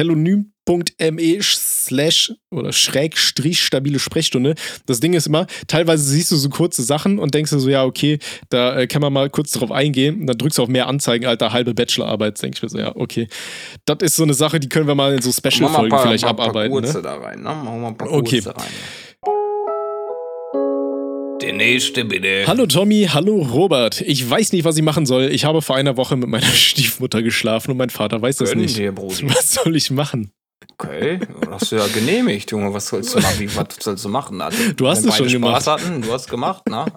telonym.me 0.70 1.40
slash 1.42 2.32
oder 2.52 2.72
schrägstrich 2.72 3.62
stabile 3.62 4.00
Sprechstunde. 4.00 4.56
Das 4.86 5.00
Ding 5.00 5.14
ist 5.14 5.28
immer, 5.28 5.48
teilweise 5.68 6.04
siehst 6.04 6.32
du 6.32 6.36
so 6.36 6.50
kurze 6.50 6.84
Sachen 6.84 7.20
und 7.20 7.34
denkst 7.34 7.52
du 7.52 7.60
so, 7.60 7.70
ja, 7.70 7.84
okay, 7.84 8.20
da 8.50 8.78
äh, 8.80 8.88
kann 8.88 9.02
man 9.02 9.14
mal 9.14 9.30
kurz 9.30 9.52
drauf 9.52 9.72
eingehen. 9.72 10.22
Und 10.22 10.28
dann 10.28 10.38
drückst 10.38 10.58
du 10.58 10.64
auf 10.64 10.70
mehr 10.70 10.88
Anzeigen, 10.88 11.26
alter, 11.26 11.52
halbe 11.54 11.74
Bachelorarbeit. 11.74 12.42
Denke 12.42 12.58
ich 12.58 12.64
mir 12.64 12.70
so, 12.70 12.78
ja, 12.80 12.96
okay. 12.96 13.28
Das 13.86 13.98
ist 14.02 14.16
so 14.16 14.24
eine 14.24 14.34
Sache, 14.34 14.60
die 14.60 14.70
können 14.70 14.88
wir 14.88 14.96
mal 14.96 15.14
in 15.14 15.22
so 15.22 15.32
Special-Folgen 15.32 15.98
vielleicht 16.00 16.24
paar, 16.24 16.36
paar 16.36 16.46
abarbeiten. 16.48 16.72
Kurze 16.72 16.98
Ne? 16.98 17.04
da 17.04 17.16
rein. 17.16 17.40
Ne? 17.40 17.44
Machen 17.44 17.64
wir 17.66 17.72
mal 17.80 17.88
ein 17.90 17.98
paar 17.98 18.12
Okay. 18.12 18.42
Kurze 18.42 18.56
rein. 18.58 18.68
Der 21.42 21.54
nächste 21.54 22.04
bitte. 22.04 22.44
Hallo 22.48 22.66
Tommy, 22.68 23.08
hallo 23.14 23.42
Robert. 23.42 24.02
Ich 24.02 24.30
weiß 24.30 24.52
nicht, 24.52 24.66
was 24.66 24.76
ich 24.76 24.84
machen 24.84 25.06
soll. 25.06 25.30
Ich 25.32 25.46
habe 25.46 25.62
vor 25.62 25.78
einer 25.78 25.96
Woche 25.96 26.18
mit 26.18 26.28
meiner 26.28 26.46
Stiefmutter 26.54 27.24
geschlafen 27.24 27.72
und 27.72 27.78
mein 27.78 27.90
Vater 27.90 28.22
weiß 28.22 28.38
das 28.38 28.50
Gönn 28.52 28.60
nicht. 28.60 28.78
dir. 28.78 28.96
Was 28.98 29.54
soll 29.54 29.76
ich 29.78 29.90
machen? 29.90 30.32
Okay, 30.82 31.20
hast 31.52 31.72
du 31.74 31.76
ja 31.76 31.88
genehmigt, 31.88 32.52
Junge. 32.52 32.74
Was 32.74 32.88
sollst 32.88 33.14
du 33.14 33.20
machen? 33.20 33.40
Wie, 33.40 33.54
was 33.56 33.66
sollst 33.82 34.06
du 34.06 34.10
machen? 34.10 34.40
Also, 34.40 34.72
Du 34.74 34.88
hast 34.88 35.04
es 35.06 35.16
schon 35.18 35.28
gemacht. 35.28 35.62
Spaß 35.64 35.68
hatten, 35.84 36.02
du 36.02 36.14
hast 36.14 36.30
gemacht? 36.30 36.64
Alles 36.72 36.94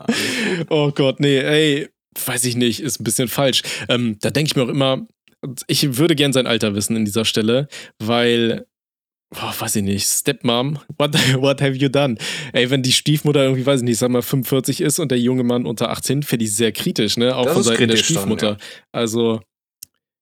gut. 0.59 0.67
Oh 0.71 0.93
Gott, 0.93 1.19
nee, 1.19 1.39
ey, 1.39 1.89
weiß 2.25 2.45
ich 2.45 2.55
nicht, 2.55 2.81
ist 2.81 3.01
ein 3.01 3.05
bisschen 3.05 3.27
falsch. 3.27 3.63
Ähm, 3.89 4.19
da 4.21 4.31
denke 4.31 4.49
ich 4.51 4.57
mir 4.57 4.63
auch 4.63 4.69
immer, 4.69 5.05
ich 5.67 5.97
würde 5.99 6.15
gern 6.15 6.33
sein 6.33 6.47
Alter 6.47 6.77
wissen 6.77 6.95
in 6.95 7.05
dieser 7.05 7.25
Stelle, 7.25 7.67
weil, 7.99 8.67
boah, 9.31 9.53
weiß 9.59 9.75
ich 9.77 9.83
nicht, 9.83 10.07
Stepmom, 10.07 10.79
what, 10.99 11.15
what 11.41 11.61
have 11.61 11.73
you 11.75 11.89
done? 11.89 12.15
Ey, 12.53 12.71
wenn 12.71 12.85
die 12.85 12.93
Stiefmutter 12.93 13.43
irgendwie, 13.43 13.67
weiß 13.67 13.81
ich 13.81 13.85
nicht, 13.85 13.99
sag 13.99 14.11
mal 14.11 14.23
45 14.23 14.81
ist 14.81 15.01
und 15.01 15.11
der 15.11 15.19
junge 15.19 15.43
Mann 15.43 15.67
unter 15.67 15.91
18, 15.91 16.23
finde 16.23 16.45
ich 16.45 16.55
sehr 16.55 16.71
kritisch, 16.71 17.17
ne? 17.17 17.35
Auch 17.35 17.47
Das 17.47 17.55
von 17.55 17.63
Seiten 17.65 17.79
der 17.79 17.87
kritisch 17.89 18.07
dann, 18.07 18.17
Stiefmutter. 18.19 18.57
Also 18.93 19.41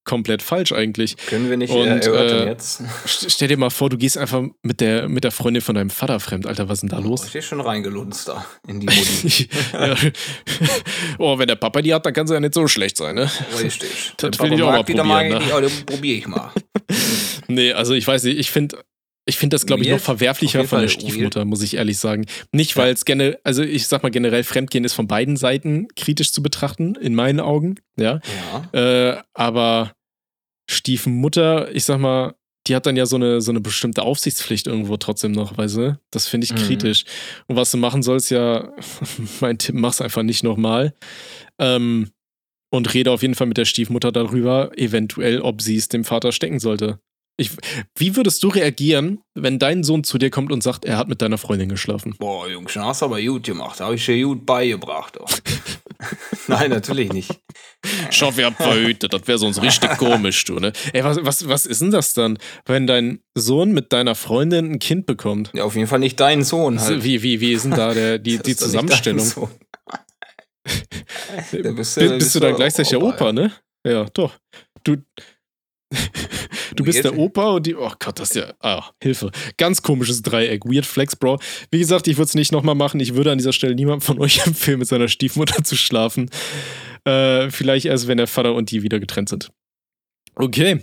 komplett 0.04 0.42
falsch 0.42 0.72
eigentlich. 0.72 1.16
Können 1.26 1.50
wir 1.50 1.56
nicht 1.56 1.70
Und, 1.72 1.86
äh, 1.86 2.46
jetzt? 2.46 2.82
St- 3.06 3.30
Stell 3.30 3.48
dir 3.48 3.56
mal 3.56 3.70
vor, 3.70 3.90
du 3.90 3.96
gehst 3.98 4.16
einfach 4.18 4.42
mit 4.62 4.80
der, 4.80 5.08
mit 5.08 5.24
der 5.24 5.30
Freundin 5.30 5.62
von 5.62 5.74
deinem 5.74 5.90
Vater 5.90 6.18
fremd. 6.20 6.46
Alter, 6.46 6.68
was 6.68 6.78
ist 6.78 6.80
denn 6.82 6.88
da 6.90 6.98
Oh, 6.98 7.10
los? 7.10 7.24
ich 7.26 7.32
bin 7.32 7.42
schon 7.42 7.60
reingelunzt 7.60 8.28
da 8.28 8.44
in 8.66 8.80
die 8.80 8.86
ja. 9.72 9.94
Oh, 11.18 11.38
wenn 11.38 11.48
der 11.48 11.56
Papa 11.56 11.82
die 11.82 11.92
hat, 11.94 12.04
dann 12.06 12.12
kann 12.14 12.26
sie 12.26 12.34
ja 12.34 12.40
nicht 12.40 12.54
so 12.54 12.66
schlecht 12.68 12.96
sein, 12.96 13.14
ne? 13.14 13.30
Richtig. 13.62 14.12
Das 14.16 14.38
will 14.40 14.52
ich 14.52 14.62
auch 14.62 14.70
mal 14.72 14.82
die, 14.82 14.94
probieren, 14.94 15.28
ne? 15.28 15.40
die, 15.44 15.52
aber 15.52 15.60
dann 15.62 15.72
probiere 15.86 16.18
ich 16.18 16.26
mal. 16.26 16.50
Nee, 17.48 17.72
also 17.72 17.94
ich 17.94 18.06
weiß 18.06 18.22
nicht, 18.24 18.38
ich 18.38 18.50
finde 18.52 18.78
ich 19.26 19.36
finde 19.36 19.54
das, 19.54 19.66
glaube 19.66 19.82
ich, 19.82 19.88
noch 19.90 20.00
verwerflicher 20.00 20.64
von 20.64 20.80
der 20.80 20.88
Stiefmutter, 20.88 21.44
muss 21.44 21.62
ich 21.62 21.74
ehrlich 21.74 21.98
sagen. 21.98 22.26
Nicht, 22.52 22.76
weil 22.76 22.92
es 22.92 23.04
generell, 23.04 23.38
also 23.44 23.62
ich 23.62 23.86
sag 23.86 24.02
mal 24.02 24.10
generell, 24.10 24.42
Fremdgehen 24.42 24.84
ist 24.84 24.94
von 24.94 25.06
beiden 25.06 25.36
Seiten 25.36 25.88
kritisch 25.94 26.32
zu 26.32 26.42
betrachten, 26.42 26.94
in 26.96 27.14
meinen 27.14 27.38
Augen, 27.40 27.76
ja. 27.96 28.20
Ja. 28.72 29.10
Äh, 29.12 29.22
aber 29.34 29.92
Stiefmutter, 30.70 31.74
ich 31.74 31.84
sag 31.84 31.98
mal, 31.98 32.34
die 32.66 32.76
hat 32.76 32.86
dann 32.86 32.96
ja 32.96 33.06
so 33.06 33.16
eine, 33.16 33.40
so 33.40 33.50
eine 33.50 33.60
bestimmte 33.60 34.02
Aufsichtspflicht 34.02 34.66
irgendwo 34.66 34.96
trotzdem 34.96 35.32
noch, 35.32 35.56
weißt 35.56 35.76
du? 35.76 36.00
Das 36.10 36.28
finde 36.28 36.44
ich 36.44 36.52
Mhm. 36.52 36.56
kritisch. 36.66 37.04
Und 37.46 37.56
was 37.56 37.70
du 37.70 37.78
machen 37.78 38.02
sollst, 38.02 38.30
ja, 38.30 38.72
mein 39.40 39.58
Tipp, 39.58 39.74
mach's 39.74 40.00
einfach 40.00 40.22
nicht 40.22 40.44
nochmal. 40.44 40.94
Ähm, 41.58 42.10
und 42.72 42.94
rede 42.94 43.10
auf 43.10 43.22
jeden 43.22 43.34
Fall 43.34 43.48
mit 43.48 43.56
der 43.56 43.64
Stiefmutter 43.64 44.12
darüber, 44.12 44.70
eventuell, 44.78 45.40
ob 45.40 45.60
sie 45.62 45.76
es 45.76 45.88
dem 45.88 46.04
Vater 46.04 46.30
stecken 46.32 46.60
sollte. 46.60 47.00
Ich, 47.40 47.52
wie 47.96 48.16
würdest 48.16 48.42
du 48.42 48.48
reagieren, 48.48 49.22
wenn 49.34 49.58
dein 49.58 49.82
Sohn 49.82 50.04
zu 50.04 50.18
dir 50.18 50.28
kommt 50.28 50.52
und 50.52 50.62
sagt, 50.62 50.84
er 50.84 50.98
hat 50.98 51.08
mit 51.08 51.22
deiner 51.22 51.38
Freundin 51.38 51.70
geschlafen? 51.70 52.14
Boah, 52.18 52.46
Jungs, 52.46 52.74
das 52.74 52.84
hast 52.84 53.00
du 53.00 53.06
aber 53.06 53.22
gut 53.22 53.44
gemacht. 53.44 53.80
Da 53.80 53.86
habe 53.86 53.94
ich 53.94 54.04
dir 54.04 54.22
gut 54.22 54.44
beigebracht. 54.44 55.16
Nein, 56.48 56.68
natürlich 56.68 57.14
nicht. 57.14 57.40
Schau, 58.10 58.36
wir 58.36 58.44
haben 58.44 58.56
verhütet, 58.56 59.14
das 59.14 59.26
wäre 59.26 59.38
sonst 59.38 59.62
richtig 59.62 59.96
komisch, 59.96 60.44
du, 60.44 60.56
ne? 60.56 60.74
Ey, 60.92 61.02
was, 61.02 61.16
was, 61.24 61.48
was 61.48 61.64
ist 61.64 61.80
denn 61.80 61.90
das 61.90 62.12
dann, 62.12 62.36
wenn 62.66 62.86
dein 62.86 63.20
Sohn 63.34 63.72
mit 63.72 63.90
deiner 63.94 64.14
Freundin 64.14 64.72
ein 64.72 64.78
Kind 64.78 65.06
bekommt? 65.06 65.50
Ja, 65.54 65.64
auf 65.64 65.76
jeden 65.76 65.86
Fall 65.86 66.00
nicht 66.00 66.20
dein 66.20 66.44
Sohn. 66.44 66.78
Halt. 66.78 67.02
Wie, 67.02 67.22
wie, 67.22 67.40
wie 67.40 67.52
ist 67.52 67.64
denn 67.64 67.70
da 67.70 67.94
der, 67.94 68.18
die, 68.18 68.36
die 68.42 68.54
Zusammenstellung? 68.54 69.26
Bist 71.50 72.34
du 72.34 72.40
dann 72.40 72.54
gleichzeitig 72.54 72.90
der 72.90 73.00
Opa, 73.00 73.32
ne? 73.32 73.50
Ja, 73.86 74.04
doch. 74.12 74.34
Du, 74.84 74.96
du 76.76 76.84
bist 76.84 77.04
der 77.04 77.16
Opa 77.16 77.50
und 77.50 77.66
die. 77.66 77.74
Oh 77.74 77.92
Gott, 77.98 78.18
das 78.18 78.30
ist 78.30 78.36
ja. 78.36 78.54
Ah, 78.60 78.90
Hilfe. 79.02 79.30
Ganz 79.56 79.82
komisches 79.82 80.22
Dreieck. 80.22 80.64
Weird 80.64 80.86
Flex, 80.86 81.16
Bro. 81.16 81.38
Wie 81.70 81.78
gesagt, 81.78 82.08
ich 82.08 82.16
würde 82.16 82.26
es 82.26 82.34
nicht 82.34 82.52
nochmal 82.52 82.74
machen. 82.74 83.00
Ich 83.00 83.14
würde 83.14 83.32
an 83.32 83.38
dieser 83.38 83.52
Stelle 83.52 83.74
niemandem 83.74 84.02
von 84.02 84.18
euch 84.18 84.38
empfehlen, 84.46 84.78
mit 84.78 84.88
seiner 84.88 85.08
Stiefmutter 85.08 85.62
zu 85.64 85.76
schlafen. 85.76 86.30
Äh, 87.04 87.50
vielleicht 87.50 87.86
erst, 87.86 88.06
wenn 88.08 88.18
der 88.18 88.26
Vater 88.26 88.54
und 88.54 88.70
die 88.70 88.82
wieder 88.82 89.00
getrennt 89.00 89.28
sind. 89.28 89.50
Okay. 90.34 90.82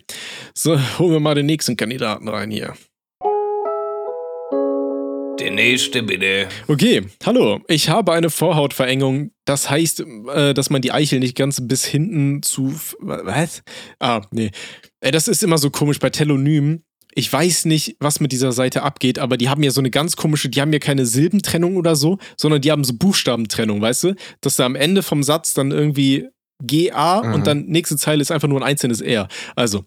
So, 0.54 0.80
holen 1.00 1.14
wir 1.14 1.20
mal 1.20 1.36
den 1.36 1.46
nächsten 1.46 1.78
Kandidaten 1.78 2.28
rein 2.28 2.52
hier. 2.52 2.76
Der 5.40 5.52
nächste 5.52 6.02
bitte. 6.04 6.48
Okay, 6.68 7.04
hallo. 7.26 7.60
Ich 7.68 7.90
habe 7.90 8.14
eine 8.14 8.30
Vorhautverengung. 8.30 9.32
Das 9.46 9.70
heißt, 9.70 10.04
äh, 10.34 10.54
dass 10.54 10.70
man 10.70 10.82
die 10.82 10.92
Eichel 10.92 11.20
nicht 11.20 11.36
ganz 11.36 11.60
bis 11.62 11.86
hinten 11.86 12.42
zu. 12.42 12.74
Was? 13.00 13.62
Ah, 14.00 14.22
nee. 14.32 14.52
Äh, 15.00 15.12
Das 15.12 15.28
ist 15.28 15.44
immer 15.44 15.58
so 15.60 15.70
komisch 15.70 16.00
bei 16.00 16.10
Telonymen. 16.10 16.84
Ich 17.14 17.32
weiß 17.32 17.66
nicht, 17.66 17.98
was 18.00 18.20
mit 18.20 18.32
dieser 18.32 18.52
Seite 18.52 18.84
abgeht, 18.84 19.20
aber 19.20 19.38
die 19.38 19.50
haben 19.50 19.64
ja 19.64 19.72
so 19.72 19.82
eine 19.82 19.90
ganz 19.90 20.16
komische, 20.16 20.50
die 20.50 20.62
haben 20.62 20.74
ja 20.74 20.80
keine 20.80 21.06
Silbentrennung 21.06 21.76
oder 21.78 21.96
so, 21.96 22.18
sondern 22.36 22.62
die 22.62 22.72
haben 22.72 22.84
so 22.84 22.94
Buchstabentrennung, 22.96 23.82
weißt 23.82 24.04
du? 24.06 24.16
Dass 24.42 24.56
da 24.56 24.66
am 24.66 24.76
Ende 24.76 25.02
vom 25.04 25.24
Satz 25.24 25.54
dann 25.54 25.72
irgendwie 25.72 26.28
GA 26.64 27.22
Mhm. 27.24 27.34
und 27.34 27.48
dann 27.48 27.66
nächste 27.66 27.98
Zeile 27.98 28.22
ist 28.22 28.32
einfach 28.32 28.48
nur 28.48 28.60
ein 28.60 28.68
einzelnes 28.68 29.02
R. 29.02 29.28
Also, 29.56 29.84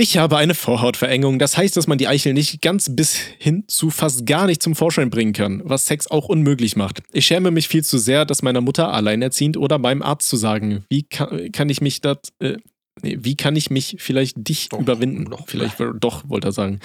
ich 0.00 0.16
habe 0.16 0.38
eine 0.38 0.54
Vorhautverengung. 0.54 1.38
Das 1.38 1.58
heißt, 1.58 1.76
dass 1.76 1.86
man 1.86 1.98
die 1.98 2.08
Eichel 2.08 2.32
nicht 2.32 2.62
ganz 2.62 2.88
bis 2.96 3.14
hin 3.38 3.64
zu 3.68 3.90
fast 3.90 4.24
gar 4.24 4.46
nicht 4.46 4.62
zum 4.62 4.74
Vorschein 4.74 5.10
bringen 5.10 5.34
kann, 5.34 5.60
was 5.64 5.86
Sex 5.86 6.10
auch 6.10 6.26
unmöglich 6.26 6.74
macht. 6.74 7.02
Ich 7.12 7.26
schäme 7.26 7.50
mich 7.50 7.68
viel 7.68 7.84
zu 7.84 7.98
sehr, 7.98 8.24
das 8.24 8.40
meiner 8.40 8.62
Mutter 8.62 8.94
alleinerziehend 8.94 9.58
oder 9.58 9.78
beim 9.78 10.00
Arzt 10.00 10.30
zu 10.30 10.36
sagen. 10.36 10.84
Wie 10.88 11.02
kann, 11.02 11.52
kann 11.52 11.68
ich 11.68 11.82
mich 11.82 12.00
das, 12.00 12.16
äh, 12.38 12.56
nee, 13.02 13.18
wie 13.20 13.36
kann 13.36 13.56
ich 13.56 13.68
mich 13.68 13.96
vielleicht 13.98 14.36
dich 14.48 14.70
Doch, 14.70 14.80
überwinden? 14.80 15.26
doch. 15.26 15.46
vielleicht 15.46 15.76
doch, 16.00 16.26
wollte 16.28 16.48
er 16.48 16.52
sagen. 16.52 16.80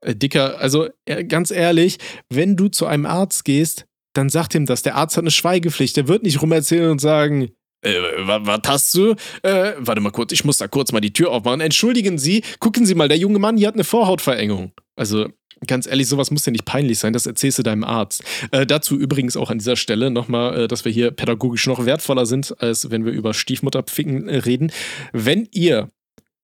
Äh, 0.00 0.16
Dicker, 0.16 0.58
also 0.58 0.88
äh, 1.04 1.22
ganz 1.24 1.52
ehrlich, 1.52 1.98
wenn 2.28 2.56
du 2.56 2.66
zu 2.66 2.86
einem 2.86 3.06
Arzt 3.06 3.44
gehst, 3.44 3.86
dann 4.14 4.30
sagt 4.30 4.54
ihm 4.56 4.66
das. 4.66 4.82
Der 4.82 4.96
Arzt 4.96 5.16
hat 5.16 5.22
eine 5.22 5.30
Schweigepflicht. 5.30 5.96
Der 5.96 6.08
wird 6.08 6.24
nicht 6.24 6.42
rumerzählen 6.42 6.90
und 6.90 7.00
sagen, 7.00 7.50
äh, 7.86 8.26
wa- 8.26 8.40
was 8.44 8.60
hast 8.66 8.94
du? 8.94 9.14
Äh, 9.42 9.72
warte 9.78 10.00
mal 10.00 10.10
kurz, 10.10 10.32
ich 10.32 10.44
muss 10.44 10.58
da 10.58 10.68
kurz 10.68 10.92
mal 10.92 11.00
die 11.00 11.12
Tür 11.12 11.30
aufmachen. 11.30 11.60
Entschuldigen 11.60 12.18
Sie, 12.18 12.42
gucken 12.58 12.84
Sie 12.86 12.94
mal, 12.94 13.08
der 13.08 13.18
junge 13.18 13.38
Mann 13.38 13.56
hier 13.56 13.68
hat 13.68 13.74
eine 13.74 13.84
Vorhautverengung. 13.84 14.72
Also, 14.96 15.28
ganz 15.66 15.86
ehrlich, 15.86 16.06
sowas 16.08 16.30
muss 16.30 16.44
ja 16.46 16.52
nicht 16.52 16.64
peinlich 16.64 16.98
sein, 16.98 17.12
das 17.12 17.26
erzählst 17.26 17.58
du 17.58 17.62
deinem 17.62 17.84
Arzt. 17.84 18.22
Äh, 18.50 18.66
dazu 18.66 18.96
übrigens 18.96 19.36
auch 19.36 19.50
an 19.50 19.58
dieser 19.58 19.76
Stelle 19.76 20.10
nochmal, 20.10 20.64
äh, 20.64 20.68
dass 20.68 20.84
wir 20.84 20.92
hier 20.92 21.10
pädagogisch 21.10 21.66
noch 21.66 21.86
wertvoller 21.86 22.26
sind, 22.26 22.60
als 22.60 22.90
wenn 22.90 23.04
wir 23.04 23.12
über 23.12 23.32
Stiefmutterficken 23.34 24.28
äh, 24.28 24.36
reden. 24.38 24.70
Wenn 25.12 25.48
ihr 25.52 25.88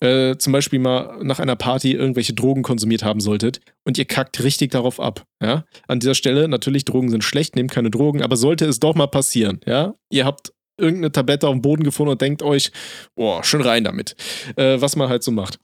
äh, 0.00 0.36
zum 0.36 0.52
Beispiel 0.52 0.78
mal 0.80 1.18
nach 1.22 1.38
einer 1.38 1.54
Party 1.56 1.92
irgendwelche 1.92 2.32
Drogen 2.32 2.62
konsumiert 2.62 3.04
haben 3.04 3.20
solltet 3.20 3.60
und 3.84 3.98
ihr 3.98 4.04
kackt 4.04 4.42
richtig 4.42 4.72
darauf 4.72 4.98
ab, 4.98 5.24
ja, 5.40 5.64
an 5.86 6.00
dieser 6.00 6.14
Stelle 6.14 6.48
natürlich 6.48 6.84
Drogen 6.84 7.08
sind 7.10 7.22
schlecht, 7.22 7.54
nehmt 7.54 7.70
keine 7.70 7.90
Drogen, 7.90 8.20
aber 8.22 8.36
sollte 8.36 8.64
es 8.66 8.80
doch 8.80 8.94
mal 8.96 9.06
passieren, 9.06 9.60
ja, 9.64 9.94
ihr 10.10 10.24
habt 10.24 10.52
irgendeine 10.78 11.12
Tablette 11.12 11.48
auf 11.48 11.54
dem 11.54 11.62
Boden 11.62 11.84
gefunden 11.84 12.12
und 12.12 12.20
denkt 12.20 12.42
euch, 12.42 12.72
boah, 13.14 13.44
schön 13.44 13.62
rein 13.62 13.84
damit, 13.84 14.16
äh, 14.56 14.80
was 14.80 14.96
man 14.96 15.08
halt 15.08 15.22
so 15.22 15.30
macht. 15.30 15.58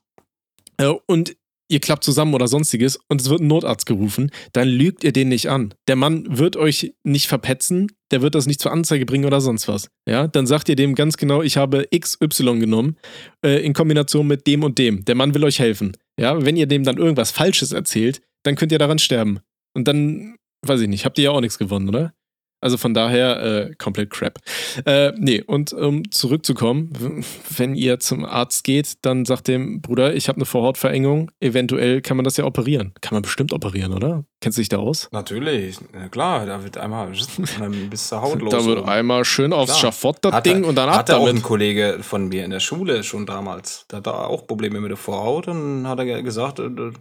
Äh, 0.77 0.93
und 1.07 1.35
ihr 1.69 1.79
klappt 1.79 2.03
zusammen 2.03 2.33
oder 2.33 2.47
sonstiges 2.47 2.99
und 3.07 3.21
es 3.21 3.29
wird 3.29 3.41
ein 3.41 3.47
Notarzt 3.47 3.85
gerufen, 3.85 4.31
dann 4.53 4.67
lügt 4.67 5.03
ihr 5.03 5.13
den 5.13 5.29
nicht 5.29 5.49
an. 5.49 5.73
Der 5.87 5.95
Mann 5.95 6.25
wird 6.27 6.57
euch 6.57 6.93
nicht 7.03 7.27
verpetzen, 7.27 7.87
der 8.11 8.21
wird 8.21 8.35
das 8.35 8.47
nicht 8.47 8.59
zur 8.59 8.71
Anzeige 8.71 9.05
bringen 9.05 9.25
oder 9.25 9.39
sonst 9.39 9.67
was. 9.67 9.89
Ja, 10.07 10.27
dann 10.27 10.47
sagt 10.47 10.67
ihr 10.67 10.75
dem 10.75 10.95
ganz 10.95 11.17
genau, 11.17 11.43
ich 11.43 11.57
habe 11.57 11.87
XY 11.95 12.59
genommen 12.59 12.97
äh, 13.45 13.63
in 13.63 13.73
Kombination 13.73 14.27
mit 14.27 14.47
dem 14.47 14.63
und 14.63 14.77
dem. 14.77 15.05
Der 15.05 15.15
Mann 15.15 15.33
will 15.33 15.43
euch 15.43 15.59
helfen. 15.59 15.95
Ja, 16.19 16.43
wenn 16.43 16.57
ihr 16.57 16.67
dem 16.67 16.83
dann 16.83 16.97
irgendwas 16.97 17.31
Falsches 17.31 17.71
erzählt, 17.71 18.21
dann 18.43 18.55
könnt 18.55 18.71
ihr 18.71 18.79
daran 18.79 18.99
sterben. 18.99 19.39
Und 19.75 19.87
dann, 19.87 20.35
weiß 20.65 20.81
ich 20.81 20.87
nicht, 20.87 21.05
habt 21.05 21.17
ihr 21.19 21.25
ja 21.25 21.31
auch 21.31 21.41
nichts 21.41 21.59
gewonnen, 21.59 21.87
oder? 21.87 22.13
Also 22.61 22.77
von 22.77 22.93
daher 22.93 23.41
äh, 23.69 23.75
komplett 23.77 24.09
crap. 24.09 24.37
Äh, 24.85 25.11
nee, 25.17 25.41
und 25.41 25.71
um 25.73 26.09
zurückzukommen, 26.11 27.23
wenn 27.55 27.75
ihr 27.75 27.99
zum 27.99 28.25
Arzt 28.25 28.63
geht, 28.63 28.93
dann 29.03 29.25
sagt 29.25 29.47
dem 29.47 29.81
Bruder, 29.81 30.13
ich 30.15 30.27
habe 30.27 30.37
eine 30.37 30.45
Vorhautverengung, 30.45 31.31
eventuell 31.39 32.01
kann 32.01 32.17
man 32.17 32.23
das 32.23 32.37
ja 32.37 32.45
operieren. 32.45 32.93
Kann 33.01 33.15
man 33.15 33.21
bestimmt 33.21 33.53
operieren, 33.53 33.93
oder? 33.93 34.23
Kennst 34.41 34.57
du 34.57 34.61
dich 34.61 34.69
da 34.69 34.77
aus? 34.77 35.09
Natürlich, 35.11 35.77
ja, 35.93 36.07
klar, 36.09 36.45
da 36.45 36.63
wird 36.63 36.77
einmal 36.77 37.07
und 37.07 37.59
dann 37.59 37.89
bist 37.89 38.11
du 38.11 38.15
hautlos. 38.17 38.51
da 38.51 38.65
wird 38.65 38.87
einmal 38.87 39.25
schön 39.25 39.51
aufs 39.53 39.71
Klar. 39.71 39.79
Schafott 39.93 40.17
das 40.21 40.33
Hatte- 40.33 40.49
Ding 40.53 40.63
und 40.63 40.75
dann 40.75 40.89
ab 40.89 40.95
Hatte 40.99 41.17
auch 41.17 41.21
ein 41.21 41.27
damit. 41.27 41.43
Kollege 41.43 41.97
von 42.01 42.27
mir 42.29 42.45
in 42.45 42.51
der 42.51 42.59
Schule 42.61 43.03
schon 43.03 43.25
damals. 43.25 43.85
Der 43.91 43.97
hatte 43.97 44.13
auch 44.13 44.47
Probleme 44.47 44.79
mit 44.81 44.89
der 44.91 44.97
Vorhaut 44.97 45.47
und 45.47 45.87
hat 45.87 45.99
er 45.99 46.05
ge- 46.05 46.23
gesagt, 46.23 46.59
äh, 46.59 46.63
äh, 46.65 46.91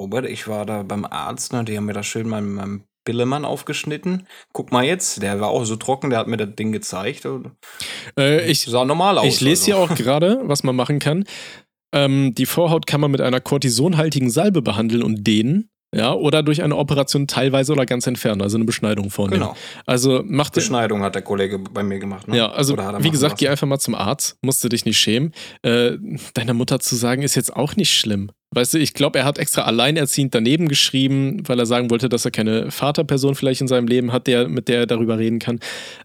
Robert, 0.00 0.26
ich 0.26 0.46
war 0.48 0.64
da 0.66 0.82
beim 0.82 1.04
Arzt, 1.04 1.52
ne, 1.52 1.64
die 1.64 1.76
haben 1.76 1.84
mir 1.86 1.92
da 1.92 2.02
schön 2.02 2.28
meinen, 2.28 2.54
meinen 2.54 2.84
Billemann 3.08 3.46
aufgeschnitten. 3.46 4.26
Guck 4.52 4.70
mal 4.70 4.84
jetzt, 4.84 5.22
der 5.22 5.40
war 5.40 5.48
auch 5.48 5.64
so 5.64 5.76
trocken, 5.76 6.10
der 6.10 6.18
hat 6.18 6.26
mir 6.28 6.36
das 6.36 6.54
Ding 6.56 6.72
gezeigt. 6.72 7.24
Und 7.24 7.52
Äh, 8.18 8.50
ich, 8.50 8.66
sah 8.66 8.84
normal 8.84 9.16
aus. 9.16 9.24
Ich 9.24 9.40
lese 9.40 9.62
also. 9.62 9.64
hier 9.64 9.76
auch 9.78 9.96
gerade, 9.96 10.42
was 10.42 10.62
man 10.62 10.76
machen 10.76 10.98
kann. 10.98 11.24
Ähm, 11.94 12.34
die 12.34 12.44
Vorhaut 12.44 12.86
kann 12.86 13.00
man 13.00 13.10
mit 13.10 13.22
einer 13.22 13.40
kortisonhaltigen 13.40 14.28
Salbe 14.28 14.60
behandeln 14.60 15.02
und 15.02 15.26
dehnen. 15.26 15.70
Ja, 15.94 16.12
oder 16.12 16.42
durch 16.42 16.62
eine 16.62 16.76
Operation 16.76 17.26
teilweise 17.26 17.72
oder 17.72 17.86
ganz 17.86 18.06
entfernen, 18.06 18.42
also 18.42 18.58
eine 18.58 18.66
Beschneidung 18.66 19.08
vornehmen. 19.08 19.40
Genau. 19.40 19.56
Also 19.86 20.22
macht 20.22 20.52
Beschneidung 20.52 21.00
hat 21.00 21.14
der 21.14 21.22
Kollege 21.22 21.58
bei 21.58 21.82
mir 21.82 21.98
gemacht. 21.98 22.28
Ne? 22.28 22.36
Ja, 22.36 22.50
also 22.52 22.76
wie 22.76 23.10
gesagt, 23.10 23.32
lassen. 23.32 23.36
geh 23.38 23.48
einfach 23.48 23.66
mal 23.66 23.78
zum 23.78 23.94
Arzt, 23.94 24.36
musst 24.42 24.62
du 24.62 24.68
dich 24.68 24.84
nicht 24.84 24.98
schämen. 24.98 25.32
Äh, 25.62 25.92
deiner 26.34 26.52
Mutter 26.52 26.78
zu 26.78 26.94
sagen, 26.94 27.22
ist 27.22 27.36
jetzt 27.36 27.56
auch 27.56 27.74
nicht 27.74 27.94
schlimm. 27.98 28.30
Weißt 28.50 28.72
du, 28.72 28.78
ich 28.78 28.94
glaube, 28.94 29.18
er 29.18 29.26
hat 29.26 29.36
extra 29.36 29.62
alleinerziehend 29.62 30.34
daneben 30.34 30.68
geschrieben, 30.68 31.42
weil 31.46 31.58
er 31.58 31.66
sagen 31.66 31.90
wollte, 31.90 32.08
dass 32.08 32.24
er 32.24 32.30
keine 32.30 32.70
Vaterperson 32.70 33.34
vielleicht 33.34 33.60
in 33.60 33.68
seinem 33.68 33.86
Leben 33.86 34.10
hat, 34.10 34.26
der, 34.26 34.48
mit 34.48 34.68
der 34.68 34.78
er 34.80 34.86
darüber 34.86 35.18
reden 35.18 35.38
kann. 35.38 35.60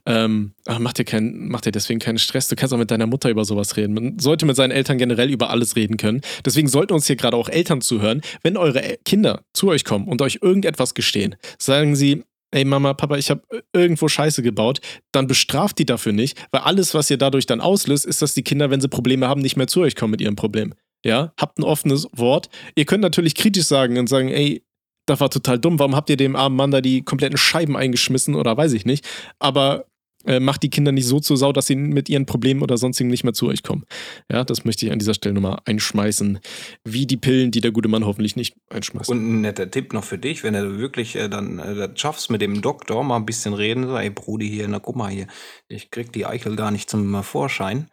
Ähm, 0.06 0.54
aber 0.66 0.80
mach 0.80 0.92
dir, 0.92 1.06
kein, 1.06 1.48
mach 1.48 1.62
dir 1.62 1.72
deswegen 1.72 2.02
keinen 2.02 2.18
Stress. 2.18 2.50
Du 2.50 2.58
kannst 2.58 2.74
auch 2.74 2.78
mit 2.78 2.92
deiner 2.92 3.08
Mutter 3.08 3.30
über 3.30 3.46
sowas 3.46 3.78
reden. 3.78 3.94
Man 3.94 4.20
sollte 4.20 4.46
mit 4.46 4.58
seinen 4.58 4.72
Eltern 4.72 4.98
generell 4.98 5.30
über 5.30 5.52
alles 5.52 5.78
reden 5.78 5.96
können. 5.96 6.20
Deswegen 6.46 6.68
sollten 6.68 6.94
uns 6.94 7.08
hier 7.08 7.16
gerade 7.16 7.38
auch 7.38 7.48
Eltern 7.48 7.80
zuhören. 7.80 8.22
Wenn 8.42 8.58
eure 8.58 8.84
El- 8.84 8.98
Kinder 9.06 9.44
zu 9.54 9.70
euch 9.70 9.86
kommen 9.86 10.10
und 10.10 10.22
euch 10.22 10.40
irgendetwas 10.42 10.96
gestehen, 10.96 11.38
sagen 11.58 11.96
sie, 11.96 12.24
ey 12.52 12.66
Mama, 12.66 12.94
Papa, 12.94 13.18
ich 13.18 13.30
habe 13.30 13.42
irgendwo 13.72 14.10
Scheiße 14.10 14.44
gebaut, 14.44 14.82
dann 15.14 15.28
bestraft 15.28 15.80
die 15.80 15.86
dafür 15.86 16.12
nicht, 16.12 16.38
weil 16.52 16.62
alles, 16.62 16.94
was 16.94 17.10
ihr 17.10 17.18
dadurch 17.18 17.46
dann 17.46 17.62
auslöst, 17.62 18.06
ist, 18.06 18.22
dass 18.22 18.34
die 18.34 18.44
Kinder, 18.44 18.70
wenn 18.70 18.82
sie 18.82 18.90
Probleme 18.90 19.30
haben, 19.30 19.42
nicht 19.42 19.56
mehr 19.56 19.68
zu 19.68 19.80
euch 19.80 19.96
kommen 19.96 20.12
mit 20.12 20.22
ihrem 20.22 20.36
Problem. 20.36 20.74
Ja, 21.06 21.34
habt 21.38 21.60
ein 21.60 21.64
offenes 21.64 22.08
Wort. 22.14 22.50
Ihr 22.76 22.86
könnt 22.86 23.02
natürlich 23.02 23.36
kritisch 23.36 23.66
sagen 23.66 23.98
und 23.98 24.08
sagen, 24.08 24.30
ey, 24.30 24.64
das 25.06 25.20
war 25.20 25.30
total 25.30 25.60
dumm, 25.60 25.80
warum 25.80 25.96
habt 25.96 26.10
ihr 26.10 26.18
dem 26.18 26.36
armen 26.36 26.56
Mann 26.56 26.72
da 26.72 26.80
die 26.80 27.04
kompletten 27.04 27.38
Scheiben 27.38 27.76
eingeschmissen 27.76 28.36
oder 28.36 28.56
weiß 28.56 28.74
ich 28.74 28.86
nicht. 28.86 29.06
Aber 29.40 29.86
äh, 30.26 30.40
macht 30.40 30.64
die 30.64 30.70
Kinder 30.70 30.92
nicht 30.92 31.06
so 31.06 31.20
zur 31.20 31.38
Sau, 31.38 31.52
dass 31.52 31.68
sie 31.68 31.76
mit 31.76 32.10
ihren 32.10 32.26
Problemen 32.26 32.62
oder 32.62 32.78
sonstigen 32.78 33.10
nicht 33.10 33.24
mehr 33.24 33.34
zu 33.34 33.48
euch 33.48 33.64
kommen. 33.64 33.84
Ja, 34.32 34.44
das 34.44 34.64
möchte 34.64 34.86
ich 34.86 34.92
an 34.92 35.00
dieser 35.00 35.14
Stelle 35.14 35.36
nochmal 35.36 35.60
einschmeißen. 35.66 36.40
Wie 36.86 37.06
die 37.06 37.18
Pillen, 37.18 37.52
die 37.52 37.62
der 37.62 37.72
gute 37.72 37.90
Mann 37.90 38.06
hoffentlich 38.06 38.36
nicht 38.36 38.56
einschmeißt. 38.70 39.10
Und 39.10 39.18
ein 39.18 39.42
netter 39.42 39.70
Tipp 39.70 39.94
noch 39.94 40.04
für 40.04 40.18
dich, 40.18 40.44
wenn 40.44 40.54
du 40.54 40.78
wirklich 40.80 41.16
äh, 41.16 41.28
dann 41.28 41.60
äh, 41.60 41.76
das 41.76 42.00
schaffst 42.00 42.30
mit 42.30 42.42
dem 42.42 42.62
Doktor, 42.62 43.04
mal 43.04 43.18
ein 43.18 43.26
bisschen 43.26 43.54
reden, 43.54 43.88
so, 43.88 43.98
ey 43.98 44.10
Brudi 44.10 44.50
hier, 44.50 44.68
na 44.68 44.80
guck 44.80 44.96
mal 44.96 45.12
hier, 45.12 45.28
ich 45.68 45.92
krieg 45.92 46.14
die 46.14 46.26
Eichel 46.26 46.56
gar 46.56 46.72
nicht 46.72 46.90
zum 46.90 47.14
äh, 47.16 47.24
Vorschein. 47.24 47.90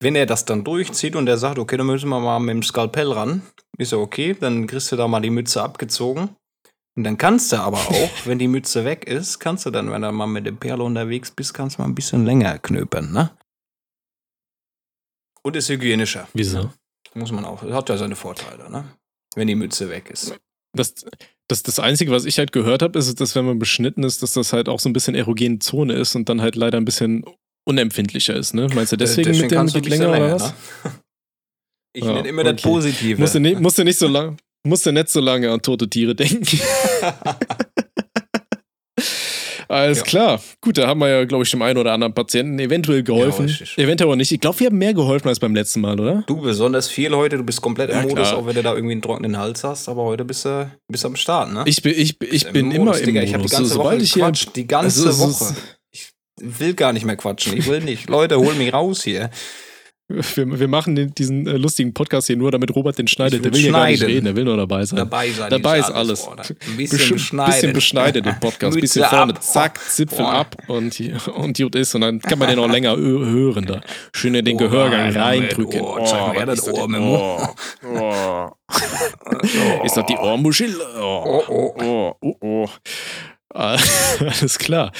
Wenn 0.00 0.14
er 0.14 0.26
das 0.26 0.44
dann 0.44 0.62
durchzieht 0.62 1.16
und 1.16 1.28
er 1.28 1.38
sagt, 1.38 1.58
okay, 1.58 1.76
dann 1.76 1.86
müssen 1.86 2.08
wir 2.08 2.20
mal 2.20 2.38
mit 2.38 2.54
dem 2.54 2.62
Skalpell 2.62 3.10
ran, 3.10 3.42
ist 3.78 3.92
ja 3.92 3.98
okay, 3.98 4.36
dann 4.38 4.66
kriegst 4.66 4.92
du 4.92 4.96
da 4.96 5.08
mal 5.08 5.20
die 5.20 5.30
Mütze 5.30 5.62
abgezogen. 5.62 6.36
Und 6.96 7.04
dann 7.04 7.18
kannst 7.18 7.52
du 7.52 7.56
aber 7.56 7.78
auch, 7.88 8.10
wenn 8.24 8.38
die 8.38 8.48
Mütze 8.48 8.84
weg 8.84 9.06
ist, 9.06 9.38
kannst 9.38 9.66
du 9.66 9.70
dann, 9.70 9.90
wenn 9.90 10.02
du 10.02 10.12
mal 10.12 10.26
mit 10.26 10.46
dem 10.46 10.56
Perle 10.56 10.84
unterwegs 10.84 11.30
bist, 11.30 11.54
kannst 11.54 11.78
du 11.78 11.82
mal 11.82 11.88
ein 11.88 11.94
bisschen 11.94 12.24
länger 12.24 12.58
knöpern, 12.58 13.12
ne? 13.12 13.30
Und 15.42 15.56
ist 15.56 15.68
hygienischer. 15.68 16.28
Wieso? 16.34 16.70
Muss 17.14 17.32
man 17.32 17.44
auch. 17.44 17.62
Hat 17.62 17.88
ja 17.88 17.96
seine 17.96 18.16
Vorteile, 18.16 18.70
ne? 18.70 18.84
Wenn 19.34 19.46
die 19.46 19.54
Mütze 19.54 19.88
weg 19.88 20.10
ist. 20.10 20.36
Das, 20.76 20.94
das, 21.48 21.62
das 21.62 21.78
Einzige, 21.78 22.12
was 22.12 22.24
ich 22.24 22.38
halt 22.38 22.52
gehört 22.52 22.82
habe, 22.82 22.98
ist, 22.98 23.20
dass 23.20 23.34
wenn 23.34 23.46
man 23.46 23.58
beschnitten 23.58 24.04
ist, 24.04 24.22
dass 24.22 24.34
das 24.34 24.52
halt 24.52 24.68
auch 24.68 24.80
so 24.80 24.88
ein 24.88 24.92
bisschen 24.92 25.14
erogene 25.14 25.58
Zone 25.58 25.94
ist 25.94 26.14
und 26.14 26.28
dann 26.28 26.42
halt 26.42 26.56
leider 26.56 26.78
ein 26.78 26.84
bisschen 26.84 27.24
unempfindlicher 27.68 28.34
ist, 28.34 28.54
ne? 28.54 28.66
Meinst 28.74 28.92
du 28.92 28.96
deswegen, 28.96 29.30
mit 29.30 29.50
dem 29.50 29.66
geht 29.66 29.74
bisschen 29.84 29.90
länger, 30.00 30.08
oder 30.10 30.34
was? 30.34 30.42
ne? 30.48 30.52
Ich 31.94 32.04
Ja, 32.04 32.12
nenne 32.12 32.28
immer 32.28 32.44
das 32.44 32.52
okay. 32.54 32.62
Positive. 32.68 33.20
Musst 33.20 33.34
du, 33.34 33.40
nicht, 33.40 33.60
musst 33.60 33.78
du 33.78 33.84
nicht 33.84 33.98
so 33.98 34.06
lang, 34.16 34.36
musst 34.66 34.84
du 34.86 34.92
nicht 34.92 35.08
so 35.08 35.20
lange 35.20 35.50
an 35.50 35.60
tote 35.62 35.88
Tiere 35.88 36.14
denken. 36.14 36.46
Alles 39.70 39.98
Ja. 39.98 40.04
klar. 40.04 40.40
Gut, 40.62 40.78
da 40.78 40.86
haben 40.86 40.98
wir 41.00 41.08
ja, 41.08 41.24
glaube 41.26 41.44
ich, 41.44 41.50
dem 41.50 41.60
einen 41.60 41.76
oder 41.78 41.92
anderen 41.92 42.14
Patienten 42.14 42.58
eventuell 42.58 43.02
geholfen. 43.02 43.44
richtig. 43.46 43.76
eventuell 43.76 44.10
auch 44.10 44.16
nicht. 44.16 44.32
Ich 44.32 44.40
glaube, 44.40 44.58
wir 44.60 44.68
haben 44.68 44.78
mehr 44.78 44.94
geholfen 44.94 45.28
als 45.28 45.38
beim 45.40 45.54
letzten 45.54 45.82
Mal, 45.82 46.00
oder? 46.00 46.24
du 46.26 46.40
besonders 46.40 46.88
viel 46.88 47.14
heute, 47.14 47.36
du 47.36 47.44
bist 47.44 47.60
komplett 47.60 47.90
im 47.90 47.96
Ja, 47.96 48.02
Modus, 48.02 48.28
klar. 48.28 48.36
auch 48.38 48.46
wenn 48.46 48.54
du 48.54 48.62
da 48.62 48.74
irgendwie 48.74 48.92
einen 48.92 49.02
trockenen 49.02 49.36
Hals 49.36 49.64
hast, 49.64 49.88
aber 49.90 50.04
heute 50.04 50.24
bist 50.24 50.46
du 50.46 50.70
bist 50.90 51.04
am 51.04 51.16
Start, 51.16 51.52
ne? 51.52 51.64
Ich 51.66 51.82
bin, 51.82 51.92
ich, 51.94 52.16
ich 52.22 52.46
Im 52.46 52.52
bin 52.54 52.70
immer 52.70 52.86
Modus, 52.86 53.00
im 53.00 53.06
Digga. 53.06 53.20
Modus. 53.20 53.28
Ich 53.28 53.34
habe 53.34 53.44
die 53.44 53.50
ganze 53.50 53.70
Sobald 53.74 53.96
Woche 53.96 54.02
ich 54.04 54.12
hier 54.14 54.22
gequatscht, 54.22 54.56
die 54.56 54.66
ganze 54.66 55.06
Also, 55.08 55.20
Woche. 55.20 55.44
ist- 55.52 55.77
will 56.40 56.74
gar 56.74 56.92
nicht 56.92 57.04
mehr 57.04 57.16
quatschen, 57.16 57.56
ich 57.56 57.66
will 57.66 57.80
nicht. 57.80 58.08
Leute, 58.08 58.38
hol 58.38 58.54
mich 58.54 58.72
raus 58.72 59.02
hier. 59.04 59.30
Wir, 60.10 60.58
wir 60.58 60.68
machen 60.68 60.96
den, 60.96 61.14
diesen 61.14 61.46
äh, 61.46 61.58
lustigen 61.58 61.92
Podcast 61.92 62.28
hier 62.28 62.36
nur, 62.38 62.50
damit 62.50 62.74
Robert 62.74 62.96
den 62.96 63.08
schneidet. 63.08 63.44
Der 63.44 63.52
will 63.52 63.58
will 63.58 63.66
ja 63.66 63.72
gar 63.72 63.86
nicht 63.88 63.98
schneiden. 63.98 64.14
reden, 64.14 64.24
der 64.24 64.36
will 64.36 64.44
nur 64.44 64.56
dabei 64.56 64.82
sein. 64.86 64.96
Dabei 64.96 65.30
sein. 65.30 65.50
Dabei 65.50 65.78
ist 65.80 65.90
alles. 65.90 66.24
Bruder. 66.24 66.44
Ein 66.44 66.56
Besch- 66.56 66.76
bisschen 66.78 67.10
beschneiden. 67.12 67.52
bisschen 67.52 67.72
beschneidet 67.74 68.24
den 68.24 68.40
Podcast, 68.40 68.74
Mütze 68.74 68.80
bisschen 68.80 69.04
vorne, 69.04 69.34
ab. 69.34 69.42
zack, 69.42 69.78
Zipfel 69.90 70.24
Boah. 70.24 70.32
ab 70.32 70.56
und, 70.66 70.98
und 71.36 71.58
gut 71.58 71.74
ist. 71.74 71.94
Und 71.94 72.00
dann 72.00 72.20
kann 72.22 72.38
man 72.38 72.48
den 72.48 72.58
auch 72.58 72.70
länger 72.70 72.96
hören 72.96 73.66
da. 73.66 73.82
Schön 74.14 74.34
in 74.34 74.46
den 74.46 74.54
Oh, 74.54 74.60
Gehörgang 74.60 75.00
Alter, 75.08 75.20
reindrücken. 75.20 75.80
oh, 75.82 75.98
her 75.98 76.46
was 76.46 76.56
das 76.56 76.58
ist 76.60 76.68
Ohr 76.72 76.78
das 76.78 76.88
mit 76.88 77.00
oh, 77.02 77.48
oh. 77.84 78.50
Ist 79.84 79.94
das 79.94 80.06
die 80.06 80.16
Ohrmuschel? 80.16 80.74
Oh, 80.98 81.42
Oh, 81.48 81.74
oh, 81.78 82.14
oh, 82.22 82.36
oh. 82.40 82.68
Alles 84.20 84.58
klar. 84.58 84.92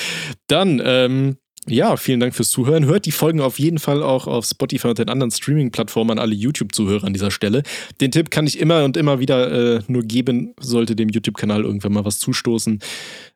Dann, 0.46 0.80
ähm, 0.84 1.36
ja, 1.66 1.96
vielen 1.96 2.20
Dank 2.20 2.34
fürs 2.34 2.50
Zuhören. 2.50 2.86
Hört 2.86 3.04
die 3.04 3.12
Folgen 3.12 3.40
auf 3.40 3.58
jeden 3.58 3.78
Fall 3.78 4.02
auch 4.02 4.26
auf 4.26 4.46
Spotify 4.46 4.88
und 4.88 4.98
den 4.98 5.10
anderen 5.10 5.30
Streaming-Plattformen 5.30 6.12
an 6.12 6.18
alle 6.18 6.34
YouTube-Zuhörer 6.34 7.04
an 7.04 7.12
dieser 7.12 7.30
Stelle. 7.30 7.62
Den 8.00 8.10
Tipp 8.10 8.30
kann 8.30 8.46
ich 8.46 8.58
immer 8.58 8.84
und 8.84 8.96
immer 8.96 9.20
wieder 9.20 9.76
äh, 9.76 9.82
nur 9.86 10.02
geben, 10.02 10.54
sollte 10.58 10.96
dem 10.96 11.10
YouTube-Kanal 11.10 11.64
irgendwann 11.64 11.92
mal 11.92 12.04
was 12.06 12.18
zustoßen. 12.20 12.80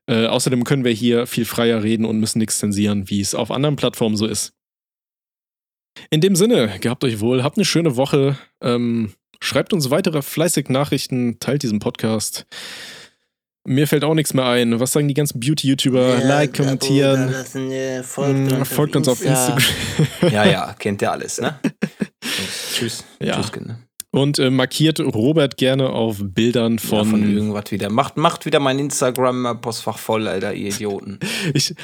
Äh, 0.07 0.27
außerdem 0.27 0.65
können 0.65 0.85
wir 0.85 0.93
hier 0.93 1.27
viel 1.27 1.45
freier 1.45 1.83
reden 1.83 2.07
und 2.07 2.21
müssen 2.21 2.39
nichts 2.39 2.59
zensieren, 2.59 3.11
wie 3.11 3.21
es 3.21 3.35
auf 3.35 3.51
anderen 3.51 3.77
Plattformen 3.77 4.17
so 4.17 4.27
ist. 4.27 4.55
In 6.11 6.23
dem 6.23 6.37
Sinne, 6.37 6.79
gehabt 6.81 7.05
euch 7.05 7.21
wohl, 7.21 7.43
habt 7.43 7.59
eine 7.59 7.67
schöne 7.67 7.97
Woche. 7.97 8.39
Ähm, 8.63 9.13
schreibt 9.41 9.75
uns 9.75 9.91
weitere 9.91 10.23
fleißig 10.23 10.71
Nachrichten, 10.71 11.39
teilt 11.39 11.63
diesen 11.63 11.81
Podcast. 11.81 12.47
Mir 13.65 13.87
fällt 13.87 14.03
auch 14.05 14.15
nichts 14.15 14.35
mehr 14.35 14.45
ein. 14.47 14.81
Was 14.81 14.93
sagen 14.93 15.07
die 15.07 15.15
ganzen 15.15 15.39
Beauty-YouTuber? 15.39 16.19
Ja, 16.19 16.27
like, 16.29 16.51
Abo 16.59 16.65
kommentieren. 16.65 17.31
dalassen, 17.31 17.71
äh, 17.71 18.03
folgt, 18.03 18.37
Mm, 18.53 18.55
uns, 18.57 18.69
folgt 18.69 18.97
uns 18.97 19.09
auf 19.09 19.25
Insta. 19.25 19.57
Instagram. 19.57 20.33
Ja, 20.33 20.45
ja, 20.45 20.75
kennt 20.79 21.01
ihr 21.03 21.13
alles, 21.13 21.41
ne? 21.41 21.59
Tschüss. 22.75 23.05
Ja. 23.21 23.37
Tschüss, 23.37 23.53
Kinder. 23.53 23.79
Und 24.11 24.39
äh, 24.39 24.51
markiert 24.51 25.01
Robert 25.01 25.57
gerne 25.57 25.89
auf 25.91 26.19
Bildern 26.21 26.79
Von, 26.79 27.07
von. 27.09 27.21
ja, 27.21 27.27
von 27.27 27.35
irgendwas 27.35 27.71
wieder. 27.71 27.89
Macht, 27.89 28.17
macht 28.17 28.45
wieder 28.45 28.59
mein 28.61 28.79
Instagram-Postfach 28.79 29.97
voll, 29.99 30.27
Alter, 30.29 30.53
ihr 30.55 30.69
Idioten. 30.69 31.19
ich 31.55 31.75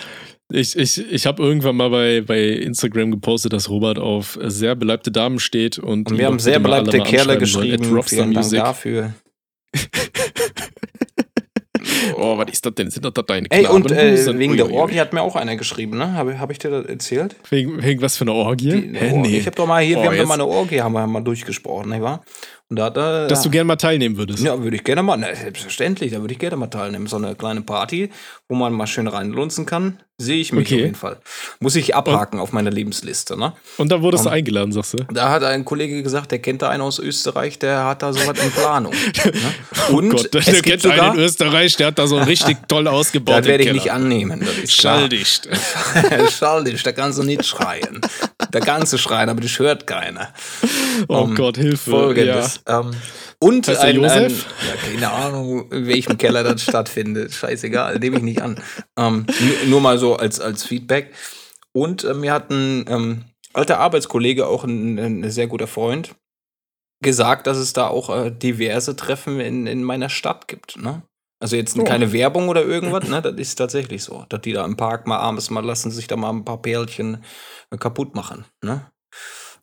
ich, 0.51 0.77
ich, 0.77 1.13
ich 1.13 1.27
habe 1.27 1.43
irgendwann 1.43 1.77
mal 1.77 1.91
bei, 1.91 2.23
bei 2.23 2.41
Instagram 2.49 3.11
gepostet, 3.11 3.53
dass 3.53 3.69
Robert 3.69 3.99
auf 3.99 4.39
sehr 4.43 4.75
beleibte 4.75 5.11
Damen 5.11 5.39
steht. 5.39 5.79
Und, 5.79 6.11
Und 6.11 6.19
wir 6.19 6.25
haben 6.27 6.39
sehr 6.39 6.59
beleibte 6.59 7.01
Kerle 7.01 7.37
geschrieben. 7.39 8.03
Vielen 8.03 8.33
Dank 8.33 8.51
dafür. 8.51 9.13
Oh, 12.17 12.39
was 12.39 12.51
ist 12.53 12.65
das 12.65 12.75
denn? 12.75 12.91
Sind 12.91 13.05
das 13.05 13.13
deine 13.27 13.47
Ey, 13.51 13.67
und 13.67 13.91
äh, 13.91 14.39
wegen 14.39 14.57
der. 14.57 14.71
Orgie 14.73 15.01
hat 15.01 15.13
mir 15.13 15.23
auch 15.23 15.37
einer 15.37 15.57
geschrieben, 15.57 15.99
ne? 15.99 16.13
Habe 16.15 16.39
hab 16.39 16.51
ich 16.51 16.59
dir 16.59 16.71
das 16.71 16.87
erzählt? 16.87 17.37
Wegen, 17.51 17.83
wegen 17.83 18.03
was 18.03 18.17
für 18.17 18.25
eine 18.25 18.33
Orgie? 18.33 18.71
Die- 18.71 18.99
Hä, 18.99 19.13
Orgie. 19.13 19.19
nee. 19.31 19.39
Ich 19.39 19.47
habe 19.47 19.57
doch 19.57 19.67
mal 19.67 19.83
hier, 19.83 19.99
Oh, 19.99 20.03
wir 20.03 20.11
haben 20.11 20.19
doch 20.19 20.27
mal 20.27 20.35
eine 20.35 20.47
Orgie, 20.47 20.81
haben 20.81 20.93
wir 20.93 21.07
mal 21.07 21.21
durchgesprochen, 21.23 21.91
nicht 21.91 22.03
wahr? 22.03 22.23
Und 22.71 22.77
da 22.77 22.85
hat 22.87 22.97
er. 22.99 23.29
Dass 23.29 23.43
du 23.43 23.49
gerne 23.51 23.65
mal 23.65 23.77
teilnehmen 23.77 24.19
würdest. 24.19 24.43
Ja, 24.43 24.63
würde 24.63 24.77
ich 24.77 24.85
gerne 24.85 25.03
mal, 25.03 25.17
na, 25.17 25.35
selbstverständlich, 25.35 26.13
da 26.13 26.21
würde 26.21 26.35
ich 26.35 26.39
gerne 26.39 26.57
mal 26.57 26.67
teilnehmen. 26.67 27.07
So 27.07 27.17
eine 27.17 27.35
kleine 27.35 27.63
Party, 27.63 28.11
wo 28.49 28.55
man 28.57 28.75
mal 28.75 28.87
schön 28.87 29.09
reinlunzen 29.09 29.65
kann, 29.65 30.01
sehe 30.19 30.37
ich 30.39 30.53
mich 30.53 30.67
Okay. 30.67 30.75
auf 30.75 30.81
jeden 30.83 30.95
Fall. 30.95 31.17
Muss 31.61 31.77
ich 31.77 31.95
abhaken 31.95 32.39
auf 32.41 32.53
meiner 32.53 32.71
Lebensliste, 32.71 33.39
ne? 33.39 33.55
Und 33.79 33.91
da 33.91 34.03
wurdest 34.03 34.27
du 34.27 34.29
Um, 34.29 34.35
eingeladen, 34.35 34.73
sagst 34.73 34.93
du? 34.95 34.99
Da 35.11 35.31
hat 35.31 35.45
ein 35.45 35.65
Kollege 35.65 36.03
gesagt, 36.03 36.31
der 36.31 36.41
kennt 36.41 36.61
da 36.61 36.69
einen 36.69 36.83
aus 36.83 36.99
Österreich, 36.99 37.59
der 37.59 37.85
hat 37.87 38.03
da 38.03 38.13
sowas 38.13 38.39
in 38.45 38.51
Planung. 38.51 38.93
ne? 39.25 39.95
Und 39.95 40.13
Oh 40.13 40.17
Gott, 40.17 40.35
der, 40.35 40.43
kennt 40.61 40.83
sogar, 40.83 41.13
einen 41.13 41.21
in 41.21 41.25
Österreich, 41.25 41.75
der 41.77 41.87
hat 41.87 41.99
da 41.99 42.07
so 42.07 42.19
richtig 42.19 42.59
toll 42.69 42.87
ausgebaut. 42.89 43.39
das 43.39 43.47
werde 43.47 43.63
ich 43.63 43.69
im 43.71 43.75
nicht 43.77 43.85
Keller. 43.85 43.95
annehmen, 43.97 44.41
das 44.41 44.59
ist. 44.59 44.73
Schalldicht. 44.75 45.49
Schall 46.39 46.65
dich, 46.65 46.83
da 46.83 46.93
kannst 46.93 47.19
du 47.19 47.23
nicht 47.23 47.47
schreien. 47.47 48.01
Da 48.51 48.61
kannst 48.61 48.93
du 48.93 48.99
schreien, 48.99 49.29
aber 49.29 49.41
das 49.41 49.59
hört 49.59 49.87
keiner. 49.87 50.33
Oh 51.09 51.23
Um, 51.23 51.35
Gott, 51.35 51.57
Hilfe. 51.57 51.91
Folgendes. 51.91 52.61
Ähm, 52.67 52.91
und 53.39 53.69
Heißt 53.69 53.83
der 53.83 53.89
ein, 53.89 54.05
ein, 54.05 54.31
ja, 54.31 54.77
keine 54.85 55.11
Ahnung, 55.13 55.71
in 55.71 55.87
welchem 55.87 56.19
Keller 56.19 56.43
das 56.43 56.63
stattfindet. 56.63 57.33
Scheißegal, 57.33 57.99
nehme 57.99 58.17
ich 58.17 58.23
nicht 58.23 58.43
an. 58.43 58.61
Ähm, 58.99 59.27
nur, 59.41 59.67
nur 59.67 59.81
mal 59.81 59.99
so 59.99 60.17
als, 60.17 60.41
als 60.41 60.65
Feedback. 60.65 61.13
Und 61.73 62.05
äh, 62.05 62.15
mir 62.15 62.33
hat 62.33 62.51
ein 62.51 62.85
ähm, 62.89 63.25
alter 63.53 63.79
Arbeitskollege, 63.79 64.47
auch 64.47 64.65
ein, 64.65 64.99
ein 64.99 65.31
sehr 65.31 65.47
guter 65.47 65.67
Freund, 65.67 66.15
gesagt, 67.01 67.47
dass 67.47 67.59
es 67.59 67.73
da 67.73 67.87
auch 67.87 68.11
äh, 68.11 68.31
diverse 68.31 68.97
Treffen 68.97 69.41
in, 69.41 69.67
in 69.67 69.85
meiner 69.85 70.09
Stadt 70.09 70.49
gibt. 70.49 70.77
Ne? 70.77 71.03
Also 71.41 71.57
jetzt 71.57 71.79
Oh. 71.79 71.85
keine 71.85 72.13
Werbung 72.13 72.49
oder 72.49 72.65
irgendwas, 72.65 73.09
ne? 73.09 73.23
Das 73.23 73.35
ist 73.35 73.55
tatsächlich 73.57 74.03
so. 74.03 74.25
Dass 74.29 74.41
die 74.41 74.53
da 74.53 74.65
im 74.65 74.77
Park 74.77 75.07
mal 75.07 75.19
abends 75.19 75.51
mal 75.51 75.65
lassen, 75.65 75.91
sich 75.91 76.07
da 76.09 76.17
mal 76.17 76.31
ein 76.31 76.45
paar 76.45 76.61
Pärchen 76.61 77.23
äh, 77.71 77.77
kaputt 77.77 78.15
machen. 78.15 78.45
Ne? 78.63 78.87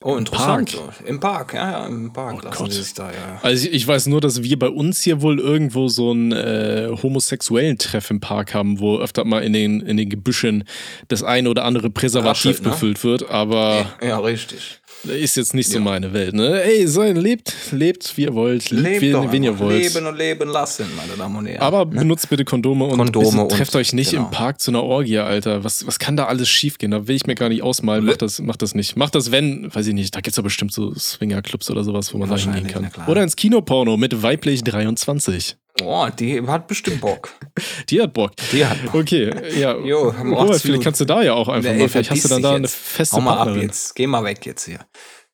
Oh, 0.03 0.17
interessant. 0.17 0.73
Park? 0.75 0.93
So. 0.99 1.05
Im 1.05 1.19
Park, 1.19 1.53
ja, 1.53 1.71
ja, 1.71 1.85
im 1.87 2.11
Park 2.13 2.35
Oh 2.39 2.45
lassen 2.45 2.57
Gott. 2.63 2.71
sie 2.73 2.81
sich 2.83 2.93
da, 2.93 3.11
ja. 3.11 3.39
Also 3.41 3.67
ich, 3.67 3.73
ich 3.73 3.87
weiß 3.87 4.07
nur, 4.07 4.21
dass 4.21 4.43
wir 4.43 4.59
bei 4.59 4.69
uns 4.69 5.01
hier 5.01 5.21
wohl 5.21 5.39
irgendwo 5.39 5.87
so 5.87 6.11
einen 6.11 6.31
äh, 6.33 6.89
homosexuellen 7.01 7.77
Treff 7.77 8.11
im 8.11 8.19
Park 8.19 8.53
haben, 8.53 8.79
wo 8.79 8.99
öfter 8.99 9.23
mal 9.23 9.41
in 9.43 9.53
den, 9.53 9.79
in 9.79 9.97
den 9.97 10.09
Gebüschen 10.09 10.65
das 11.07 11.23
eine 11.23 11.49
oder 11.49 11.63
andere 11.65 11.89
Präservativ 11.89 12.29
Raschelt, 12.51 12.63
ne? 12.63 12.69
befüllt 12.71 13.03
wird, 13.03 13.29
aber 13.31 13.85
Ja, 14.01 14.19
richtig. 14.19 14.81
Ist 15.09 15.37
jetzt 15.37 15.53
nicht 15.53 15.69
so 15.69 15.75
Ja. 15.77 15.83
meine 15.83 16.13
Welt. 16.13 16.33
Ne? 16.33 16.61
Ey, 16.63 16.87
sein, 16.87 17.15
lebt, 17.15 17.53
lebt, 17.71 18.15
wie 18.17 18.23
ihr 18.23 18.33
wollt, 18.33 18.69
liebt, 18.71 18.83
Lebt 18.83 19.01
wen, 19.01 19.31
wen 19.31 19.43
ihr 19.43 19.59
wollt. 19.59 19.81
Leben 19.93 20.05
und 20.05 20.17
leben 20.17 20.49
lassen, 20.49 20.85
meine 20.95 21.13
Damen 21.17 21.35
und 21.35 21.45
Herren. 21.47 21.61
Aber 21.61 21.85
benutzt 21.85 22.29
bitte 22.29 22.45
Kondome 22.45 22.85
und 22.85 22.97
Kondome 22.97 23.43
und- 23.43 23.51
trefft 23.51 23.75
euch 23.75 23.93
nicht 23.93 24.11
genau. 24.11 24.25
im 24.25 24.31
Park 24.31 24.59
zu 24.61 24.71
einer 24.71 24.83
Orgie, 24.83 25.17
Alter. 25.19 25.63
Was, 25.63 25.85
was 25.87 25.99
kann 25.99 26.15
da 26.17 26.25
alles 26.25 26.49
schiefgehen? 26.49 26.91
Da 26.91 27.07
will 27.07 27.15
ich 27.15 27.25
mir 27.27 27.35
gar 27.35 27.49
nicht 27.49 27.63
ausmalen. 27.63 28.05
Macht 28.05 28.21
das, 28.21 28.39
macht 28.41 28.61
das 28.61 28.75
nicht. 28.75 28.95
Macht 28.95 29.15
das, 29.15 29.31
wenn, 29.31 29.73
weiß 29.73 29.87
ich 29.87 29.93
nicht, 29.93 30.15
da 30.15 30.21
gibt's 30.21 30.35
doch 30.37 30.43
bestimmt 30.43 30.71
so 30.73 30.93
Swingerclubs 30.95 31.69
oder 31.71 31.83
sowas, 31.83 32.13
wo 32.13 32.17
man 32.17 32.29
da 32.29 32.37
hingehen 32.37 32.67
kann. 32.67 32.89
Oder 33.07 33.23
ins 33.23 33.35
Kinoporno 33.35 33.97
mit 33.97 34.21
weiblich 34.23 34.63
23. 34.63 35.57
oh, 35.81 36.07
die 36.17 36.41
hat 36.47 36.67
bestimmt 36.67 37.01
Bock. 37.01 37.33
Die 37.89 38.01
hat 38.01 38.13
Bock. 38.13 38.31
Die 38.51 38.65
hat 38.65 38.83
Bock. 38.85 38.95
Okay, 38.95 39.31
ja. 39.59 39.75
Jo, 39.85 40.09
Robert, 40.09 40.61
vielleicht 40.61 40.83
kannst 40.83 41.01
du 41.01 41.05
da 41.05 41.21
ja 41.21 41.33
auch 41.33 41.47
einfach 41.47 41.69
Ey, 41.71 41.79
mal. 41.79 41.89
Vielleicht 41.89 42.11
hast 42.11 42.23
du 42.25 42.29
dann 42.29 42.41
da 42.41 42.49
dich 42.49 42.55
eine 42.55 42.65
jetzt. 42.65 42.75
feste 42.75 43.15
Hau 43.17 43.21
mal 43.21 43.31
ab 43.31 43.37
Partnerin. 43.37 43.61
jetzt. 43.63 43.95
Geh 43.95 44.07
mal 44.07 44.23
weg 44.23 44.45
jetzt 44.45 44.65
hier. 44.65 44.79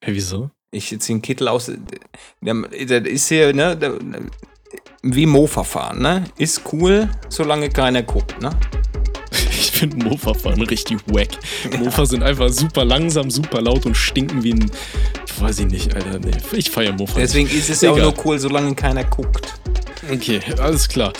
Hey, 0.01 0.13
wieso? 0.13 0.49
Ich 0.71 0.87
ziehe 0.99 1.15
einen 1.15 1.21
Kittel 1.21 1.47
aus. 1.47 1.71
Der 2.41 3.05
ist 3.05 3.27
hier, 3.27 3.53
ne? 3.53 3.77
Wie 5.03 5.25
Mofa-Fahren, 5.25 6.01
ne? 6.01 6.23
Ist 6.37 6.61
cool, 6.71 7.09
solange 7.29 7.69
keiner 7.69 8.03
guckt, 8.03 8.41
ne? 8.41 8.51
Ich 9.49 9.71
finde 9.71 10.05
Mofa-Fahren 10.05 10.61
richtig 10.61 10.99
wack. 11.07 11.29
Mofa 11.79 12.05
sind 12.05 12.21
einfach 12.23 12.49
super 12.49 12.85
langsam, 12.85 13.31
super 13.31 13.61
laut 13.61 13.85
und 13.85 13.95
stinken 13.95 14.43
wie 14.43 14.53
ein. 14.53 14.71
Weiß 15.39 15.59
ich 15.59 15.67
nicht, 15.67 15.93
Alter. 15.95 16.19
Nee, 16.19 16.31
ich 16.53 16.69
feiere 16.69 16.91
Mofa. 16.93 17.13
nicht. 17.13 17.23
Deswegen 17.29 17.49
ist 17.49 17.69
es 17.69 17.81
ja 17.81 17.91
auch 17.91 17.97
nur 17.97 18.13
cool, 18.25 18.37
solange 18.39 18.73
keiner 18.75 19.03
guckt. 19.03 19.53
Okay, 20.11 20.39
alles 20.59 20.87
klar. 20.89 21.13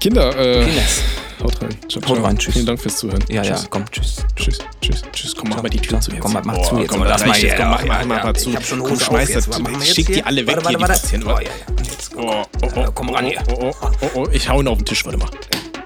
Kinder, 0.00 0.36
äh, 0.36 0.64
Kinders. 0.64 1.02
haut 1.42 1.62
rein. 1.62 1.68
Ciao, 1.88 2.02
Haut 2.08 2.16
ciao. 2.16 2.24
rein, 2.26 2.38
tschüss. 2.38 2.54
Vielen 2.54 2.66
Dank 2.66 2.80
fürs 2.80 2.96
Zuhören. 2.96 3.22
Ja, 3.28 3.42
tschüss. 3.42 3.62
ja, 3.62 3.68
komm, 3.70 3.84
tsch 3.90 4.00
Tschüss, 4.36 4.58
tschüss, 4.80 5.02
tschüss. 5.12 5.34
Komm, 5.36 5.50
mach 5.50 5.62
mal 5.62 5.68
die 5.68 5.78
Tür 5.80 6.00
zu 6.00 6.10
jetzt. 6.10 6.20
Komm, 6.20 6.32
mach 6.32 6.42
Boah, 6.42 6.62
zu 6.62 6.78
jetzt. 6.78 6.88
komm, 6.88 7.02
lass 7.04 7.26
mal 7.26 7.36
jetzt. 7.38 7.56
Komm, 7.56 7.70
mach, 7.70 7.84
mach, 7.84 8.04
mach 8.06 8.24
mal 8.24 8.34
zu. 8.34 8.50
Ich 8.50 8.56
hab 8.56 8.64
schon 8.64 8.80
Komm, 8.80 8.90
Hose 8.92 9.04
schmeiß 9.04 9.28
auf 9.28 9.46
jetzt. 9.46 9.58
Jetzt 9.84 9.94
schick 9.94 10.06
die 10.06 10.22
alle 10.24 10.46
weg 10.46 10.56
Warte, 10.56 10.68
hier, 10.70 10.76
die 10.78 10.82
warte, 10.82 10.92
Patienten. 11.00 11.26
warte. 11.26 11.46
Oh, 11.46 11.48
ja, 11.48 11.50
ja. 11.50 11.66
Komm, 11.66 12.24
Oh, 12.24 12.44
oh, 12.62 12.68
oh, 12.76 12.90
komm 12.94 13.08
ran 13.10 13.24
hier. 13.26 13.42
Oh, 13.58 13.70
oh, 13.80 13.88
oh, 14.00 14.08
oh, 14.14 14.28
ich 14.32 14.48
hau 14.48 14.60
ihn 14.60 14.68
auf 14.68 14.76
den 14.78 14.84
Tisch, 14.84 15.04
warte 15.04 15.18
mal. 15.18 15.28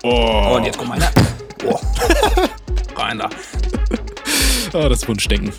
Oh, 0.03 0.09
Oh, 0.53 0.57
und 0.57 0.65
jetzt 0.65 0.79
komm 0.79 0.91
einer. 0.93 1.11
Oh. 1.65 1.79
Rein 2.97 3.19
da. 3.19 3.29
ah, 4.73 4.89
das 4.89 5.07
Wunschdenken. 5.07 5.53